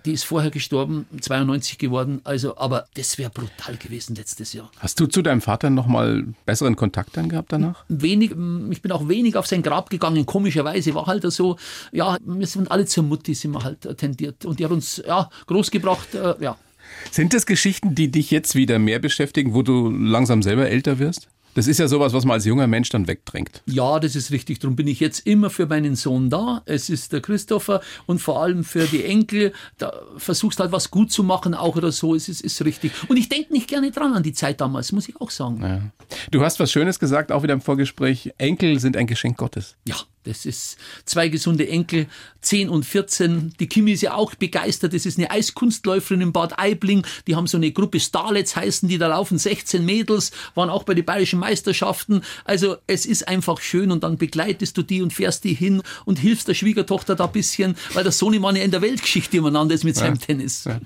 die 0.04 0.12
ist 0.12 0.24
vorher 0.24 0.50
gestorben, 0.50 1.06
92 1.20 1.78
geworden. 1.78 2.20
Also, 2.24 2.56
aber 2.56 2.86
das 2.94 3.18
wäre 3.18 3.30
brutal 3.30 3.76
gewesen 3.76 4.14
letztes 4.14 4.52
Jahr. 4.52 4.70
Hast 4.78 4.98
du 5.00 5.06
zu 5.06 5.22
deinem 5.22 5.40
Vater 5.40 5.70
noch 5.70 5.86
mal 5.86 6.24
besseren 6.46 6.76
Kontakt 6.76 7.16
dann 7.16 7.28
gehabt 7.28 7.52
danach? 7.52 7.84
Wenig, 7.88 8.30
ich 8.70 8.82
bin 8.82 8.92
auch 8.92 9.08
wenig 9.08 9.36
auf 9.36 9.46
sein 9.46 9.62
Grab 9.62 9.90
gegangen. 9.90 10.26
Komischerweise 10.26 10.94
war 10.94 11.06
halt 11.06 11.30
so, 11.32 11.56
ja, 11.92 12.18
wir 12.24 12.46
sind 12.46 12.70
alle 12.70 12.86
zur 12.86 13.04
Mutti 13.04 13.34
sind 13.34 13.52
wir 13.52 13.62
halt 13.62 13.96
tendiert 13.98 14.44
und 14.44 14.58
die 14.58 14.64
hat 14.64 14.72
uns 14.72 15.02
ja 15.06 15.28
großgebracht, 15.46 16.14
äh, 16.14 16.34
ja. 16.40 16.56
Sind 17.10 17.32
das 17.32 17.46
Geschichten, 17.46 17.94
die 17.94 18.10
dich 18.10 18.30
jetzt 18.30 18.54
wieder 18.54 18.78
mehr 18.78 18.98
beschäftigen, 18.98 19.54
wo 19.54 19.62
du 19.62 19.90
langsam 19.90 20.42
selber 20.42 20.68
älter 20.68 20.98
wirst? 20.98 21.28
Das 21.54 21.66
ist 21.66 21.78
ja 21.78 21.88
sowas, 21.88 22.12
was 22.12 22.24
man 22.24 22.34
als 22.34 22.44
junger 22.44 22.66
Mensch 22.66 22.88
dann 22.88 23.06
wegdrängt. 23.06 23.62
Ja, 23.66 24.00
das 24.00 24.16
ist 24.16 24.30
richtig. 24.30 24.58
Darum 24.60 24.76
bin 24.76 24.86
ich 24.86 25.00
jetzt 25.00 25.26
immer 25.26 25.50
für 25.50 25.66
meinen 25.66 25.96
Sohn 25.96 26.30
da. 26.30 26.62
Es 26.64 26.88
ist 26.88 27.12
der 27.12 27.20
Christopher 27.20 27.82
und 28.06 28.20
vor 28.20 28.42
allem 28.42 28.64
für 28.64 28.86
die 28.86 29.04
Enkel. 29.04 29.52
Da 29.78 29.92
versuchst 30.16 30.60
halt 30.60 30.72
was 30.72 30.90
gut 30.90 31.12
zu 31.12 31.22
machen, 31.22 31.54
auch 31.54 31.76
oder 31.76 31.92
so. 31.92 32.14
Es 32.14 32.28
ist, 32.28 32.40
ist 32.40 32.64
richtig. 32.64 32.92
Und 33.08 33.16
ich 33.16 33.28
denke 33.28 33.52
nicht 33.52 33.68
gerne 33.68 33.90
dran 33.90 34.14
an 34.14 34.22
die 34.22 34.32
Zeit 34.32 34.60
damals, 34.60 34.92
muss 34.92 35.08
ich 35.08 35.20
auch 35.20 35.30
sagen. 35.30 35.62
Ja. 35.62 35.80
Du 36.30 36.42
hast 36.42 36.58
was 36.60 36.72
Schönes 36.72 36.98
gesagt, 36.98 37.32
auch 37.32 37.42
wieder 37.42 37.54
im 37.54 37.60
Vorgespräch. 37.60 38.32
Enkel 38.38 38.78
sind 38.78 38.96
ein 38.96 39.06
Geschenk 39.06 39.36
Gottes. 39.36 39.76
Ja, 39.86 39.96
das 40.24 40.46
ist 40.46 40.76
zwei 41.04 41.28
gesunde 41.28 41.68
Enkel, 41.68 42.06
10 42.42 42.68
und 42.68 42.84
14. 42.84 43.54
Die 43.58 43.66
Kimi 43.66 43.92
ist 43.92 44.02
ja 44.02 44.14
auch 44.14 44.34
begeistert. 44.34 44.94
Das 44.94 45.06
ist 45.06 45.18
eine 45.18 45.30
Eiskunstläuferin 45.30 46.20
in 46.20 46.32
Bad 46.32 46.58
Aibling. 46.58 47.04
Die 47.26 47.34
haben 47.36 47.46
so 47.46 47.56
eine 47.56 47.72
Gruppe 47.72 48.00
Starlets 48.00 48.54
heißen, 48.56 48.88
die 48.88 48.98
da 48.98 49.08
laufen 49.08 49.38
16 49.38 49.84
Mädels, 49.84 50.30
waren 50.54 50.70
auch 50.70 50.84
bei 50.84 50.94
den 50.94 51.04
bayerischen 51.04 51.40
Meisterschaften. 51.40 52.22
Also 52.44 52.76
es 52.86 53.06
ist 53.06 53.26
einfach 53.28 53.60
schön 53.60 53.90
und 53.90 54.04
dann 54.04 54.16
begleitest 54.16 54.76
du 54.76 54.82
die 54.82 55.02
und 55.02 55.12
fährst 55.12 55.44
die 55.44 55.54
hin 55.54 55.82
und 56.04 56.18
hilfst 56.18 56.48
der 56.48 56.54
Schwiegertochter 56.54 57.14
da 57.16 57.26
ein 57.26 57.32
bisschen, 57.32 57.76
weil 57.92 58.04
der 58.04 58.12
Sohnemann 58.12 58.56
ja 58.56 58.62
in 58.62 58.70
der 58.70 58.82
Weltgeschichte 58.82 59.40
umeinander 59.40 59.74
ist 59.74 59.84
mit 59.84 59.96
seinem 59.96 60.14
ja. 60.14 60.26
Tennis. 60.26 60.64
Ja. 60.64 60.80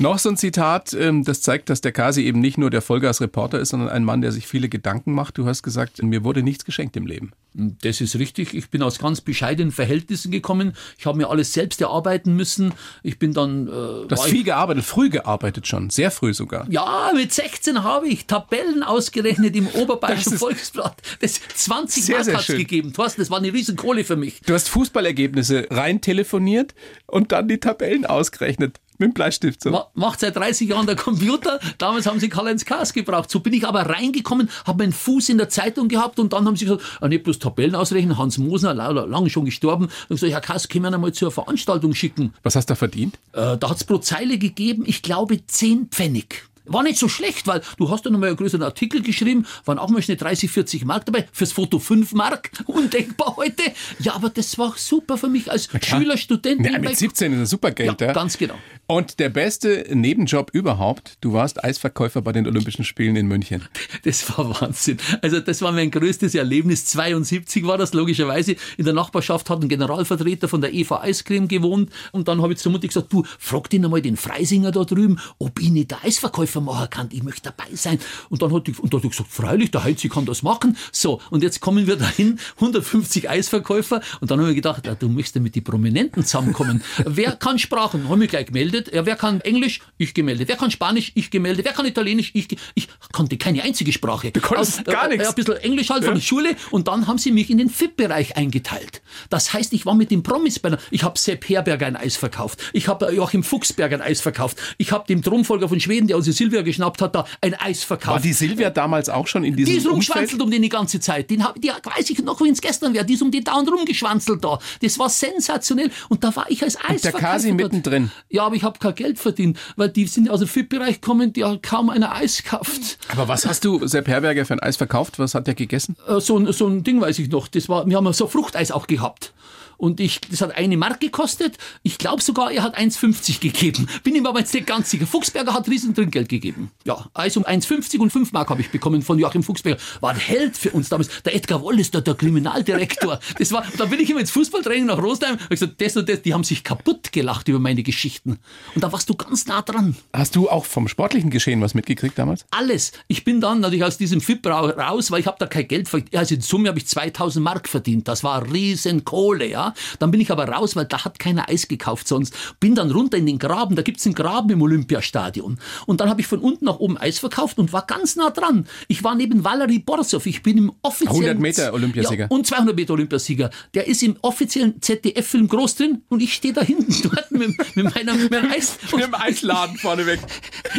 Noch 0.00 0.18
so 0.18 0.30
ein 0.30 0.38
Zitat, 0.38 0.94
ähm, 0.94 1.24
das 1.24 1.42
zeigt, 1.42 1.68
dass 1.68 1.82
der 1.82 1.92
Kasi 1.92 2.24
eben 2.24 2.40
nicht 2.40 2.56
nur 2.56 2.70
der 2.70 2.80
Vollgas-Reporter 2.80 3.60
ist, 3.60 3.68
sondern 3.68 3.90
ein 3.90 4.02
Mann, 4.02 4.22
der 4.22 4.32
sich 4.32 4.46
viele 4.46 4.70
Gedanken 4.70 5.12
macht. 5.12 5.36
Du 5.36 5.46
hast 5.46 5.62
gesagt, 5.62 6.02
mir 6.02 6.24
wurde 6.24 6.42
nichts 6.42 6.64
geschenkt 6.64 6.96
im 6.96 7.06
Leben. 7.06 7.32
Das 7.52 8.00
ist 8.00 8.16
richtig. 8.16 8.54
Ich 8.54 8.70
bin 8.70 8.82
aus 8.82 8.98
ganz 8.98 9.20
bescheidenen 9.20 9.72
Verhältnissen 9.72 10.30
gekommen. 10.30 10.72
Ich 10.96 11.04
habe 11.04 11.18
mir 11.18 11.28
alles 11.28 11.52
selbst 11.52 11.82
erarbeiten 11.82 12.34
müssen. 12.34 12.72
Ich 13.02 13.18
bin 13.18 13.34
dann. 13.34 13.66
Äh, 13.66 13.70
du 13.70 14.08
hast 14.10 14.24
viel 14.24 14.42
gearbeitet, 14.42 14.84
früh 14.84 15.10
gearbeitet 15.10 15.66
schon, 15.66 15.90
sehr 15.90 16.10
früh 16.10 16.32
sogar. 16.32 16.66
Ja, 16.70 17.12
mit 17.14 17.32
16 17.32 17.84
habe 17.84 18.08
ich 18.08 18.26
Tabellen 18.26 18.82
ausgerechnet 18.82 19.54
im 19.54 19.66
Oberbayerischen 19.66 20.38
Volksblatt. 20.38 20.96
Das 21.20 21.40
20 21.56 22.04
sehr, 22.06 22.16
Mark 22.16 22.34
hat 22.34 22.48
es 22.48 22.56
gegeben. 22.56 22.94
Thorsten, 22.94 23.20
das 23.20 23.30
war 23.30 23.36
eine 23.36 23.52
riesen 23.52 23.76
Kohle 23.76 24.04
für 24.04 24.16
mich. 24.16 24.40
Du 24.46 24.54
hast 24.54 24.70
Fußballergebnisse 24.70 25.66
rein 25.70 26.00
telefoniert 26.00 26.74
und 27.06 27.32
dann 27.32 27.48
die 27.48 27.58
Tabellen 27.58 28.06
ausgerechnet. 28.06 28.80
Mit 29.00 29.12
dem 29.12 29.14
Bleistift 29.14 29.62
so. 29.62 29.86
Macht 29.94 30.20
seit 30.20 30.36
30 30.36 30.68
Jahren 30.68 30.86
der 30.86 30.94
Computer. 30.94 31.58
Damals 31.78 32.06
haben 32.06 32.20
sie 32.20 32.28
Karl-Heinz 32.28 32.66
Kaas 32.66 32.92
gebraucht. 32.92 33.30
So 33.30 33.40
bin 33.40 33.54
ich 33.54 33.66
aber 33.66 33.80
reingekommen, 33.80 34.50
habe 34.66 34.84
meinen 34.84 34.92
Fuß 34.92 35.30
in 35.30 35.38
der 35.38 35.48
Zeitung 35.48 35.88
gehabt 35.88 36.18
und 36.18 36.34
dann 36.34 36.46
haben 36.46 36.56
sie 36.56 36.66
gesagt, 36.66 36.82
ah, 37.00 37.08
nicht 37.08 37.24
bloß 37.24 37.38
Tabellen 37.38 37.74
ausrechnen. 37.74 38.18
Hans 38.18 38.36
Mosner, 38.36 38.74
lange 38.74 39.30
schon 39.30 39.46
gestorben. 39.46 39.88
Und 40.08 40.16
gesagt, 40.16 40.32
Herr 40.32 40.42
Kaas, 40.42 40.68
können 40.68 40.84
wir 40.84 40.90
ihn 40.90 40.94
einmal 40.94 41.12
zur 41.12 41.30
Veranstaltung 41.30 41.94
schicken. 41.94 42.34
Was 42.42 42.56
hast 42.56 42.68
du 42.68 42.72
da 42.72 42.76
verdient? 42.76 43.14
Äh, 43.32 43.56
da 43.56 43.70
hat 43.70 43.78
es 43.78 43.84
pro 43.84 43.96
Zeile 43.98 44.36
gegeben, 44.36 44.84
ich 44.86 45.00
glaube, 45.02 45.46
10 45.46 45.88
Pfennig. 45.88 46.49
War 46.70 46.84
nicht 46.84 46.98
so 46.98 47.08
schlecht, 47.08 47.48
weil 47.48 47.62
du 47.78 47.90
hast 47.90 48.06
dann 48.06 48.12
nochmal 48.12 48.28
einen 48.28 48.36
größeren 48.36 48.62
Artikel 48.62 49.02
geschrieben, 49.02 49.44
waren 49.64 49.78
auch 49.78 49.90
mal 49.90 50.00
schnell 50.02 50.16
30, 50.16 50.50
40 50.50 50.84
Mark 50.84 51.04
dabei, 51.04 51.26
fürs 51.32 51.50
Foto 51.52 51.80
5 51.80 52.12
Mark, 52.12 52.50
undenkbar 52.66 53.34
heute. 53.36 53.64
Ja, 53.98 54.14
aber 54.14 54.30
das 54.30 54.56
war 54.56 54.74
super 54.76 55.18
für 55.18 55.28
mich 55.28 55.50
als 55.50 55.68
Schüler, 55.84 56.16
Student. 56.16 56.64
Ja, 56.64 56.78
mit 56.78 56.96
17 56.96 57.32
ist 57.32 57.40
das 57.40 57.50
super 57.50 57.72
Geld, 57.72 58.00
ja, 58.00 58.06
ja. 58.08 58.12
Ganz 58.12 58.38
genau. 58.38 58.54
Und 58.86 59.20
der 59.20 59.28
beste 59.28 59.86
Nebenjob 59.92 60.50
überhaupt, 60.52 61.18
du 61.20 61.32
warst 61.32 61.62
Eisverkäufer 61.62 62.22
bei 62.22 62.32
den 62.32 62.46
Olympischen 62.46 62.84
Spielen 62.84 63.14
in 63.14 63.26
München. 63.26 63.62
Das 64.04 64.36
war 64.36 64.60
Wahnsinn. 64.60 64.98
Also 65.22 65.40
das 65.40 65.62
war 65.62 65.72
mein 65.72 65.90
größtes 65.90 66.34
Erlebnis. 66.34 66.86
72 66.86 67.66
war 67.66 67.78
das 67.78 67.92
logischerweise. 67.92 68.56
In 68.76 68.84
der 68.84 68.94
Nachbarschaft 68.94 69.48
hat 69.50 69.62
ein 69.62 69.68
Generalvertreter 69.68 70.48
von 70.48 70.60
der 70.60 70.72
Eva 70.72 71.02
Eiscreme 71.02 71.46
gewohnt 71.48 71.90
und 72.12 72.28
dann 72.28 72.42
habe 72.42 72.52
ich 72.52 72.58
zur 72.58 72.72
Mutter 72.72 72.88
gesagt, 72.88 73.12
du, 73.12 73.24
frag 73.38 73.70
den 73.70 73.84
einmal 73.84 74.02
den 74.02 74.16
Freisinger 74.16 74.72
da 74.72 74.84
drüben, 74.84 75.20
ob 75.38 75.60
ich 75.60 75.70
nicht 75.70 75.90
der 75.90 76.04
Eisverkäufer 76.04 76.59
machen 76.60 76.90
kann. 76.90 77.08
Ich 77.12 77.22
möchte 77.22 77.42
dabei 77.42 77.74
sein. 77.74 77.98
Und 78.28 78.42
dann 78.42 78.52
hat 78.52 78.68
ich, 78.68 78.78
und 78.78 78.92
dann 78.92 79.00
hat 79.00 79.04
ich 79.04 79.10
gesagt, 79.10 79.30
freilich, 79.30 79.70
der 79.70 79.84
Heinz 79.84 80.02
kann 80.08 80.24
das 80.24 80.42
machen. 80.42 80.76
So, 80.92 81.20
und 81.30 81.42
jetzt 81.42 81.60
kommen 81.60 81.86
wir 81.86 81.96
dahin, 81.96 82.38
150 82.56 83.28
Eisverkäufer 83.28 84.00
und 84.20 84.30
dann 84.30 84.40
habe 84.40 84.50
ich 84.50 84.56
gedacht, 84.56 84.88
du 84.98 85.08
möchtest 85.08 85.42
mit 85.42 85.54
den 85.54 85.64
Prominenten 85.64 86.24
zusammenkommen. 86.24 86.82
Wer 87.04 87.32
kann 87.32 87.58
Sprachen? 87.58 88.08
Habe 88.08 88.18
mich 88.18 88.30
gleich 88.30 88.46
gemeldet. 88.46 88.92
Ja, 88.92 89.04
wer 89.06 89.16
kann 89.16 89.40
Englisch? 89.40 89.80
Ich 89.98 90.14
gemeldet. 90.14 90.48
Wer 90.48 90.56
kann 90.56 90.70
Spanisch? 90.70 91.12
Ich 91.14 91.30
gemeldet. 91.30 91.64
Wer 91.64 91.72
kann 91.72 91.86
Italienisch? 91.86 92.30
Ich, 92.34 92.48
ich 92.74 92.88
konnte 93.12 93.36
keine 93.36 93.62
einzige 93.62 93.92
Sprache. 93.92 94.30
Du 94.30 94.40
konntest 94.40 94.80
Aus, 94.80 94.84
gar 94.84 95.08
nichts. 95.08 95.26
Äh, 95.26 95.28
ein 95.28 95.34
bisschen 95.34 95.56
Englisch 95.58 95.90
halt 95.90 96.02
ja. 96.02 96.08
von 96.08 96.14
der 96.14 96.22
Schule 96.22 96.56
und 96.70 96.88
dann 96.88 97.06
haben 97.06 97.18
sie 97.18 97.32
mich 97.32 97.50
in 97.50 97.58
den 97.58 97.68
FIP-Bereich 97.68 98.36
eingeteilt. 98.36 99.02
Das 99.28 99.52
heißt, 99.52 99.72
ich 99.72 99.86
war 99.86 99.94
mit 99.94 100.10
den 100.10 100.22
Promis 100.22 100.58
bei 100.58 100.70
der, 100.70 100.78
ich 100.90 101.02
habe 101.02 101.18
Sepp 101.18 101.48
Herberger 101.48 101.86
ein 101.86 101.96
Eis 101.96 102.16
verkauft. 102.16 102.60
Ich 102.72 102.88
habe 102.88 103.12
Joachim 103.12 103.42
Fuchsberger 103.42 103.96
ein 103.96 104.02
Eis 104.02 104.20
verkauft. 104.20 104.58
Ich 104.78 104.92
habe 104.92 105.06
dem 105.06 105.22
Thronfolger 105.22 105.68
von 105.68 105.80
Schweden, 105.80 106.06
der 106.06 106.16
unsere 106.16 106.34
Silvia 106.50 106.62
geschnappt 106.62 107.00
hat, 107.00 107.14
da 107.14 107.24
ein 107.40 107.54
Eis 107.54 107.84
verkauft. 107.84 108.14
War 108.14 108.20
die 108.20 108.32
Silvia 108.32 108.70
damals 108.70 109.08
auch 109.08 109.26
schon 109.26 109.44
in 109.44 109.56
diesem 109.56 109.72
Die 109.72 109.78
ist 109.78 109.86
rumgeschwanzelt 109.86 110.42
um 110.42 110.50
den 110.50 110.62
die 110.62 110.68
ganze 110.68 110.98
Zeit. 110.98 111.30
Den 111.30 111.44
hab, 111.44 111.60
die 111.60 111.68
weiß 111.68 112.10
ich 112.10 112.18
noch, 112.22 112.40
wie 112.40 112.48
es 112.48 112.60
gestern 112.60 112.92
wäre. 112.92 113.04
Die 113.04 113.14
ist 113.14 113.22
um 113.22 113.30
die 113.30 113.42
dauernd 113.42 113.70
rumgeschwanzelt 113.70 114.42
da. 114.44 114.58
Das 114.82 114.98
war 114.98 115.08
sensationell. 115.08 115.90
Und 116.08 116.24
da 116.24 116.34
war 116.34 116.50
ich 116.50 116.62
als 116.62 116.76
Eisverkäufer. 116.76 117.18
Der 117.18 117.20
Kasi 117.20 117.52
mittendrin. 117.52 118.10
Ja, 118.28 118.46
aber 118.46 118.56
ich 118.56 118.64
habe 118.64 118.78
kein 118.78 118.94
Geld 118.94 119.18
verdient, 119.18 119.58
weil 119.76 119.88
die 119.90 120.06
sind 120.06 120.28
aus 120.28 120.40
dem 120.40 120.48
FIP-Bereich 120.48 121.00
gekommen, 121.00 121.32
die 121.32 121.44
hat 121.44 121.62
kaum 121.62 121.90
einer 121.90 122.14
Eis 122.14 122.42
kauft. 122.42 122.98
Aber 123.08 123.28
was 123.28 123.46
hast 123.46 123.64
du 123.64 123.86
Sepp 123.86 124.08
Herberger 124.08 124.44
für 124.44 124.54
ein 124.54 124.60
Eis 124.60 124.76
verkauft? 124.76 125.18
Was 125.18 125.34
hat 125.34 125.46
der 125.46 125.54
gegessen? 125.54 125.96
Äh, 126.08 126.20
so, 126.20 126.50
so 126.52 126.66
ein 126.66 126.82
Ding 126.82 127.00
weiß 127.00 127.18
ich 127.20 127.28
noch. 127.28 127.48
Das 127.48 127.68
war, 127.68 127.86
wir 127.86 127.96
haben 127.96 128.12
so 128.12 128.26
Fruchteis 128.26 128.72
auch 128.72 128.86
gehabt. 128.86 129.32
Und 129.80 129.98
ich, 129.98 130.20
das 130.20 130.42
hat 130.42 130.54
eine 130.56 130.76
Mark 130.76 131.00
gekostet. 131.00 131.56
Ich 131.82 131.96
glaube 131.96 132.22
sogar, 132.22 132.52
er 132.52 132.62
hat 132.62 132.78
1,50 132.78 133.40
gegeben. 133.40 133.88
Bin 134.04 134.14
ihm 134.14 134.26
aber 134.26 134.40
jetzt 134.40 134.52
nicht 134.52 134.66
ganz 134.66 134.90
sicher. 134.90 135.06
Fuchsberger 135.06 135.54
hat 135.54 135.68
riesen 135.68 135.94
Trinkgeld 135.94 136.28
gegeben. 136.28 136.70
Ja, 136.84 137.06
also 137.14 137.40
1,50 137.40 137.98
und 137.98 138.10
5 138.10 138.32
Mark 138.32 138.50
habe 138.50 138.60
ich 138.60 138.70
bekommen 138.70 139.00
von 139.00 139.18
Joachim 139.18 139.42
Fuchsberger. 139.42 139.80
War 140.00 140.10
ein 140.10 140.18
Held 140.18 140.58
für 140.58 140.70
uns 140.72 140.90
damals. 140.90 141.22
Der 141.22 141.34
Edgar 141.34 141.62
ist 141.78 141.94
da 141.94 142.02
der 142.02 142.14
Kriminaldirektor. 142.14 143.20
Das 143.38 143.52
war, 143.52 143.64
da 143.78 143.86
bin 143.86 144.00
ich 144.00 144.10
immer 144.10 144.20
ins 144.20 144.30
Fußballtraining 144.32 144.84
nach 144.84 144.98
Rostheim. 144.98 145.38
Ich 145.44 145.48
gesagt, 145.48 145.80
das 145.80 145.96
und 145.96 146.08
das, 146.10 146.20
die 146.20 146.34
haben 146.34 146.44
sich 146.44 146.62
kaputt 146.62 147.10
gelacht 147.10 147.48
über 147.48 147.58
meine 147.58 147.82
Geschichten. 147.82 148.38
Und 148.74 148.84
da 148.84 148.92
warst 148.92 149.08
du 149.08 149.14
ganz 149.14 149.46
nah 149.46 149.62
dran. 149.62 149.96
Hast 150.12 150.36
du 150.36 150.50
auch 150.50 150.66
vom 150.66 150.88
sportlichen 150.88 151.30
Geschehen 151.30 151.62
was 151.62 151.72
mitgekriegt 151.72 152.18
damals? 152.18 152.44
Alles. 152.50 152.92
Ich 153.08 153.24
bin 153.24 153.40
dann 153.40 153.60
natürlich 153.60 153.84
aus 153.84 153.96
diesem 153.96 154.20
FIP 154.20 154.46
raus, 154.46 155.10
weil 155.10 155.20
ich 155.20 155.26
habe 155.26 155.38
da 155.38 155.46
kein 155.46 155.66
Geld 155.66 155.88
verdient. 155.88 156.14
Also 156.14 156.34
in 156.34 156.42
Summe 156.42 156.68
habe 156.68 156.78
ich 156.78 156.86
2000 156.86 157.42
Mark 157.42 157.66
verdient. 157.66 158.08
Das 158.08 158.22
war 158.22 158.50
riesen 158.52 159.04
Kohle, 159.04 159.69
ja. 159.76 159.96
Dann 159.98 160.10
bin 160.10 160.20
ich 160.20 160.30
aber 160.30 160.48
raus, 160.48 160.76
weil 160.76 160.84
da 160.84 161.04
hat 161.04 161.18
keiner 161.18 161.48
Eis 161.48 161.68
gekauft 161.68 162.08
sonst. 162.08 162.34
Bin 162.60 162.74
dann 162.74 162.90
runter 162.90 163.16
in 163.16 163.26
den 163.26 163.38
Graben, 163.38 163.76
da 163.76 163.82
gibt's 163.82 164.06
einen 164.06 164.14
Graben 164.14 164.50
im 164.50 164.62
Olympiastadion. 164.62 165.58
Und 165.86 166.00
dann 166.00 166.08
habe 166.08 166.20
ich 166.20 166.26
von 166.26 166.40
unten 166.40 166.64
nach 166.64 166.78
oben 166.78 166.96
Eis 166.96 167.18
verkauft 167.18 167.58
und 167.58 167.72
war 167.72 167.86
ganz 167.86 168.16
nah 168.16 168.30
dran. 168.30 168.66
Ich 168.88 169.04
war 169.04 169.14
neben 169.14 169.44
Valery 169.44 169.78
Borsov, 169.78 170.26
ich 170.26 170.42
bin 170.42 170.58
im 170.58 170.72
offiziellen... 170.82 171.38
100 171.38 171.38
Meter 171.40 171.72
Olympiasieger. 171.72 172.24
Ja, 172.24 172.30
und 172.30 172.46
200 172.46 172.76
Meter 172.76 172.94
Olympiasieger. 172.94 173.50
Der 173.74 173.86
ist 173.86 174.02
im 174.02 174.16
offiziellen 174.22 174.80
ZDF-Film 174.80 175.48
groß 175.48 175.76
drin 175.76 176.02
und 176.08 176.22
ich 176.22 176.34
stehe 176.34 176.54
da 176.54 176.62
hinten 176.62 176.94
dort 177.02 177.30
mit, 177.30 177.76
mit 177.76 177.94
meiner 177.94 178.14
mit 178.14 178.30
meinem 178.30 178.50
Eis... 178.50 178.78
mit 178.92 179.04
dem 179.04 179.14
Eisladen 179.14 179.76
vorneweg. 179.76 180.20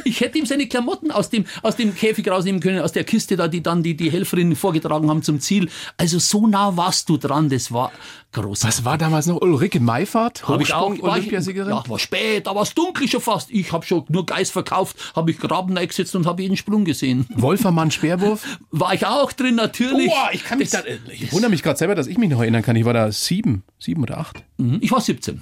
Ich 0.06 0.22
hätte 0.22 0.38
ihm 0.38 0.46
seine 0.46 0.68
Klamotten 0.68 1.12
aus 1.12 1.30
dem, 1.30 1.46
aus 1.62 1.76
dem 1.76 1.96
Käfig 1.96 2.30
rausnehmen 2.30 2.62
können, 2.62 2.80
aus 2.80 2.92
der 2.92 3.04
Kiste 3.04 3.36
da, 3.36 3.48
die 3.48 3.64
dann 3.64 3.84
die, 3.84 3.96
die 3.96 4.12
Helferinnen 4.12 4.56
vorgetragen 4.56 5.10
haben 5.10 5.24
zum 5.24 5.40
Ziel. 5.40 5.70
Also 5.98 6.20
so 6.20 6.48
nah 6.48 6.78
warst 6.78 7.10
du 7.10 7.18
dran, 7.18 7.50
das 7.50 7.72
war 7.72 7.92
großartig. 8.32 8.80
Was 8.80 8.81
war 8.86 8.98
damals 8.98 9.28
noch 9.28 9.42
Ulrike 9.42 9.80
Meifert? 9.80 10.48
Habe 10.48 10.64
ich 10.64 10.74
auch 10.74 10.98
Olympiasiegerin? 11.00 11.72
Ja, 11.72 11.84
war 11.88 12.00
spät, 12.00 12.48
da 12.48 12.56
war 12.56 12.64
es 12.64 12.74
dunkel 12.74 13.08
schon 13.08 13.22
fast. 13.22 13.52
Ich 13.52 13.72
habe 13.72 13.86
schon 13.86 14.06
nur 14.10 14.26
Geist 14.26 14.52
verkauft, 14.52 14.98
habe 15.16 15.32
ich 15.32 15.40
Graben 15.40 15.78
eingesetzt 15.78 16.16
und 16.16 16.26
habe 16.26 16.42
jeden 16.42 16.58
Sprung 16.58 16.86
gesehen. 16.86 17.26
Wolfermann 17.36 17.92
Speerwurf? 17.92 18.46
War 18.72 18.94
ich 18.94 19.06
auch 19.06 19.32
drin, 19.32 19.56
natürlich. 19.56 20.10
Oh, 20.12 20.30
ich 20.32 20.44
kann 20.44 20.60
mich 20.60 20.70
das, 20.70 20.84
da, 20.84 21.12
ich 21.12 21.32
wundere 21.32 21.52
mich 21.52 21.64
gerade 21.64 21.78
selber, 21.78 21.96
dass 21.96 22.08
ich 22.08 22.18
mich 22.18 22.30
noch 22.30 22.42
erinnern 22.42 22.62
kann. 22.62 22.76
Ich 22.76 22.86
war 22.86 22.94
da 22.94 23.12
sieben, 23.12 23.64
sieben 23.80 24.02
oder 24.02 24.18
acht. 24.18 24.44
Mhm, 24.58 24.80
ich 24.82 24.92
war 24.92 25.02
17. 25.02 25.42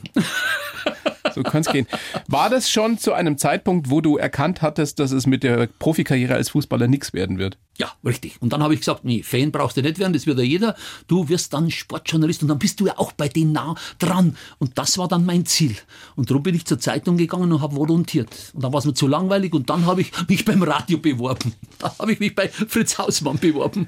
So 1.36 1.44
kann 1.44 1.62
es 1.62 1.72
gehen. 1.72 1.88
War 2.28 2.50
das 2.50 2.70
schon 2.70 2.98
zu 2.98 3.14
einem 3.14 3.38
Zeitpunkt, 3.38 3.90
wo 3.90 4.02
du 4.02 4.18
erkannt 4.18 4.62
hattest, 4.62 5.00
dass 5.00 5.12
es 5.12 5.26
mit 5.26 5.44
der 5.44 5.68
Profikarriere 5.80 6.36
als 6.36 6.50
Fußballer 6.50 6.88
nichts 6.88 7.14
werden 7.14 7.38
wird? 7.38 7.58
Ja, 7.78 7.94
richtig. 8.04 8.42
Und 8.42 8.52
dann 8.52 8.62
habe 8.62 8.74
ich 8.74 8.82
gesagt, 8.82 9.06
nee, 9.06 9.24
Fan 9.24 9.52
brauchst 9.52 9.78
du 9.78 9.82
nicht 9.82 10.00
werden, 10.00 10.12
das 10.12 10.26
wird 10.26 10.38
ja 10.38 10.44
jeder. 10.44 10.76
Du 11.08 11.30
wirst 11.30 11.54
dann 11.54 11.72
Sportjournalist 11.72 12.42
und 12.42 12.50
dann 12.50 12.60
bist 12.60 12.80
du 12.82 12.88
ja 12.88 12.98
auch 12.98 13.14
bei 13.14 13.30
denen 13.30 13.54
nah 13.54 13.76
dran. 14.00 14.36
Und 14.58 14.78
das 14.78 14.98
war 14.98 15.08
dann 15.08 15.26
mein 15.26 15.46
Ziel. 15.46 15.76
Und 16.18 16.30
darum 16.30 16.44
bin 16.44 16.56
ich 16.56 16.66
zur 16.66 16.80
Zeitung 16.80 17.16
gegangen 17.16 17.52
und 17.54 17.62
habe 17.62 17.76
volontiert. 17.78 18.30
Und 18.54 18.64
dann 18.64 18.74
war 18.74 18.80
es 18.80 18.86
mir 18.86 18.94
zu 18.94 19.08
langweilig 19.08 19.54
und 19.54 19.70
dann 19.70 19.86
habe 19.86 20.02
ich 20.02 20.12
mich 20.28 20.44
beim 20.44 20.62
Radio 20.62 20.98
beworben. 20.98 21.54
Da 21.80 21.96
habe 21.98 22.12
ich 22.12 22.20
mich 22.20 22.36
bei 22.36 22.50
Fritz 22.50 22.98
Hausmann 22.98 23.38
beworben. 23.38 23.88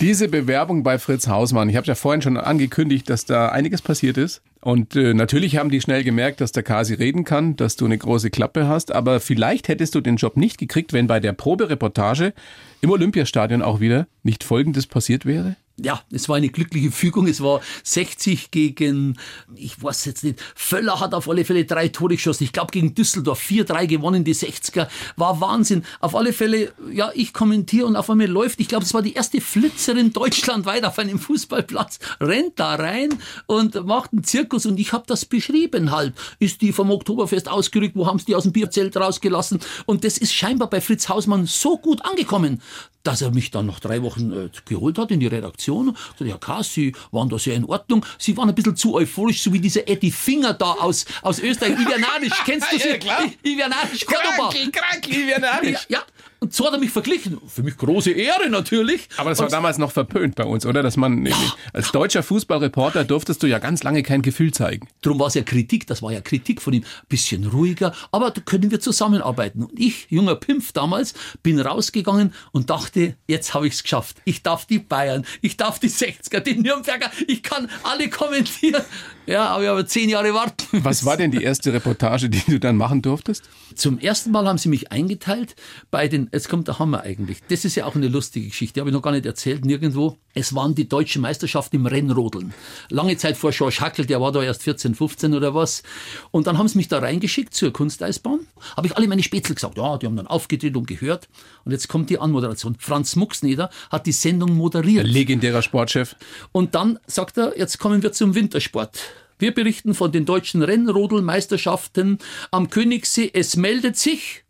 Diese 0.00 0.28
Bewerbung 0.28 0.82
bei 0.82 0.98
Fritz 0.98 1.26
Hausmann, 1.26 1.70
ich 1.70 1.76
habe 1.76 1.86
ja 1.86 1.94
vorhin 1.94 2.20
schon 2.20 2.36
angekündigt, 2.36 3.08
dass 3.08 3.24
da 3.24 3.48
einiges 3.48 3.80
passiert 3.80 4.18
ist. 4.18 4.42
Und 4.60 4.94
äh, 4.94 5.14
natürlich 5.14 5.56
haben 5.56 5.70
die 5.70 5.80
schnell 5.80 6.04
gemerkt, 6.04 6.42
dass 6.42 6.52
der 6.52 6.62
Kasi 6.70 6.94
reden 6.94 7.24
kann, 7.24 7.56
dass 7.56 7.74
du 7.74 7.84
eine 7.84 7.98
große 7.98 8.30
Klappe 8.30 8.68
hast. 8.68 8.92
Aber 8.92 9.18
vielleicht 9.18 9.66
hättest 9.66 9.96
du 9.96 10.00
den 10.00 10.14
Job 10.14 10.36
nicht 10.36 10.56
gekriegt, 10.56 10.92
wenn 10.92 11.08
bei 11.08 11.18
der 11.18 11.32
Probereportage 11.32 12.32
im 12.80 12.90
Olympiastadion 12.90 13.60
auch 13.60 13.80
wieder 13.80 14.06
nicht 14.22 14.44
Folgendes 14.44 14.86
passiert 14.86 15.26
wäre? 15.26 15.56
Ja, 15.82 16.02
es 16.10 16.28
war 16.28 16.36
eine 16.36 16.48
glückliche 16.48 16.90
Fügung. 16.90 17.26
Es 17.26 17.42
war 17.42 17.60
60 17.84 18.50
gegen, 18.50 19.18
ich 19.54 19.82
weiß 19.82 20.04
jetzt 20.04 20.24
nicht, 20.24 20.40
Völler 20.54 21.00
hat 21.00 21.14
auf 21.14 21.28
alle 21.28 21.44
Fälle 21.44 21.64
drei 21.64 21.88
Tore 21.88 22.14
geschossen. 22.14 22.44
Ich 22.44 22.52
glaube 22.52 22.72
gegen 22.72 22.94
Düsseldorf 22.94 23.40
4-3 23.40 23.86
gewonnen, 23.86 24.24
die 24.24 24.34
60er. 24.34 24.88
War 25.16 25.40
Wahnsinn. 25.40 25.84
Auf 26.00 26.14
alle 26.14 26.32
Fälle, 26.32 26.72
ja, 26.92 27.10
ich 27.14 27.32
kommentiere 27.32 27.86
und 27.86 27.96
auf 27.96 28.10
einmal 28.10 28.26
läuft, 28.26 28.60
ich 28.60 28.68
glaube, 28.68 28.84
es 28.84 28.94
war 28.94 29.02
die 29.02 29.14
erste 29.14 29.40
Flitzerin 29.40 30.12
deutschlandweit 30.12 30.84
auf 30.84 30.98
einem 30.98 31.18
Fußballplatz, 31.18 31.98
rennt 32.20 32.58
da 32.58 32.74
rein 32.74 33.10
und 33.46 33.86
macht 33.86 34.12
einen 34.12 34.24
Zirkus 34.24 34.66
und 34.66 34.78
ich 34.78 34.92
habe 34.92 35.04
das 35.06 35.24
beschrieben 35.24 35.90
halt. 35.90 36.14
Ist 36.38 36.60
die 36.60 36.72
vom 36.72 36.90
Oktoberfest 36.90 37.48
ausgerückt, 37.48 37.96
wo 37.96 38.06
haben 38.06 38.18
sie 38.18 38.26
die 38.26 38.34
aus 38.34 38.44
dem 38.44 38.52
Bierzelt 38.52 38.96
rausgelassen? 38.96 39.60
Und 39.86 40.04
das 40.04 40.18
ist 40.18 40.32
scheinbar 40.32 40.70
bei 40.70 40.80
Fritz 40.80 41.08
Hausmann 41.08 41.46
so 41.46 41.78
gut 41.78 42.04
angekommen, 42.04 42.60
dass 43.02 43.22
er 43.22 43.30
mich 43.30 43.50
dann 43.50 43.66
nach 43.66 43.80
drei 43.80 44.02
Wochen 44.02 44.32
äh, 44.32 44.48
geholt 44.66 44.98
hat 44.98 45.10
in 45.10 45.20
die 45.20 45.26
Redaktion. 45.26 45.96
Sagt, 46.18 46.30
ja, 46.30 46.36
Kass, 46.36 46.72
Sie 46.74 46.94
waren 47.12 47.28
da 47.28 47.38
sehr 47.38 47.54
in 47.54 47.64
Ordnung. 47.64 48.04
Sie 48.18 48.36
waren 48.36 48.48
ein 48.48 48.54
bisschen 48.54 48.76
zu 48.76 48.94
euphorisch, 48.94 49.42
so 49.42 49.52
wie 49.52 49.60
dieser 49.60 49.88
Eddie 49.88 50.10
Finger 50.10 50.54
da 50.54 50.72
aus, 50.72 51.06
aus 51.22 51.38
Österreich. 51.38 51.72
Ivianadisch, 51.72 52.32
kennst 52.44 52.72
du 52.72 52.78
sie? 52.78 52.88
Ja, 52.88 52.98
klar. 52.98 53.24
Ivianadisch, 53.42 54.04
Cordoba. 54.04 54.50
Krank, 54.50 54.72
krank, 54.72 55.08
Ivianadisch. 55.08 55.86
Ja, 55.88 56.02
und 56.40 56.52
so 56.54 56.66
hat 56.66 56.72
er 56.72 56.78
mich 56.78 56.90
verglichen. 56.90 57.38
Für 57.46 57.62
mich 57.62 57.76
große 57.76 58.10
Ehre 58.10 58.48
natürlich. 58.50 59.08
Aber 59.18 59.30
das 59.30 59.38
war 59.38 59.46
Und- 59.46 59.52
damals 59.52 59.78
noch 59.78 59.92
verpönt 59.92 60.34
bei 60.34 60.44
uns, 60.44 60.66
oder? 60.66 60.82
Dass 60.82 60.96
man 60.96 61.28
als 61.72 61.92
deutscher 61.92 62.22
Fußballreporter 62.22 63.04
durftest 63.04 63.42
du 63.42 63.46
ja 63.46 63.58
ganz 63.58 63.82
lange 63.82 64.02
kein 64.02 64.22
Gefühl 64.22 64.52
zeigen. 64.52 64.88
Darum 65.02 65.18
war 65.20 65.26
es 65.28 65.34
ja 65.34 65.42
Kritik, 65.42 65.86
das 65.86 66.02
war 66.02 66.12
ja 66.12 66.20
Kritik 66.20 66.60
von 66.62 66.72
ihm. 66.72 66.84
Bisschen 67.08 67.46
ruhiger, 67.46 67.94
aber 68.10 68.30
da 68.30 68.40
können 68.40 68.70
wir 68.70 68.80
zusammenarbeiten. 68.80 69.64
Und 69.64 69.78
ich, 69.78 70.06
junger 70.10 70.34
Pimpf 70.34 70.72
damals, 70.72 71.14
bin 71.42 71.60
rausgegangen 71.60 72.32
und 72.52 72.70
dachte, 72.70 73.16
jetzt 73.28 73.54
habe 73.54 73.66
ich 73.66 73.74
es 73.74 73.82
geschafft. 73.82 74.16
Ich 74.24 74.42
darf 74.42 74.64
die 74.66 74.78
Bayern, 74.78 75.24
ich 75.42 75.56
darf 75.56 75.78
die 75.78 75.90
60er, 75.90 76.40
die 76.40 76.54
Nürnberger, 76.56 77.10
ich 77.26 77.42
kann 77.42 77.68
alle 77.82 78.08
kommentieren. 78.08 78.82
Ja, 79.30 79.50
aber 79.50 79.62
ich 79.62 79.68
habe 79.68 79.86
zehn 79.86 80.08
Jahre 80.08 80.34
warten 80.34 80.66
müssen. 80.72 80.84
Was 80.84 81.04
war 81.04 81.16
denn 81.16 81.30
die 81.30 81.44
erste 81.44 81.72
Reportage, 81.72 82.28
die 82.28 82.42
du 82.48 82.58
dann 82.58 82.76
machen 82.76 83.00
durftest? 83.00 83.44
Zum 83.76 84.00
ersten 84.00 84.32
Mal 84.32 84.48
haben 84.48 84.58
sie 84.58 84.68
mich 84.68 84.90
eingeteilt 84.90 85.54
bei 85.92 86.08
den, 86.08 86.28
jetzt 86.32 86.48
kommt 86.48 86.66
der 86.66 86.80
Hammer 86.80 87.02
eigentlich. 87.02 87.38
Das 87.48 87.64
ist 87.64 87.76
ja 87.76 87.86
auch 87.86 87.94
eine 87.94 88.08
lustige 88.08 88.48
Geschichte, 88.48 88.80
habe 88.80 88.90
ich 88.90 88.94
noch 88.94 89.02
gar 89.02 89.12
nicht 89.12 89.26
erzählt, 89.26 89.64
nirgendwo. 89.64 90.18
Es 90.34 90.52
waren 90.56 90.74
die 90.74 90.88
deutschen 90.88 91.22
Meisterschaften 91.22 91.76
im 91.76 91.86
Rennrodeln. 91.86 92.52
Lange 92.88 93.16
Zeit 93.18 93.36
vor 93.36 93.52
George 93.52 93.76
Hackel, 93.78 94.04
der 94.04 94.20
war 94.20 94.32
da 94.32 94.42
erst 94.42 94.64
14, 94.64 94.96
15 94.96 95.34
oder 95.34 95.54
was. 95.54 95.84
Und 96.32 96.48
dann 96.48 96.58
haben 96.58 96.66
sie 96.66 96.78
mich 96.78 96.88
da 96.88 96.98
reingeschickt 96.98 97.54
zur 97.54 97.72
Kunsteisbahn. 97.72 98.40
Habe 98.76 98.88
ich 98.88 98.96
alle 98.96 99.06
meine 99.06 99.22
Spätzle 99.22 99.54
gesagt. 99.54 99.76
Ja, 99.76 99.96
die 99.96 100.06
haben 100.06 100.16
dann 100.16 100.26
aufgedreht 100.26 100.76
und 100.76 100.88
gehört. 100.88 101.28
Und 101.64 101.70
jetzt 101.70 101.86
kommt 101.88 102.10
die 102.10 102.18
Anmoderation. 102.18 102.76
Franz 102.80 103.14
Muxneder 103.14 103.70
hat 103.90 104.06
die 104.06 104.12
Sendung 104.12 104.56
moderiert. 104.56 105.06
Legendärer 105.06 105.62
Sportchef. 105.62 106.16
Und 106.50 106.74
dann 106.74 106.98
sagt 107.06 107.38
er, 107.38 107.56
jetzt 107.56 107.78
kommen 107.78 108.02
wir 108.02 108.10
zum 108.10 108.34
Wintersport. 108.34 108.98
Wir 109.40 109.54
berichten 109.54 109.94
von 109.94 110.12
den 110.12 110.26
deutschen 110.26 110.62
Rennrodelmeisterschaften 110.62 112.18
am 112.50 112.68
Königssee. 112.68 113.30
Es 113.32 113.56
meldet 113.56 113.96
sich. 113.96 114.44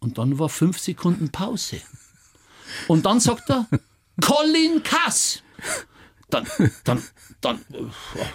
Und 0.00 0.16
dann 0.18 0.38
war 0.38 0.48
fünf 0.48 0.78
Sekunden 0.78 1.30
Pause. 1.30 1.80
Und 2.88 3.04
dann 3.04 3.20
sagt 3.20 3.50
er, 3.50 3.68
Colin 4.20 4.82
Kass. 4.82 5.42
Dann, 6.30 6.46
dann, 6.84 7.02
dann, 7.42 7.56
äh, 7.72 7.84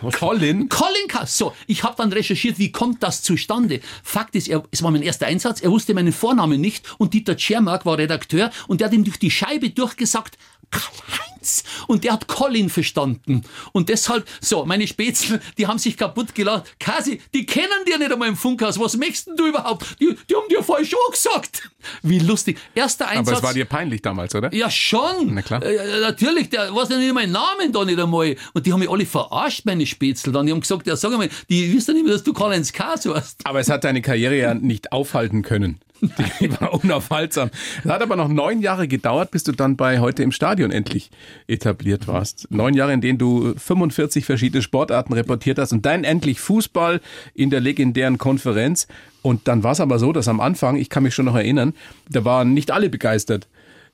was 0.01 0.13
Colin? 0.13 0.69
Colin 0.69 1.07
Kass. 1.07 1.35
So, 1.35 1.55
ich 1.65 1.83
habe 1.83 1.95
dann 1.97 2.13
recherchiert, 2.13 2.59
wie 2.59 2.71
kommt 2.71 3.01
das 3.01 3.23
zustande? 3.23 3.79
Fakt 4.03 4.35
ist, 4.35 4.47
er, 4.47 4.63
es 4.69 4.83
war 4.83 4.91
mein 4.91 5.01
erster 5.01 5.25
Einsatz, 5.25 5.61
er 5.61 5.71
wusste 5.71 5.95
meinen 5.95 6.13
Vornamen 6.13 6.61
nicht 6.61 6.85
und 6.99 7.15
Dieter 7.15 7.35
Tschermak 7.35 7.87
war 7.87 7.97
Redakteur 7.97 8.51
und 8.67 8.81
der 8.81 8.87
hat 8.87 8.93
ihm 8.93 9.03
durch 9.03 9.17
die 9.17 9.31
Scheibe 9.31 9.71
durchgesagt, 9.71 10.37
Karl-Heinz. 10.71 11.63
Und 11.87 12.03
der 12.03 12.13
hat 12.13 12.27
Colin 12.27 12.69
verstanden. 12.69 13.43
Und 13.71 13.89
deshalb, 13.89 14.27
so, 14.41 14.65
meine 14.65 14.87
Spätzle, 14.87 15.39
die 15.57 15.67
haben 15.67 15.79
sich 15.79 15.95
kaputt 15.95 16.35
gelacht. 16.35 16.75
Kasi, 16.79 17.21
die 17.33 17.45
kennen 17.45 17.85
dir 17.87 17.97
nicht 17.97 18.11
einmal 18.11 18.27
im 18.27 18.35
Funkhaus. 18.35 18.79
Was 18.79 18.97
möchtest 18.97 19.27
denn 19.27 19.37
du 19.37 19.47
überhaupt? 19.47 19.85
Die, 19.99 20.15
die 20.29 20.35
haben 20.35 20.49
dir 20.49 20.63
falsch 20.63 20.93
angesagt. 21.07 21.69
Wie 22.03 22.19
lustig. 22.19 22.57
Erster 22.75 23.07
Einsatz. 23.07 23.27
Aber 23.29 23.37
es 23.37 23.43
war 23.43 23.53
dir 23.53 23.65
peinlich 23.65 24.01
damals, 24.01 24.35
oder? 24.35 24.53
Ja, 24.53 24.69
schon. 24.69 25.33
Na 25.33 25.41
klar. 25.41 25.63
Äh, 25.63 26.01
natürlich, 26.01 26.49
der 26.49 26.75
weiß 26.75 26.89
ja 26.89 26.97
nicht 26.97 27.13
meinen 27.13 27.31
Namen 27.31 27.71
da 27.71 27.85
nicht 27.85 27.99
einmal. 27.99 28.35
Und 28.53 28.65
die 28.65 28.73
haben 28.73 28.79
mich 28.79 28.89
alle 28.89 29.05
verarscht, 29.05 29.65
meine 29.65 29.85
Spätzle. 29.85 30.33
Dann, 30.33 30.45
die 30.45 30.51
haben 30.51 30.61
gesagt, 30.61 30.85
ja, 30.87 30.95
sag 30.95 31.11
mal, 31.11 31.29
die 31.49 31.73
wissen 31.73 31.93
nicht 31.95 32.03
mehr, 32.03 32.13
dass 32.13 32.23
du 32.23 32.33
Karl-Heinz 32.33 32.73
Kass 32.73 33.05
warst. 33.05 33.45
Aber 33.45 33.59
es 33.59 33.69
hat 33.69 33.83
deine 33.83 34.01
Karriere 34.01 34.37
ja 34.37 34.53
nicht 34.53 34.91
aufhalten 34.91 35.43
können. 35.43 35.79
Die 36.39 36.51
war 36.59 36.73
unaufhaltsam. 36.73 37.49
Es 37.83 37.89
hat 37.89 38.01
aber 38.01 38.15
noch 38.15 38.27
neun 38.27 38.61
Jahre 38.61 38.87
gedauert, 38.87 39.31
bis 39.31 39.43
du 39.43 39.51
dann 39.51 39.75
bei 39.75 39.99
heute 39.99 40.23
im 40.23 40.31
Stadion 40.31 40.71
endlich 40.71 41.09
etabliert 41.47 42.07
warst. 42.07 42.47
Neun 42.51 42.73
Jahre, 42.73 42.93
in 42.93 43.01
denen 43.01 43.17
du 43.17 43.53
45 43.57 44.25
verschiedene 44.25 44.61
Sportarten 44.61 45.13
reportiert 45.13 45.59
hast 45.59 45.73
und 45.73 45.85
dann 45.85 46.03
endlich 46.03 46.39
Fußball 46.39 47.01
in 47.33 47.49
der 47.49 47.59
legendären 47.59 48.17
Konferenz. 48.17 48.87
Und 49.21 49.47
dann 49.47 49.63
war 49.63 49.71
es 49.71 49.79
aber 49.79 49.99
so, 49.99 50.13
dass 50.13 50.27
am 50.27 50.39
Anfang, 50.39 50.77
ich 50.77 50.89
kann 50.89 51.03
mich 51.03 51.15
schon 51.15 51.25
noch 51.25 51.35
erinnern, 51.35 51.73
da 52.09 52.23
waren 52.23 52.53
nicht 52.53 52.71
alle 52.71 52.89
begeistert. 52.89 53.47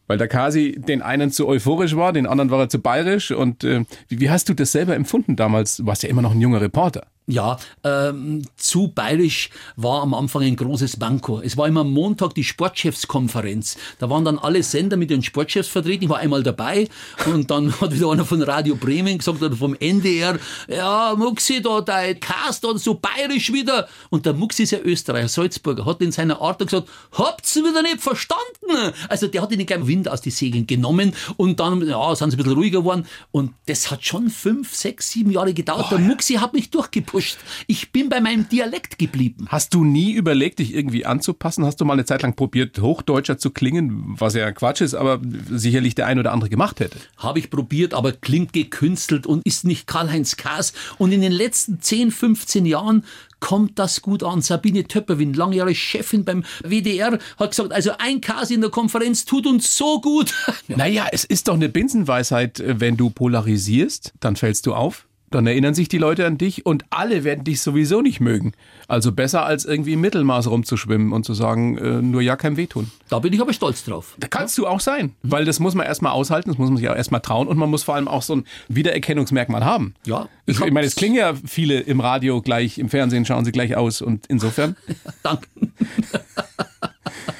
Weil 0.07 0.17
der 0.17 0.27
Kasi 0.27 0.75
den 0.77 1.01
einen 1.01 1.31
zu 1.31 1.47
euphorisch 1.47 1.95
war, 1.95 2.11
den 2.11 2.27
anderen 2.27 2.49
war 2.49 2.59
er 2.59 2.69
zu 2.69 2.79
bayerisch. 2.79 3.31
Und 3.31 3.63
äh, 3.63 3.85
wie, 4.09 4.19
wie 4.19 4.29
hast 4.29 4.49
du 4.49 4.53
das 4.53 4.73
selber 4.73 4.95
empfunden 4.95 5.35
damals? 5.35 5.77
Du 5.77 5.85
warst 5.85 6.03
ja 6.03 6.09
immer 6.09 6.21
noch 6.21 6.31
ein 6.31 6.41
junger 6.41 6.59
Reporter. 6.59 7.07
Ja, 7.25 7.57
ähm, 7.85 8.45
zu 8.57 8.89
bayerisch 8.89 9.49
war 9.77 10.01
am 10.01 10.13
Anfang 10.13 10.41
ein 10.41 10.57
großes 10.57 10.97
Banko. 10.97 11.39
Es 11.39 11.55
war 11.55 11.69
immer 11.69 11.81
am 11.81 11.93
Montag 11.93 12.35
die 12.35 12.43
Sportchefskonferenz. 12.43 13.77
Da 13.99 14.09
waren 14.09 14.25
dann 14.25 14.37
alle 14.37 14.61
Sender 14.61 14.97
mit 14.97 15.09
den 15.09 15.23
Sportchefs 15.23 15.69
vertreten. 15.69 16.03
Ich 16.03 16.09
war 16.09 16.17
einmal 16.17 16.43
dabei 16.43 16.89
und 17.25 17.49
dann 17.49 17.79
hat 17.79 17.93
wieder 17.93 18.11
einer 18.11 18.25
von 18.25 18.41
Radio 18.41 18.75
Bremen 18.75 19.19
gesagt 19.19 19.41
oder 19.41 19.55
vom 19.55 19.73
NDR, 19.75 20.37
ja, 20.67 21.15
Muxi, 21.17 21.61
da 21.61 21.79
dein 21.79 22.19
Cast 22.19 22.65
oder 22.65 22.77
so 22.77 22.95
bayerisch 22.95 23.53
wieder. 23.53 23.87
Und 24.09 24.25
der 24.25 24.33
Muxi 24.33 24.63
ist 24.63 24.71
ja 24.71 24.79
Österreicher, 24.79 25.29
Salzburger, 25.29 25.85
hat 25.85 26.01
in 26.01 26.11
seiner 26.11 26.41
Art 26.41 26.59
gesagt, 26.59 26.89
habt's 27.13 27.55
wieder 27.55 27.83
nicht 27.83 28.01
verstanden? 28.01 28.93
Also 29.07 29.27
der 29.27 29.41
hat 29.41 29.51
ihnen 29.53 29.65
gleich 29.65 29.87
Wind 29.87 30.09
aus 30.09 30.19
die 30.19 30.31
Segeln 30.31 30.67
genommen 30.67 31.13
und 31.37 31.61
dann, 31.61 31.87
ja, 31.87 32.15
sind 32.15 32.31
sie 32.31 32.35
ein 32.35 32.43
bisschen 32.43 32.53
ruhiger 32.53 32.79
geworden. 32.79 33.07
Und 33.31 33.53
das 33.67 33.89
hat 33.89 34.03
schon 34.03 34.29
fünf, 34.29 34.75
sechs, 34.75 35.11
sieben 35.11 35.31
Jahre 35.31 35.53
gedauert. 35.53 35.89
der 35.89 35.99
Muxi 35.99 36.33
hat 36.33 36.51
mich 36.51 36.69
durchgepusht. 37.13 37.37
Ich 37.67 37.91
bin 37.91 38.09
bei 38.09 38.19
meinem 38.19 38.49
Dialekt 38.49 38.97
geblieben. 38.97 39.45
Hast 39.49 39.73
du 39.73 39.83
nie 39.83 40.11
überlegt, 40.11 40.59
dich 40.59 40.73
irgendwie 40.73 41.05
anzupassen? 41.05 41.65
Hast 41.65 41.79
du 41.79 41.85
mal 41.85 41.93
eine 41.93 42.05
Zeit 42.05 42.21
lang 42.21 42.35
probiert, 42.35 42.79
Hochdeutscher 42.79 43.37
zu 43.37 43.51
klingen, 43.51 44.15
was 44.19 44.33
ja 44.33 44.51
Quatsch 44.51 44.81
ist, 44.81 44.95
aber 44.95 45.21
sicherlich 45.49 45.95
der 45.95 46.07
ein 46.07 46.19
oder 46.19 46.31
andere 46.31 46.49
gemacht 46.49 46.79
hätte? 46.79 46.97
Habe 47.17 47.39
ich 47.39 47.49
probiert, 47.49 47.93
aber 47.93 48.11
klingt 48.11 48.53
gekünstelt 48.53 49.25
und 49.27 49.45
ist 49.45 49.63
nicht 49.65 49.87
Karl-Heinz 49.87 50.37
Kaas. 50.37 50.73
Und 50.97 51.11
in 51.11 51.21
den 51.21 51.31
letzten 51.31 51.81
10, 51.81 52.11
15 52.11 52.65
Jahren 52.65 53.03
kommt 53.39 53.77
das 53.77 54.01
gut 54.01 54.23
an. 54.23 54.41
Sabine 54.41 54.85
Töpperwin, 54.85 55.33
lange 55.33 55.57
Jahre 55.57 55.75
Chefin 55.75 56.23
beim 56.23 56.43
WDR, 56.63 57.19
hat 57.37 57.51
gesagt, 57.51 57.73
also 57.73 57.91
ein 57.99 58.21
Kaas 58.21 58.51
in 58.51 58.61
der 58.61 58.69
Konferenz 58.69 59.25
tut 59.25 59.45
uns 59.45 59.75
so 59.77 60.01
gut. 60.01 60.33
Naja, 60.67 61.07
es 61.11 61.23
ist 61.23 61.49
doch 61.49 61.53
eine 61.53 61.69
Binsenweisheit, 61.69 62.63
wenn 62.65 62.97
du 62.97 63.09
polarisierst, 63.09 64.13
dann 64.19 64.35
fällst 64.35 64.65
du 64.65 64.73
auf. 64.73 65.05
Dann 65.33 65.47
erinnern 65.47 65.73
sich 65.73 65.87
die 65.87 65.97
Leute 65.97 66.27
an 66.27 66.37
dich 66.37 66.63
und 66.63 66.85
alle 66.91 67.23
werden 67.23 67.43
dich 67.43 67.61
sowieso 67.61 68.03
nicht 68.03 68.19
mögen. 68.19 68.51
Also 68.87 69.11
besser 69.11 69.43
als 69.43 69.65
irgendwie 69.65 69.93
im 69.93 70.01
Mittelmaß 70.01 70.47
rumzuschwimmen 70.47 71.11
und 71.11 71.25
zu 71.25 71.33
sagen, 71.33 71.75
äh, 71.79 72.03
nur 72.03 72.21
ja 72.21 72.35
kein 72.35 72.55
Wehtun. 72.55 72.91
Da 73.09 73.17
bin 73.17 73.33
ich 73.33 73.41
aber 73.41 73.51
stolz 73.51 73.83
drauf. 73.83 74.15
Da 74.19 74.27
kannst 74.27 74.59
du 74.59 74.67
auch 74.67 74.79
sein, 74.79 75.15
weil 75.23 75.43
das 75.43 75.59
muss 75.59 75.73
man 75.73 75.87
erstmal 75.87 76.11
aushalten, 76.11 76.51
das 76.51 76.59
muss 76.59 76.69
man 76.69 76.77
sich 76.77 76.87
auch 76.87 76.95
erstmal 76.95 77.21
trauen 77.21 77.47
und 77.47 77.57
man 77.57 77.71
muss 77.71 77.81
vor 77.81 77.95
allem 77.95 78.07
auch 78.07 78.21
so 78.21 78.35
ein 78.35 78.45
Wiedererkennungsmerkmal 78.67 79.65
haben. 79.65 79.95
Ja, 80.05 80.29
Ich, 80.45 80.61
ich 80.61 80.71
meine, 80.71 80.85
es 80.85 80.93
klingen 80.95 81.15
ja 81.15 81.33
viele 81.33 81.79
im 81.79 81.99
Radio 81.99 82.39
gleich, 82.39 82.77
im 82.77 82.89
Fernsehen 82.89 83.25
schauen 83.25 83.43
sie 83.43 83.51
gleich 83.51 83.75
aus 83.75 84.03
und 84.03 84.27
insofern. 84.27 84.75
Danke. 85.23 85.47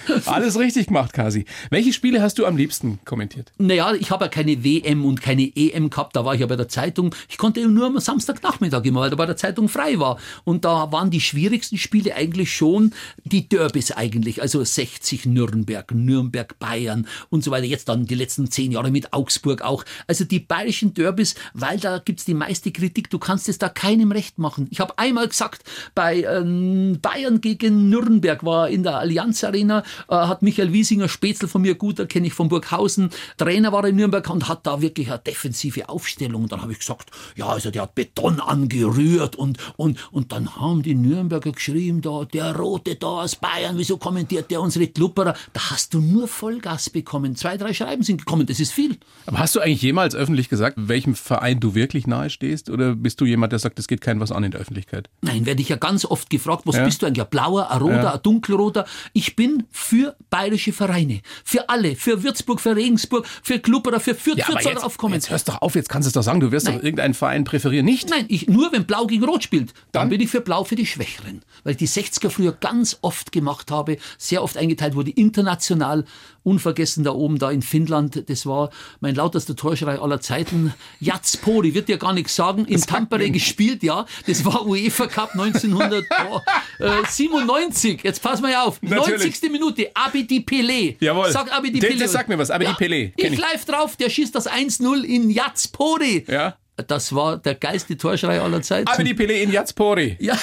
Alles 0.26 0.58
richtig 0.58 0.88
gemacht, 0.88 1.14
Kasi. 1.14 1.46
Welche 1.70 1.94
Spiele 1.94 2.22
hast 2.22 2.38
du 2.40 2.46
am 2.46 2.58
liebsten 2.58 3.00
kommentiert? 3.06 3.52
Naja, 3.58 3.94
ich 3.94 4.12
habe 4.12 4.26
ja 4.26 4.30
keine 4.30 4.64
WM 4.64 5.06
und 5.06 5.22
keine 5.22 5.52
EM 5.56 5.90
gehabt, 5.90 6.16
da 6.16 6.26
war 6.26 6.34
ich 6.34 6.42
ja 6.42 6.48
bei 6.48 6.56
der 6.56 6.68
Zeitung. 6.68 7.16
Ich 7.30 7.38
konnte 7.38 7.68
nur 7.68 7.88
am 7.88 8.00
Samstagnachmittag 8.00 8.84
immer, 8.86 9.02
weil 9.02 9.10
da 9.10 9.16
bei 9.16 9.26
der 9.26 9.38
Zeitung 9.38 9.70
frei 9.70 10.00
war. 10.00 10.20
Und 10.44 10.66
da 10.66 10.92
waren 10.92 11.12
die 11.12 11.22
schwierigsten 11.22 11.78
Spiele 11.78 12.16
eigentlich 12.16 12.54
schon 12.54 12.94
die 13.24 13.48
Derbys 13.48 13.92
eigentlich. 13.92 14.42
Also 14.42 14.64
60 14.64 15.26
Nürnberg, 15.26 15.92
Nürnberg, 15.94 16.58
Bayern 16.60 17.08
und 17.30 17.44
so 17.44 17.52
weiter. 17.52 17.66
Jetzt 17.66 17.90
dann 17.90 18.06
die 18.06 18.16
letzten 18.16 18.50
zehn 18.50 18.72
Jahre 18.72 18.92
mit 18.92 19.14
Augsburg 19.14 19.62
auch. 19.62 19.86
Also 20.08 20.26
die 20.26 20.40
bayerischen 20.40 20.94
Derbys, 20.94 21.36
weil 21.54 21.80
da 21.80 22.00
gibt's 22.00 22.26
die 22.26 22.34
meiste 22.34 22.72
Kritik. 22.72 23.10
Du 23.10 23.20
kannst 23.20 23.50
es 23.50 23.58
da 23.58 23.70
keinem 23.70 24.12
recht 24.12 24.40
machen. 24.40 24.68
Ich 24.72 24.80
habe 24.80 24.98
einmal 24.98 25.28
gesagt, 25.28 25.64
bei 25.96 26.24
ähm, 26.24 27.00
Bayern 27.02 27.42
gegen 27.42 27.90
Nürnberg 27.90 28.44
war 28.44 28.70
in 28.70 28.84
der 28.84 28.98
Allianz 28.98 29.44
Arena, 29.44 29.84
äh, 30.10 30.16
hat 30.16 30.42
Michael 30.42 30.74
Wiesinger, 30.74 31.10
Spätzl 31.10 31.48
von 31.48 31.62
mir 31.62 31.76
gut, 31.76 32.08
kenne 32.10 32.28
ich 32.28 32.34
von 32.34 32.50
Burghausen, 32.50 33.10
Trainer 33.38 33.72
war 33.72 33.86
in 33.86 33.96
Nürnberg 33.96 34.30
und 34.30 34.48
hat 34.48 34.66
da 34.66 34.82
wirklich 34.82 35.10
eine 35.10 35.20
defensive 35.20 35.90
Aufstellung. 35.90 36.44
Und 36.44 36.52
dann 36.52 36.62
habe 36.62 36.72
ich 36.72 36.80
gesagt, 36.80 37.12
ja, 37.36 37.48
also 37.48 37.72
der 37.72 37.84
hat 37.84 37.96
Beton 37.96 38.40
angerührt 38.40 39.36
und, 39.36 39.58
und, 39.78 40.12
und 40.12 40.32
dann 40.32 40.56
haben 40.56 40.84
die 40.84 40.96
Nürnberger 40.96 41.52
geschrieben, 41.52 42.02
da, 42.02 42.26
der 42.26 42.56
Rote 42.56 42.96
da 42.96 43.08
aus 43.08 43.36
Bayern, 43.36 43.78
wieso 43.78 43.98
kommentiert 43.98 44.52
der 44.52 44.62
unsere 44.62 44.88
Klupperer? 44.88 45.36
Da 45.54 45.72
hast 45.72 45.94
du 45.94 46.02
nur 46.02 46.28
Vollgas 46.28 46.90
bekommen. 46.90 47.36
Zwei, 47.36 47.58
drei 47.58 47.74
Schreiben 47.74 48.04
sind 48.04 48.18
gekommen, 48.18 48.46
das 48.46 48.60
ist 48.60 48.72
viel. 48.72 48.98
Aber 49.26 49.40
hast 49.40 49.56
du 49.56 49.60
eigentlich 49.60 49.82
jemals 49.82 50.16
öffentlich 50.16 50.50
gesagt, 50.50 50.78
welchem 50.78 51.16
Verein 51.16 51.60
du 51.60 51.76
wirklich 51.76 52.08
nahe 52.08 52.30
stehst? 52.30 52.70
Oder 52.70 52.96
bist 52.96 53.22
du 53.22 53.26
jemand, 53.26 53.52
der 53.52 53.60
sagt, 53.60 53.80
es 53.80 53.88
geht 53.88 54.02
kein 54.02 54.20
was 54.20 54.32
an 54.32 54.44
in 54.44 54.52
der 54.52 54.62
Öffentlichkeit? 54.62 55.10
Nein, 55.22 55.46
werde 55.46 55.62
ich 55.62 55.70
ja 55.70 55.76
ganz 55.76 56.06
oft 56.06 56.30
gefragt, 56.30 56.64
was 56.66 56.76
ja. 56.76 56.86
bist 56.86 57.02
du 57.02 57.06
eigentlich? 57.06 57.24
Ein 57.24 57.30
blauer, 57.30 57.72
ein 57.72 57.82
roter, 57.82 58.04
ja. 58.04 58.14
ein 58.14 58.22
dunkelroter? 58.22 58.86
Ich 59.14 59.36
bin 59.36 59.64
für 59.84 60.16
bayerische 60.30 60.74
Vereine. 60.74 61.22
Für 61.44 61.70
alle. 61.70 61.96
Für 61.96 62.24
Würzburg, 62.24 62.62
für 62.62 62.76
Regensburg, 62.76 63.28
für 63.44 63.60
Klubberer, 63.60 64.00
für 64.00 64.16
Fürth, 64.16 64.38
ja, 64.38 64.46
Fürth 64.46 64.64
jetzt, 64.64 64.84
aufkommen. 64.84 65.16
Jetzt 65.16 65.30
hörst 65.30 65.50
doch 65.50 65.62
auf, 65.62 65.76
jetzt 65.76 65.90
kannst 65.90 66.08
du 66.08 66.10
es 66.10 66.14
doch 66.14 66.24
sagen, 66.24 66.40
du 66.40 66.52
wirst 66.52 66.66
Nein. 66.66 66.78
doch 66.78 66.84
irgendeinen 66.84 67.14
Verein 67.14 67.44
präferieren. 67.44 67.86
Nicht? 67.86 68.10
Nein, 68.10 68.26
ich, 68.30 68.48
nur 68.48 68.72
wenn 68.72 68.86
Blau 68.86 69.08
gegen 69.08 69.24
Rot 69.24 69.44
spielt, 69.44 69.74
dann, 69.92 70.04
dann 70.04 70.10
bin 70.10 70.22
ich 70.22 70.30
für 70.30 70.42
Blau 70.42 70.64
für 70.64 70.76
die 70.76 70.86
Schwächeren. 70.86 71.42
Weil 71.64 71.72
ich 71.72 71.78
die 71.78 71.88
60er 71.88 72.30
früher 72.30 72.54
ganz 72.54 72.98
oft 73.02 73.32
gemacht 73.32 73.72
habe, 73.72 73.98
sehr 74.18 74.44
oft 74.44 74.58
eingeteilt 74.58 74.96
wurde, 74.96 75.12
international, 75.12 76.06
unvergessen 76.44 77.04
da 77.04 77.12
oben, 77.12 77.40
da 77.40 77.52
in 77.52 77.62
Finnland, 77.62 78.30
das 78.30 78.46
war 78.46 78.70
mein 79.00 79.16
lautester 79.16 79.56
Torschrei 79.56 80.00
aller 80.00 80.22
Zeiten. 80.22 80.74
Jatspori, 81.00 81.74
wird 81.74 81.90
ja 81.90 81.98
gar 81.98 82.14
nichts 82.14 82.36
sagen, 82.36 82.66
in 82.66 82.82
Tampere 82.82 83.30
gespielt, 83.32 83.84
ja. 83.84 84.06
Das 84.28 84.46
war 84.46 84.66
UEFA 84.66 85.08
Cup 85.08 85.32
1997. 85.40 88.04
Jetzt 88.04 88.22
pass 88.22 88.42
mal 88.42 88.54
auf. 88.56 88.82
Natürlich. 88.82 89.42
90. 89.42 89.52
Minute, 89.52 89.73
Abidi 89.94 90.42
Pelé. 90.42 90.96
Jawohl. 91.00 91.32
Sag 91.32 91.52
Abidi 91.52 91.80
Pelé. 91.80 92.00
Das 92.00 92.12
sagt 92.12 92.30
mir 92.30 92.38
was, 92.38 92.52
Abidi 92.52 92.72
ja, 92.72 92.78
Pelé. 92.78 93.12
Ich, 93.16 93.26
ich 93.26 93.38
live 93.38 93.66
drauf, 93.66 93.96
der 93.96 94.10
schießt 94.10 94.34
das 94.36 94.50
1-0 94.50 95.04
in 95.04 95.30
Jatspori. 95.30 96.26
Ja. 96.28 96.58
Das 96.88 97.14
war 97.14 97.38
der 97.38 97.56
geilste 97.56 97.98
Torschrei 97.98 98.42
aller 98.42 98.62
Zeiten. 98.62 98.88
Abidi 98.88 99.12
Pelé 99.12 99.42
in 99.42 99.52
Jatspori. 99.52 100.18
Ja. 100.20 100.38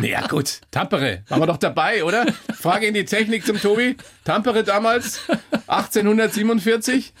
Naja, 0.00 0.26
gut. 0.26 0.60
Tampere. 0.70 1.22
Waren 1.28 1.40
wir 1.40 1.46
doch 1.46 1.56
dabei, 1.56 2.04
oder? 2.04 2.26
Frage 2.54 2.86
in 2.86 2.94
die 2.94 3.04
Technik 3.04 3.46
zum 3.46 3.60
Tobi. 3.60 3.96
Tampere 4.24 4.64
damals, 4.64 5.20
1847. 5.66 7.12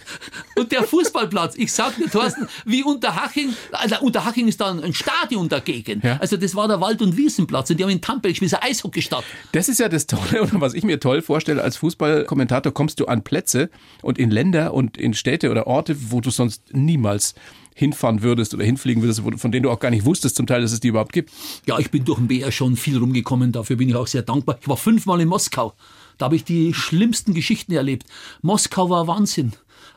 Und 0.56 0.72
der 0.72 0.82
Fußballplatz, 0.82 1.54
ich 1.56 1.72
sag 1.72 1.96
dir, 1.96 2.10
Thorsten, 2.10 2.48
wie 2.64 2.82
Unterhaching, 2.82 3.54
also 3.72 3.96
Unterhaching 4.00 4.48
ist 4.48 4.60
da 4.60 4.70
ein 4.70 4.94
Stadion 4.94 5.48
dagegen. 5.48 6.00
Ja. 6.02 6.18
Also 6.20 6.36
das 6.36 6.54
war 6.54 6.68
der 6.68 6.80
Wald- 6.80 7.02
und 7.02 7.16
Wiesenplatz 7.16 7.70
und 7.70 7.78
die 7.78 7.84
haben 7.84 7.90
in 7.90 8.00
Tampere 8.00 8.32
gespielt, 8.32 8.52
eine 8.54 8.62
Eishockeystadt. 8.62 9.24
Das 9.52 9.68
ist 9.68 9.80
ja 9.80 9.88
das 9.88 10.06
Tolle, 10.06 10.42
oder 10.42 10.60
was 10.60 10.74
ich 10.74 10.84
mir 10.84 11.00
toll 11.00 11.22
vorstelle, 11.22 11.62
als 11.62 11.76
Fußballkommentator 11.76 12.72
kommst 12.72 13.00
du 13.00 13.06
an 13.06 13.22
Plätze 13.22 13.70
und 14.02 14.18
in 14.18 14.30
Länder 14.30 14.74
und 14.74 14.96
in 14.96 15.14
Städte 15.14 15.50
oder 15.50 15.66
Orte, 15.66 15.96
wo 16.10 16.20
du 16.20 16.30
sonst 16.30 16.62
niemals 16.72 17.34
hinfahren 17.76 18.22
würdest 18.22 18.54
oder 18.54 18.64
hinfliegen 18.64 19.02
würdest, 19.02 19.20
von 19.20 19.52
denen 19.52 19.62
du 19.62 19.70
auch 19.70 19.78
gar 19.78 19.90
nicht 19.90 20.06
wusstest 20.06 20.34
zum 20.36 20.46
Teil, 20.46 20.62
dass 20.62 20.72
es 20.72 20.80
die 20.80 20.88
überhaupt 20.88 21.12
gibt? 21.12 21.30
Ja, 21.66 21.78
ich 21.78 21.90
bin 21.90 22.06
durch 22.06 22.18
den 22.18 22.26
BR 22.26 22.50
schon 22.50 22.74
viel 22.74 22.96
rumgekommen, 22.96 23.52
dafür 23.52 23.76
bin 23.76 23.90
ich 23.90 23.94
auch 23.94 24.06
sehr 24.06 24.22
dankbar. 24.22 24.58
Ich 24.62 24.66
war 24.66 24.78
fünfmal 24.78 25.20
in 25.20 25.28
Moskau. 25.28 25.74
Da 26.16 26.24
habe 26.24 26.36
ich 26.36 26.44
die 26.44 26.72
schlimmsten 26.72 27.34
Geschichten 27.34 27.74
erlebt. 27.74 28.06
Moskau 28.40 28.88
war 28.88 29.06
Wahnsinn. 29.06 29.52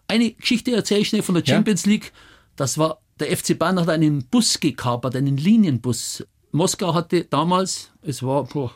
Eine 0.10 0.32
Geschichte 0.32 0.76
erzähle 0.76 1.00
ich 1.00 1.08
schnell 1.08 1.22
von 1.22 1.36
der 1.36 1.46
Champions 1.46 1.86
ja? 1.86 1.92
League. 1.92 2.12
Das 2.58 2.78
war, 2.78 3.00
der 3.18 3.36
FC 3.36 3.58
Bayern 3.58 3.80
hat 3.80 3.88
einen 3.88 4.26
Bus 4.26 4.60
gekapert, 4.60 5.15
einen 5.15 5.38
Linienbus. 5.38 6.26
Moskau 6.52 6.94
hatte 6.94 7.24
damals, 7.24 7.92
es 8.02 8.22
war, 8.22 8.44
boah, 8.44 8.74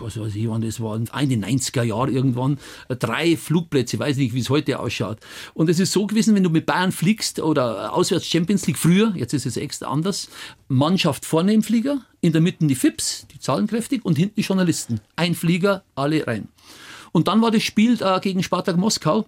was 0.00 0.18
weiß 0.18 0.34
ich, 0.34 0.48
wann 0.48 0.60
das 0.60 0.80
war, 0.80 0.96
in 0.96 1.28
den 1.28 1.44
90er 1.44 1.82
Jahren 1.82 2.14
irgendwann, 2.14 2.58
drei 2.88 3.36
Flugplätze, 3.36 3.98
weiß 3.98 4.16
nicht, 4.16 4.34
wie 4.34 4.40
es 4.40 4.50
heute 4.50 4.78
ausschaut. 4.78 5.18
Und 5.54 5.70
es 5.70 5.80
ist 5.80 5.92
so 5.92 6.06
gewesen, 6.06 6.34
wenn 6.34 6.42
du 6.42 6.50
mit 6.50 6.66
Bayern 6.66 6.92
fliegst 6.92 7.40
oder 7.40 7.94
auswärts 7.94 8.26
Champions 8.26 8.66
League 8.66 8.78
früher, 8.78 9.12
jetzt 9.16 9.32
ist 9.32 9.46
es 9.46 9.56
extra 9.56 9.88
anders, 9.88 10.28
Mannschaft 10.68 11.24
vorne 11.24 11.52
im 11.52 11.62
Flieger, 11.62 12.00
in 12.20 12.32
der 12.32 12.40
Mitte 12.40 12.66
die 12.66 12.74
FIPS, 12.74 13.26
die 13.32 13.38
zahlenkräftig, 13.38 14.04
und 14.04 14.16
hinten 14.16 14.36
die 14.36 14.42
Journalisten. 14.42 15.00
Ein 15.16 15.34
Flieger, 15.34 15.84
alle 15.94 16.26
rein. 16.26 16.48
Und 17.12 17.28
dann 17.28 17.40
war 17.42 17.52
das 17.52 17.62
Spiel 17.62 17.96
äh, 18.02 18.18
gegen 18.20 18.42
Spartak 18.42 18.76
Moskau. 18.76 19.24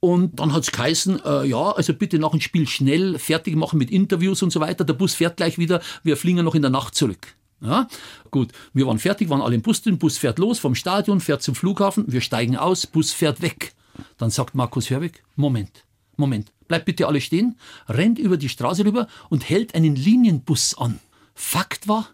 Und 0.00 0.40
dann 0.40 0.54
hat 0.54 0.62
es 0.62 0.72
geheißen, 0.72 1.22
äh, 1.22 1.44
ja, 1.46 1.70
also 1.72 1.92
bitte 1.92 2.18
nach 2.18 2.30
dem 2.30 2.40
Spiel 2.40 2.66
schnell 2.66 3.18
fertig 3.18 3.56
machen 3.56 3.78
mit 3.78 3.90
Interviews 3.90 4.42
und 4.42 4.50
so 4.50 4.60
weiter. 4.60 4.84
Der 4.84 4.94
Bus 4.94 5.12
fährt 5.12 5.36
gleich 5.36 5.58
wieder, 5.58 5.82
wir 6.02 6.16
fliegen 6.16 6.42
noch 6.42 6.54
in 6.54 6.62
der 6.62 6.70
Nacht 6.70 6.94
zurück. 6.94 7.36
Ja, 7.60 7.88
gut, 8.30 8.52
wir 8.74 8.86
waren 8.86 8.98
fertig, 8.98 9.30
waren 9.30 9.40
alle 9.40 9.54
im 9.54 9.62
Bus 9.62 9.80
drin, 9.80 9.98
Bus 9.98 10.18
fährt 10.18 10.38
los 10.38 10.58
vom 10.58 10.74
Stadion, 10.74 11.20
fährt 11.20 11.42
zum 11.42 11.54
Flughafen, 11.54 12.04
wir 12.08 12.20
steigen 12.20 12.56
aus, 12.56 12.86
Bus 12.86 13.12
fährt 13.12 13.40
weg. 13.40 13.72
Dann 14.18 14.30
sagt 14.30 14.54
Markus 14.54 14.90
Hörwig, 14.90 15.22
Moment, 15.36 15.84
Moment, 16.16 16.52
bleibt 16.68 16.84
bitte 16.84 17.06
alle 17.06 17.20
stehen, 17.20 17.58
rennt 17.88 18.18
über 18.18 18.36
die 18.36 18.50
Straße 18.50 18.84
rüber 18.84 19.08
und 19.30 19.48
hält 19.48 19.74
einen 19.74 19.96
Linienbus 19.96 20.76
an. 20.76 21.00
Fakt 21.34 21.88
war, 21.88 22.08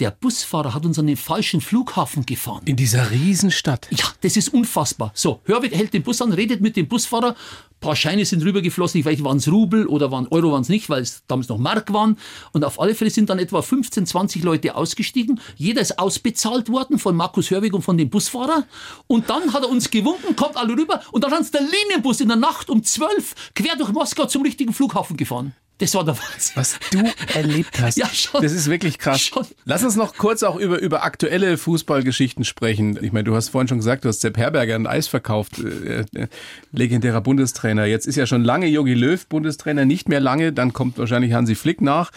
der 0.00 0.12
Busfahrer 0.12 0.74
hat 0.74 0.86
uns 0.86 0.98
an 0.98 1.06
den 1.06 1.16
falschen 1.16 1.60
Flughafen 1.60 2.24
gefahren. 2.24 2.62
In 2.66 2.76
dieser 2.76 3.10
Riesenstadt. 3.10 3.88
Ja, 3.90 4.04
das 4.20 4.36
ist 4.36 4.48
unfassbar. 4.48 5.10
So, 5.14 5.40
Hörwig 5.44 5.74
hält 5.74 5.92
den 5.92 6.02
Bus 6.02 6.22
an, 6.22 6.32
redet 6.32 6.60
mit 6.60 6.76
dem 6.76 6.86
Busfahrer. 6.86 7.30
Ein 7.30 7.80
paar 7.80 7.96
Scheine 7.96 8.24
sind 8.24 8.44
rübergeflossen. 8.44 9.00
Ich 9.00 9.06
weiß 9.06 9.18
nicht, 9.18 9.24
waren 9.24 9.38
es 9.38 9.50
Rubel 9.50 9.86
oder 9.86 10.10
waren 10.10 10.28
Euro 10.28 10.52
waren 10.52 10.62
es 10.62 10.68
nicht, 10.68 10.88
weil 10.88 11.02
es 11.02 11.22
damals 11.26 11.48
noch 11.48 11.58
Mark 11.58 11.92
waren. 11.92 12.16
Und 12.52 12.64
auf 12.64 12.80
alle 12.80 12.94
Fälle 12.94 13.10
sind 13.10 13.28
dann 13.30 13.38
etwa 13.38 13.62
15, 13.62 14.06
20 14.06 14.42
Leute 14.44 14.74
ausgestiegen. 14.76 15.40
Jeder 15.56 15.80
ist 15.80 15.98
ausbezahlt 15.98 16.68
worden 16.68 16.98
von 16.98 17.16
Markus 17.16 17.50
Hörwig 17.50 17.74
und 17.74 17.82
von 17.82 17.98
dem 17.98 18.10
Busfahrer. 18.10 18.64
Und 19.06 19.28
dann 19.30 19.52
hat 19.52 19.62
er 19.62 19.68
uns 19.68 19.90
gewunken, 19.90 20.36
kommt 20.36 20.56
alle 20.56 20.76
rüber. 20.76 21.02
Und 21.10 21.24
dann 21.24 21.32
ist 21.40 21.54
der 21.54 21.62
Linienbus 21.62 22.20
in 22.20 22.28
der 22.28 22.36
Nacht 22.36 22.70
um 22.70 22.82
12 22.82 23.52
quer 23.54 23.76
durch 23.76 23.92
Moskau 23.92 24.26
zum 24.26 24.42
richtigen 24.42 24.72
Flughafen 24.72 25.16
gefahren. 25.16 25.54
Das 25.78 25.94
war 25.94 26.04
der 26.04 26.18
Wahnsinn. 26.18 26.56
Was 26.56 26.78
du 26.90 27.04
erlebt 27.34 27.80
hast. 27.80 27.96
ja, 27.96 28.08
schon. 28.08 28.42
Das 28.42 28.52
ist 28.52 28.68
wirklich 28.68 28.98
krass. 28.98 29.20
Schon. 29.20 29.46
Lass 29.64 29.84
uns 29.84 29.94
noch 29.94 30.16
kurz 30.16 30.42
auch 30.42 30.56
über, 30.56 30.80
über 30.80 31.04
aktuelle 31.04 31.56
Fußballgeschichten 31.56 32.44
sprechen. 32.44 32.98
Ich 33.00 33.12
meine, 33.12 33.24
du 33.24 33.36
hast 33.36 33.50
vorhin 33.50 33.68
schon 33.68 33.78
gesagt, 33.78 34.04
du 34.04 34.08
hast 34.08 34.20
Sepp 34.20 34.36
Herberger 34.36 34.74
ein 34.74 34.88
Eis 34.88 35.06
verkauft. 35.06 35.58
Äh, 35.60 36.04
äh, 36.14 36.26
legendärer 36.72 37.20
Bundestrainer. 37.20 37.84
Jetzt 37.84 38.06
ist 38.06 38.16
ja 38.16 38.26
schon 38.26 38.42
lange 38.42 38.66
Jogi 38.66 38.94
Löw 38.94 39.24
Bundestrainer, 39.26 39.84
nicht 39.84 40.08
mehr 40.08 40.20
lange. 40.20 40.52
Dann 40.52 40.72
kommt 40.72 40.98
wahrscheinlich 40.98 41.32
Hansi 41.32 41.54
Flick 41.54 41.80
nach. 41.80 42.10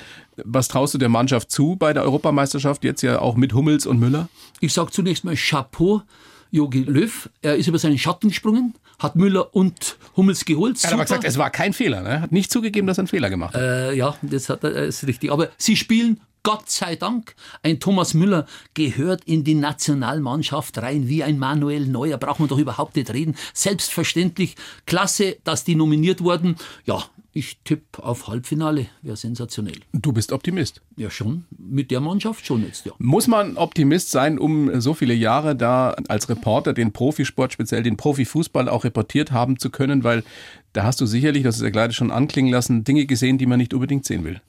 Was 0.43 0.67
traust 0.67 0.95
du 0.95 0.97
der 0.97 1.09
Mannschaft 1.09 1.51
zu 1.51 1.75
bei 1.75 1.93
der 1.93 2.01
Europameisterschaft? 2.01 2.83
Jetzt 2.83 3.03
ja 3.03 3.19
auch 3.19 3.35
mit 3.35 3.53
Hummels 3.53 3.85
und 3.85 3.99
Müller? 3.99 4.27
Ich 4.59 4.73
sage 4.73 4.91
zunächst 4.91 5.23
mal 5.23 5.35
Chapeau. 5.35 6.01
Jogi 6.53 6.83
Löw, 6.83 7.29
er 7.41 7.55
ist 7.55 7.67
über 7.67 7.79
seinen 7.79 7.97
Schatten 7.97 8.27
gesprungen 8.27 8.73
hat 9.01 9.15
Müller 9.15 9.55
und 9.55 9.97
Hummels 10.15 10.45
geholt. 10.45 10.77
Er 10.83 10.87
hat 10.87 10.93
aber 10.93 11.03
gesagt, 11.03 11.23
es 11.23 11.37
war 11.37 11.49
kein 11.49 11.73
Fehler. 11.73 12.01
Ne? 12.01 12.21
Hat 12.21 12.31
nicht 12.31 12.51
zugegeben, 12.51 12.87
dass 12.87 12.97
er 12.97 13.01
einen 13.01 13.07
Fehler 13.07 13.29
gemacht 13.29 13.53
hat. 13.53 13.61
Äh, 13.61 13.93
ja, 13.93 14.15
das 14.21 14.49
hat, 14.49 14.63
äh, 14.63 14.87
ist 14.87 15.07
richtig. 15.07 15.31
Aber 15.31 15.49
sie 15.57 15.75
spielen 15.75 16.21
Gott 16.43 16.69
sei 16.71 16.95
Dank, 16.95 17.35
ein 17.61 17.79
Thomas 17.79 18.15
Müller 18.15 18.47
gehört 18.73 19.23
in 19.25 19.43
die 19.43 19.53
Nationalmannschaft 19.53 20.79
rein 20.79 21.07
wie 21.07 21.23
ein 21.23 21.37
Manuel 21.37 21.85
Neuer. 21.85 22.17
Braucht 22.17 22.39
man 22.39 22.49
doch 22.49 22.57
überhaupt 22.57 22.95
nicht 22.95 23.13
reden. 23.13 23.35
Selbstverständlich, 23.53 24.55
klasse, 24.87 25.37
dass 25.43 25.63
die 25.63 25.75
nominiert 25.75 26.23
wurden. 26.23 26.55
Ja, 26.85 27.03
ich 27.33 27.59
tippe 27.63 28.03
auf 28.03 28.27
Halbfinale, 28.27 28.87
wäre 29.01 29.15
sensationell. 29.15 29.79
Du 29.93 30.11
bist 30.11 30.33
Optimist? 30.33 30.81
Ja, 30.97 31.09
schon. 31.09 31.45
Mit 31.57 31.89
der 31.89 32.01
Mannschaft 32.01 32.45
schon 32.45 32.63
jetzt, 32.65 32.85
ja. 32.85 32.91
Muss 32.97 33.27
man 33.27 33.55
Optimist 33.55 34.11
sein, 34.11 34.37
um 34.37 34.81
so 34.81 34.93
viele 34.93 35.13
Jahre 35.13 35.55
da 35.55 35.95
als 36.09 36.27
Reporter 36.27 36.73
den 36.73 36.91
Profisport, 36.91 37.53
speziell 37.53 37.83
den 37.83 37.95
Profifußball 37.95 38.67
auch 38.67 38.83
reportiert 38.83 39.31
haben 39.31 39.57
zu 39.57 39.69
können? 39.69 40.03
Weil 40.03 40.23
da 40.73 40.83
hast 40.83 40.99
du 40.99 41.05
sicherlich, 41.05 41.43
das 41.43 41.55
ist 41.55 41.61
ja 41.61 41.69
gleich 41.69 41.95
schon 41.95 42.11
anklingen 42.11 42.51
lassen, 42.51 42.83
Dinge 42.83 43.05
gesehen, 43.05 43.37
die 43.37 43.45
man 43.45 43.59
nicht 43.59 43.73
unbedingt 43.73 44.05
sehen 44.05 44.25
will. 44.25 44.41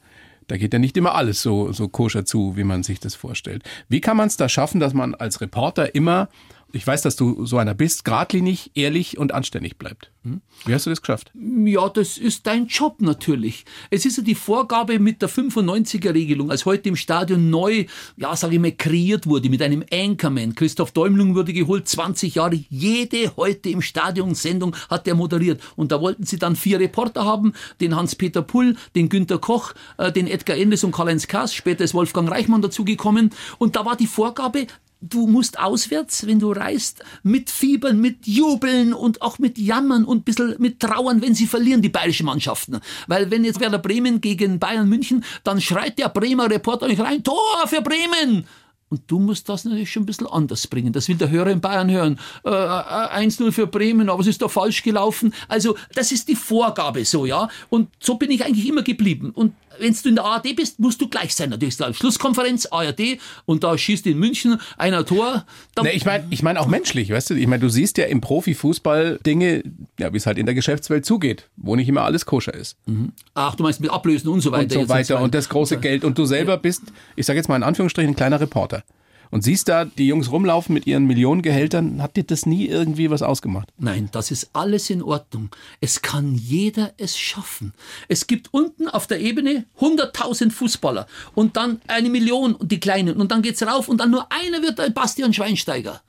Da 0.48 0.56
geht 0.56 0.72
ja 0.72 0.80
nicht 0.80 0.96
immer 0.96 1.14
alles 1.14 1.40
so, 1.40 1.72
so 1.72 1.88
koscher 1.88 2.24
zu, 2.24 2.56
wie 2.56 2.64
man 2.64 2.82
sich 2.82 2.98
das 2.98 3.14
vorstellt. 3.14 3.62
Wie 3.88 4.00
kann 4.00 4.16
man 4.16 4.26
es 4.26 4.36
da 4.36 4.48
schaffen, 4.48 4.80
dass 4.80 4.92
man 4.92 5.14
als 5.14 5.40
Reporter 5.40 5.94
immer 5.94 6.28
Ich 6.74 6.86
weiß, 6.86 7.02
dass 7.02 7.16
du 7.16 7.44
so 7.44 7.58
einer 7.58 7.74
bist, 7.74 8.04
geradlinig, 8.04 8.70
ehrlich 8.74 9.18
und 9.18 9.32
anständig 9.32 9.76
bleibt. 9.76 10.10
Hm? 10.24 10.40
Wie 10.64 10.72
hast 10.72 10.86
du 10.86 10.90
das 10.90 11.02
geschafft? 11.02 11.30
Ja, 11.34 11.88
das 11.90 12.16
ist 12.16 12.46
dein 12.46 12.66
Job 12.66 13.00
natürlich. 13.00 13.64
Es 13.90 14.06
ist 14.06 14.16
ja 14.16 14.22
die 14.22 14.34
Vorgabe 14.34 14.98
mit 14.98 15.20
der 15.20 15.28
95er-Regelung, 15.28 16.50
als 16.50 16.64
heute 16.64 16.88
im 16.88 16.96
Stadion 16.96 17.50
neu, 17.50 17.84
ja, 18.16 18.34
sage 18.34 18.54
ich 18.54 18.60
mal, 18.60 18.72
kreiert 18.72 19.26
wurde 19.26 19.50
mit 19.50 19.60
einem 19.60 19.84
Anchorman. 19.92 20.54
Christoph 20.54 20.92
Däumlung 20.92 21.34
wurde 21.34 21.52
geholt, 21.52 21.88
20 21.88 22.36
Jahre. 22.36 22.58
Jede 22.70 23.36
heute 23.36 23.68
im 23.68 23.82
Stadion 23.82 24.34
Sendung 24.34 24.74
hat 24.88 25.06
er 25.06 25.14
moderiert. 25.14 25.60
Und 25.76 25.92
da 25.92 26.00
wollten 26.00 26.24
sie 26.24 26.38
dann 26.38 26.56
vier 26.56 26.80
Reporter 26.80 27.24
haben, 27.26 27.52
den 27.80 27.94
Hans-Peter 27.94 28.40
Pull, 28.40 28.76
den 28.94 29.10
Günter 29.10 29.38
Koch, 29.38 29.74
äh, 29.98 30.10
den 30.10 30.26
Edgar 30.26 30.56
Endes 30.56 30.84
und 30.84 30.92
Karl-Heinz 30.92 31.26
Kass. 31.26 31.52
Später 31.52 31.84
ist 31.84 31.92
Wolfgang 31.92 32.30
Reichmann 32.30 32.62
dazugekommen. 32.62 33.30
Und 33.58 33.76
da 33.76 33.84
war 33.84 33.96
die 33.96 34.06
Vorgabe, 34.06 34.66
du 35.02 35.26
musst 35.26 35.58
auswärts, 35.58 36.26
wenn 36.26 36.38
du 36.38 36.52
reist, 36.52 37.04
mit 37.22 37.50
Fiebern, 37.50 38.00
mit 38.00 38.26
Jubeln 38.26 38.94
und 38.94 39.20
auch 39.20 39.38
mit 39.38 39.58
Jammern 39.58 40.04
und 40.04 40.18
ein 40.18 40.22
bisschen 40.22 40.54
mit 40.58 40.80
Trauern, 40.80 41.20
wenn 41.20 41.34
sie 41.34 41.46
verlieren, 41.46 41.82
die 41.82 41.88
bayerischen 41.88 42.26
Mannschaften. 42.26 42.78
Weil 43.08 43.30
wenn 43.30 43.44
jetzt 43.44 43.60
Werder 43.60 43.78
Bremen 43.78 44.20
gegen 44.20 44.58
Bayern 44.58 44.88
München, 44.88 45.24
dann 45.44 45.60
schreit 45.60 45.98
der 45.98 46.08
Bremer 46.08 46.48
Reporter 46.48 46.88
nicht 46.88 47.00
rein, 47.00 47.22
Tor 47.22 47.66
für 47.66 47.82
Bremen! 47.82 48.46
Und 48.92 49.10
du 49.10 49.18
musst 49.18 49.48
das 49.48 49.64
natürlich 49.64 49.90
schon 49.90 50.02
ein 50.02 50.06
bisschen 50.06 50.26
anders 50.26 50.66
bringen. 50.66 50.92
Das 50.92 51.08
will 51.08 51.16
der 51.16 51.30
Hörer 51.30 51.50
in 51.50 51.62
Bayern 51.62 51.90
hören. 51.90 52.20
Äh, 52.44 52.50
1-0 52.50 53.50
für 53.50 53.66
Bremen, 53.66 54.10
aber 54.10 54.20
es 54.20 54.26
ist 54.26 54.42
doch 54.42 54.50
falsch 54.50 54.82
gelaufen. 54.82 55.32
Also, 55.48 55.78
das 55.94 56.12
ist 56.12 56.28
die 56.28 56.36
Vorgabe 56.36 57.02
so, 57.06 57.24
ja. 57.24 57.48
Und 57.70 57.88
so 58.00 58.16
bin 58.16 58.30
ich 58.30 58.44
eigentlich 58.44 58.68
immer 58.68 58.82
geblieben. 58.82 59.30
Und 59.34 59.54
wenn 59.78 59.94
du 59.94 60.08
in 60.08 60.14
der 60.16 60.24
ARD 60.24 60.56
bist, 60.56 60.78
musst 60.80 61.00
du 61.00 61.08
gleich 61.08 61.34
sein. 61.34 61.50
Natürlich 61.50 61.78
ist 61.78 61.96
Schlusskonferenz, 61.96 62.66
ARD, 62.70 63.18
und 63.44 63.64
da 63.64 63.76
schießt 63.76 64.06
in 64.06 64.18
München 64.18 64.60
einer 64.76 65.04
Tor. 65.04 65.44
Nee, 65.82 65.90
ich 65.90 66.04
meine 66.04 66.26
ich 66.30 66.42
mein 66.42 66.56
auch 66.56 66.66
menschlich, 66.66 67.10
weißt 67.10 67.30
du? 67.30 67.34
Ich 67.34 67.46
meine, 67.46 67.60
du 67.60 67.68
siehst 67.68 67.98
ja 67.98 68.06
im 68.06 68.20
Profifußball 68.20 69.18
Dinge, 69.24 69.62
ja, 69.98 70.12
wie 70.12 70.16
es 70.16 70.26
halt 70.26 70.38
in 70.38 70.46
der 70.46 70.54
Geschäftswelt 70.54 71.04
zugeht, 71.04 71.48
wo 71.56 71.76
nicht 71.76 71.88
immer 71.88 72.02
alles 72.02 72.26
koscher 72.26 72.54
ist. 72.54 72.76
Mhm. 72.86 73.12
Ach, 73.34 73.54
du 73.54 73.62
meinst 73.62 73.80
mit 73.80 73.90
Ablösen 73.90 74.28
und 74.28 74.40
so 74.40 74.52
weiter. 74.52 74.78
Und 74.78 74.86
so 74.86 74.88
weiter 74.88 75.20
und 75.20 75.34
das 75.34 75.48
große 75.48 75.78
Geld. 75.78 76.04
Und 76.04 76.18
du 76.18 76.24
selber 76.24 76.56
bist, 76.56 76.82
ich 77.16 77.26
sage 77.26 77.38
jetzt 77.38 77.48
mal 77.48 77.56
in 77.56 77.62
Anführungsstrichen, 77.62 78.12
ein 78.12 78.16
kleiner 78.16 78.40
Reporter 78.40 78.84
und 79.32 79.42
siehst 79.42 79.68
da 79.68 79.86
die 79.86 80.06
Jungs 80.06 80.30
rumlaufen 80.30 80.74
mit 80.74 80.86
ihren 80.86 81.06
Millionengehältern, 81.06 82.02
hat 82.02 82.16
dir 82.16 82.22
das 82.22 82.46
nie 82.46 82.66
irgendwie 82.66 83.10
was 83.10 83.22
ausgemacht? 83.22 83.68
Nein, 83.78 84.10
das 84.12 84.30
ist 84.30 84.50
alles 84.52 84.90
in 84.90 85.02
Ordnung. 85.02 85.48
Es 85.80 86.02
kann 86.02 86.34
jeder 86.34 86.92
es 86.98 87.18
schaffen. 87.18 87.72
Es 88.08 88.26
gibt 88.26 88.52
unten 88.52 88.88
auf 88.88 89.06
der 89.06 89.20
Ebene 89.20 89.64
100.000 89.80 90.50
Fußballer 90.50 91.06
und 91.34 91.56
dann 91.56 91.80
eine 91.88 92.10
Million 92.10 92.54
und 92.54 92.70
die 92.70 92.78
Kleinen 92.78 93.16
und 93.16 93.32
dann 93.32 93.40
geht's 93.42 93.62
rauf 93.62 93.88
und 93.88 93.98
dann 93.98 94.10
nur 94.10 94.30
einer 94.30 94.62
wird 94.62 94.78
ein 94.78 94.92
Bastian 94.92 95.32
Schweinsteiger. 95.32 96.02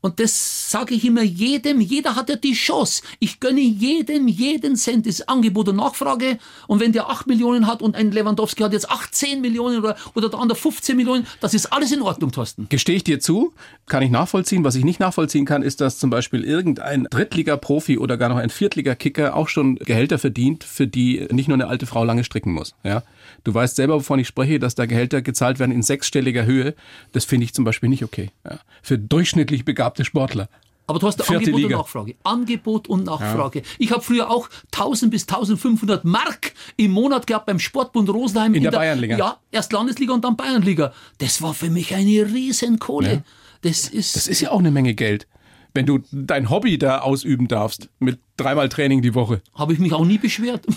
Und 0.00 0.20
das 0.20 0.70
sage 0.70 0.94
ich 0.94 1.04
immer 1.04 1.22
jedem, 1.22 1.80
jeder 1.80 2.14
hat 2.14 2.28
ja 2.28 2.36
die 2.36 2.52
Chance. 2.52 3.02
Ich 3.18 3.40
gönne 3.40 3.60
jedem 3.60 4.28
jeden 4.28 4.76
Cent, 4.76 5.06
das 5.06 5.26
Angebot 5.26 5.68
und 5.68 5.76
Nachfrage. 5.76 6.38
Und 6.68 6.80
wenn 6.80 6.92
der 6.92 7.10
8 7.10 7.26
Millionen 7.26 7.66
hat 7.66 7.82
und 7.82 7.96
ein 7.96 8.12
Lewandowski 8.12 8.62
hat 8.62 8.72
jetzt 8.72 8.90
18 8.90 9.40
Millionen 9.40 9.78
oder, 9.78 9.96
oder 10.14 10.28
der 10.28 10.38
andere 10.38 10.56
15 10.56 10.96
Millionen, 10.96 11.26
das 11.40 11.52
ist 11.54 11.66
alles 11.66 11.90
in 11.90 12.02
Ordnung, 12.02 12.30
Thorsten. 12.30 12.68
Gestehe 12.68 12.96
ich 12.96 13.04
dir 13.04 13.18
zu, 13.18 13.52
kann 13.86 14.02
ich 14.02 14.10
nachvollziehen. 14.10 14.64
Was 14.64 14.76
ich 14.76 14.84
nicht 14.84 15.00
nachvollziehen 15.00 15.44
kann, 15.44 15.62
ist, 15.62 15.80
dass 15.80 15.98
zum 15.98 16.10
Beispiel 16.10 16.44
irgendein 16.44 17.04
Drittliga-Profi 17.10 17.98
oder 17.98 18.16
gar 18.16 18.28
noch 18.28 18.36
ein 18.36 18.50
Viertliga-Kicker 18.50 19.34
auch 19.34 19.48
schon 19.48 19.76
Gehälter 19.76 20.18
verdient, 20.18 20.62
für 20.62 20.86
die 20.86 21.26
nicht 21.32 21.48
nur 21.48 21.56
eine 21.56 21.66
alte 21.66 21.86
Frau 21.86 22.04
lange 22.04 22.22
stricken 22.22 22.52
muss. 22.52 22.74
Ja? 22.84 23.02
Du 23.42 23.52
weißt 23.52 23.76
selber, 23.76 23.94
wovon 23.94 24.20
ich 24.20 24.28
spreche, 24.28 24.58
dass 24.60 24.74
da 24.76 24.86
Gehälter 24.86 25.22
gezahlt 25.22 25.58
werden 25.58 25.72
in 25.72 25.82
sechsstelliger 25.82 26.44
Höhe. 26.44 26.74
Das 27.12 27.24
finde 27.24 27.44
ich 27.44 27.54
zum 27.54 27.64
Beispiel 27.64 27.88
nicht 27.88 28.04
okay. 28.04 28.30
Ja? 28.44 28.60
Für 28.82 28.98
durchschnittlich 28.98 29.64
begabte 29.64 29.87
Sportler. 30.04 30.48
Aber 30.86 30.98
du 30.98 31.06
hast 31.06 31.30
Angebot 31.30 31.60
Liga. 31.60 31.76
und 31.76 31.82
Nachfrage. 31.82 32.14
Angebot 32.24 32.88
und 32.88 33.04
Nachfrage. 33.04 33.58
Ja. 33.58 33.64
Ich 33.78 33.92
habe 33.92 34.02
früher 34.02 34.30
auch 34.30 34.48
1000 34.72 35.10
bis 35.10 35.24
1500 35.24 36.04
Mark 36.04 36.54
im 36.78 36.92
Monat 36.92 37.26
gehabt 37.26 37.44
beim 37.44 37.58
Sportbund 37.58 38.08
Rosenheim. 38.08 38.52
In, 38.52 38.56
in 38.56 38.62
der, 38.62 38.70
der, 38.70 38.78
Bayernliga? 38.78 39.18
Ja, 39.18 39.36
erst 39.50 39.72
Landesliga 39.72 40.14
und 40.14 40.24
dann 40.24 40.36
Bayernliga. 40.36 40.92
Das 41.18 41.42
war 41.42 41.52
für 41.52 41.68
mich 41.68 41.94
eine 41.94 42.32
Riesenkohle. 42.32 43.12
Ja. 43.12 43.22
Das 43.60 43.88
ist, 43.88 44.16
das 44.16 44.28
ist 44.28 44.40
ja 44.40 44.50
auch 44.50 44.60
eine 44.60 44.70
Menge 44.70 44.94
Geld 44.94 45.26
wenn 45.74 45.86
du 45.86 46.00
dein 46.10 46.50
Hobby 46.50 46.76
da 46.76 47.00
ausüben 47.00 47.46
darfst, 47.46 47.88
mit 48.00 48.18
dreimal 48.36 48.68
Training 48.68 49.00
die 49.00 49.14
Woche. 49.14 49.42
Habe 49.54 49.72
ich 49.72 49.78
mich 49.78 49.92
auch 49.92 50.04
nie 50.04 50.18
beschwert. 50.18 50.66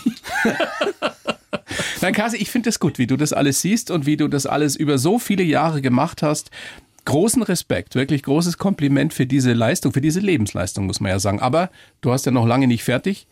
Nein, 2.02 2.14
Kasi, 2.14 2.38
ich 2.38 2.52
finde 2.52 2.70
es 2.70 2.80
gut, 2.80 3.00
wie 3.00 3.08
du 3.08 3.18
das 3.18 3.34
alles 3.34 3.62
siehst 3.62 3.90
und 3.90 4.06
wie 4.06 4.16
du 4.16 4.28
das 4.28 4.46
alles 4.46 4.76
über 4.76 5.00
so 5.00 5.18
viele 5.18 5.44
Jahre 5.44 5.82
gemacht 5.82 6.22
hast 6.22 6.52
großen 7.06 7.44
Respekt, 7.44 7.96
wirklich 7.96 8.24
großes 8.24 8.58
Kompliment 8.58 9.14
für 9.14 9.26
diese 9.26 9.54
Leistung, 9.54 9.94
für 9.94 10.02
diese 10.02 10.20
Lebensleistung, 10.20 10.86
muss 10.86 11.00
man 11.00 11.12
ja 11.12 11.20
sagen. 11.20 11.40
Aber 11.40 11.70
du 12.02 12.12
hast 12.12 12.26
ja 12.26 12.32
noch 12.32 12.46
lange 12.46 12.68
nicht 12.68 12.84
fertig. 12.84 13.28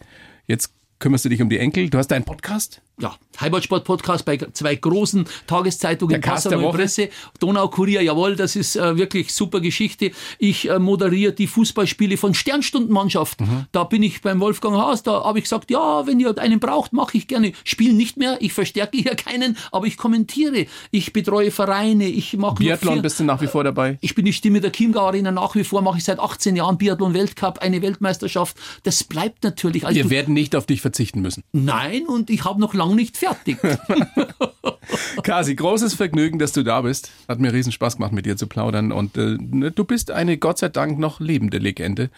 Jetzt 0.47 0.73
kümmerst 0.99 1.25
du 1.25 1.29
dich 1.29 1.41
um 1.41 1.49
die 1.49 1.59
Enkel. 1.59 1.89
Du 1.89 1.97
hast 1.97 2.07
deinen 2.07 2.25
Podcast? 2.25 2.81
Ja, 2.99 3.15
Heimatsport-Podcast 3.39 4.25
bei 4.25 4.37
zwei 4.37 4.75
großen 4.75 5.25
Tageszeitungen, 5.47 6.21
Passau 6.21 6.67
und 6.67 6.75
Presse, 6.75 7.09
Donaukurier, 7.39 8.01
jawohl, 8.01 8.35
das 8.35 8.55
ist 8.55 8.75
äh, 8.75 8.97
wirklich 8.97 9.33
super 9.33 9.61
Geschichte. 9.61 10.11
Ich 10.37 10.69
äh, 10.69 10.79
moderiere 10.79 11.33
die 11.33 11.47
Fußballspiele 11.47 12.17
von 12.17 12.33
Sternstundenmannschaften. 12.33 13.47
Mhm. 13.47 13.65
Da 13.71 13.83
bin 13.85 14.03
ich 14.03 14.21
beim 14.21 14.39
Wolfgang 14.39 14.75
Haas, 14.75 15.03
da 15.03 15.23
habe 15.23 15.39
ich 15.39 15.45
gesagt, 15.45 15.71
ja, 15.71 16.05
wenn 16.05 16.19
ihr 16.19 16.37
einen 16.37 16.59
braucht, 16.59 16.93
mache 16.93 17.17
ich 17.17 17.27
gerne. 17.27 17.53
Spielen 17.63 17.97
nicht 17.97 18.17
mehr, 18.17 18.37
ich 18.41 18.53
verstärke 18.53 18.97
hier 18.97 19.15
keinen, 19.15 19.57
aber 19.71 19.87
ich 19.87 19.97
kommentiere. 19.97 20.65
Ich 20.91 21.13
betreue 21.13 21.51
Vereine, 21.51 22.07
ich 22.07 22.37
mache 22.37 22.55
Biathlon 22.55 23.01
bist 23.01 23.19
du 23.19 23.23
nach 23.23 23.41
wie 23.41 23.47
vor 23.47 23.63
dabei? 23.63 23.97
Ich 24.01 24.15
bin 24.15 24.25
die 24.25 24.33
Stimme 24.33 24.59
der 24.59 24.71
Chiemgau 24.71 25.07
Arena 25.07 25.31
nach 25.31 25.55
wie 25.55 25.63
vor, 25.63 25.81
mache 25.81 25.97
ich 25.97 26.03
seit 26.03 26.19
18 26.19 26.55
Jahren 26.55 26.77
Biathlon-Weltcup, 26.77 27.59
eine 27.59 27.81
Weltmeisterschaft. 27.81 28.57
Das 28.83 29.03
bleibt 29.03 29.43
natürlich. 29.43 29.85
Also 29.85 29.95
Wir 29.95 30.09
werden 30.09 30.33
nicht 30.33 30.55
auf 30.55 30.65
dich 30.65 30.81
verzichten 30.81 31.21
müssen. 31.21 31.43
Nein, 31.51 32.05
und 32.07 32.29
ich 32.29 32.43
habe 32.43 32.59
noch 32.59 32.73
lange 32.73 32.88
nicht 32.95 33.17
fertig. 33.17 33.57
Kasi, 35.23 35.55
großes 35.55 35.93
Vergnügen, 35.93 36.39
dass 36.39 36.51
du 36.51 36.63
da 36.63 36.81
bist. 36.81 37.11
Hat 37.27 37.39
mir 37.39 37.53
riesen 37.53 37.71
Spaß 37.71 37.97
gemacht, 37.97 38.11
mit 38.11 38.25
dir 38.25 38.37
zu 38.37 38.47
plaudern. 38.47 38.91
Und 38.91 39.17
äh, 39.17 39.37
ne, 39.39 39.71
du 39.71 39.83
bist 39.83 40.11
eine 40.11 40.37
Gott 40.37 40.57
sei 40.57 40.69
Dank 40.69 40.99
noch 40.99 41.19
lebende 41.19 41.57
Legende. 41.57 42.09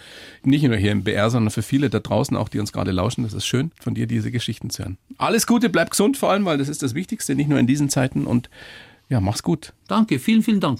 Nicht 0.43 0.63
nur 0.63 0.77
hier 0.77 0.91
im 0.91 1.03
BR, 1.03 1.29
sondern 1.29 1.51
für 1.51 1.61
viele 1.63 1.89
da 1.89 1.99
draußen 1.99 2.35
auch, 2.37 2.49
die 2.49 2.59
uns 2.59 2.71
gerade 2.71 2.91
lauschen. 2.91 3.23
Das 3.23 3.33
ist 3.33 3.45
schön, 3.45 3.71
von 3.79 3.93
dir 3.93 4.07
diese 4.07 4.31
Geschichten 4.31 4.69
zu 4.69 4.83
hören. 4.83 4.97
Alles 5.17 5.47
Gute, 5.47 5.69
bleib 5.69 5.91
gesund 5.91 6.17
vor 6.17 6.31
allem, 6.31 6.45
weil 6.45 6.57
das 6.57 6.69
ist 6.69 6.83
das 6.83 6.95
Wichtigste, 6.95 7.35
nicht 7.35 7.49
nur 7.49 7.59
in 7.59 7.67
diesen 7.67 7.89
Zeiten. 7.89 8.25
Und 8.25 8.49
ja, 9.09 9.19
mach's 9.19 9.43
gut. 9.43 9.73
Danke, 9.87 10.19
vielen, 10.19 10.41
vielen 10.41 10.59
Dank. 10.59 10.79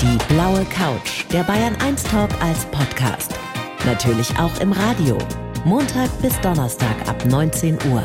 Die 0.00 0.34
blaue 0.34 0.64
Couch, 0.66 1.24
der 1.32 1.42
Bayern 1.42 1.74
1 1.76 2.04
Talk 2.04 2.30
als 2.40 2.64
Podcast. 2.66 3.34
Natürlich 3.84 4.30
auch 4.38 4.60
im 4.60 4.72
Radio. 4.72 5.18
Montag 5.64 6.10
bis 6.22 6.38
Donnerstag 6.40 7.08
ab 7.08 7.24
19 7.26 7.78
Uhr. 7.90 8.02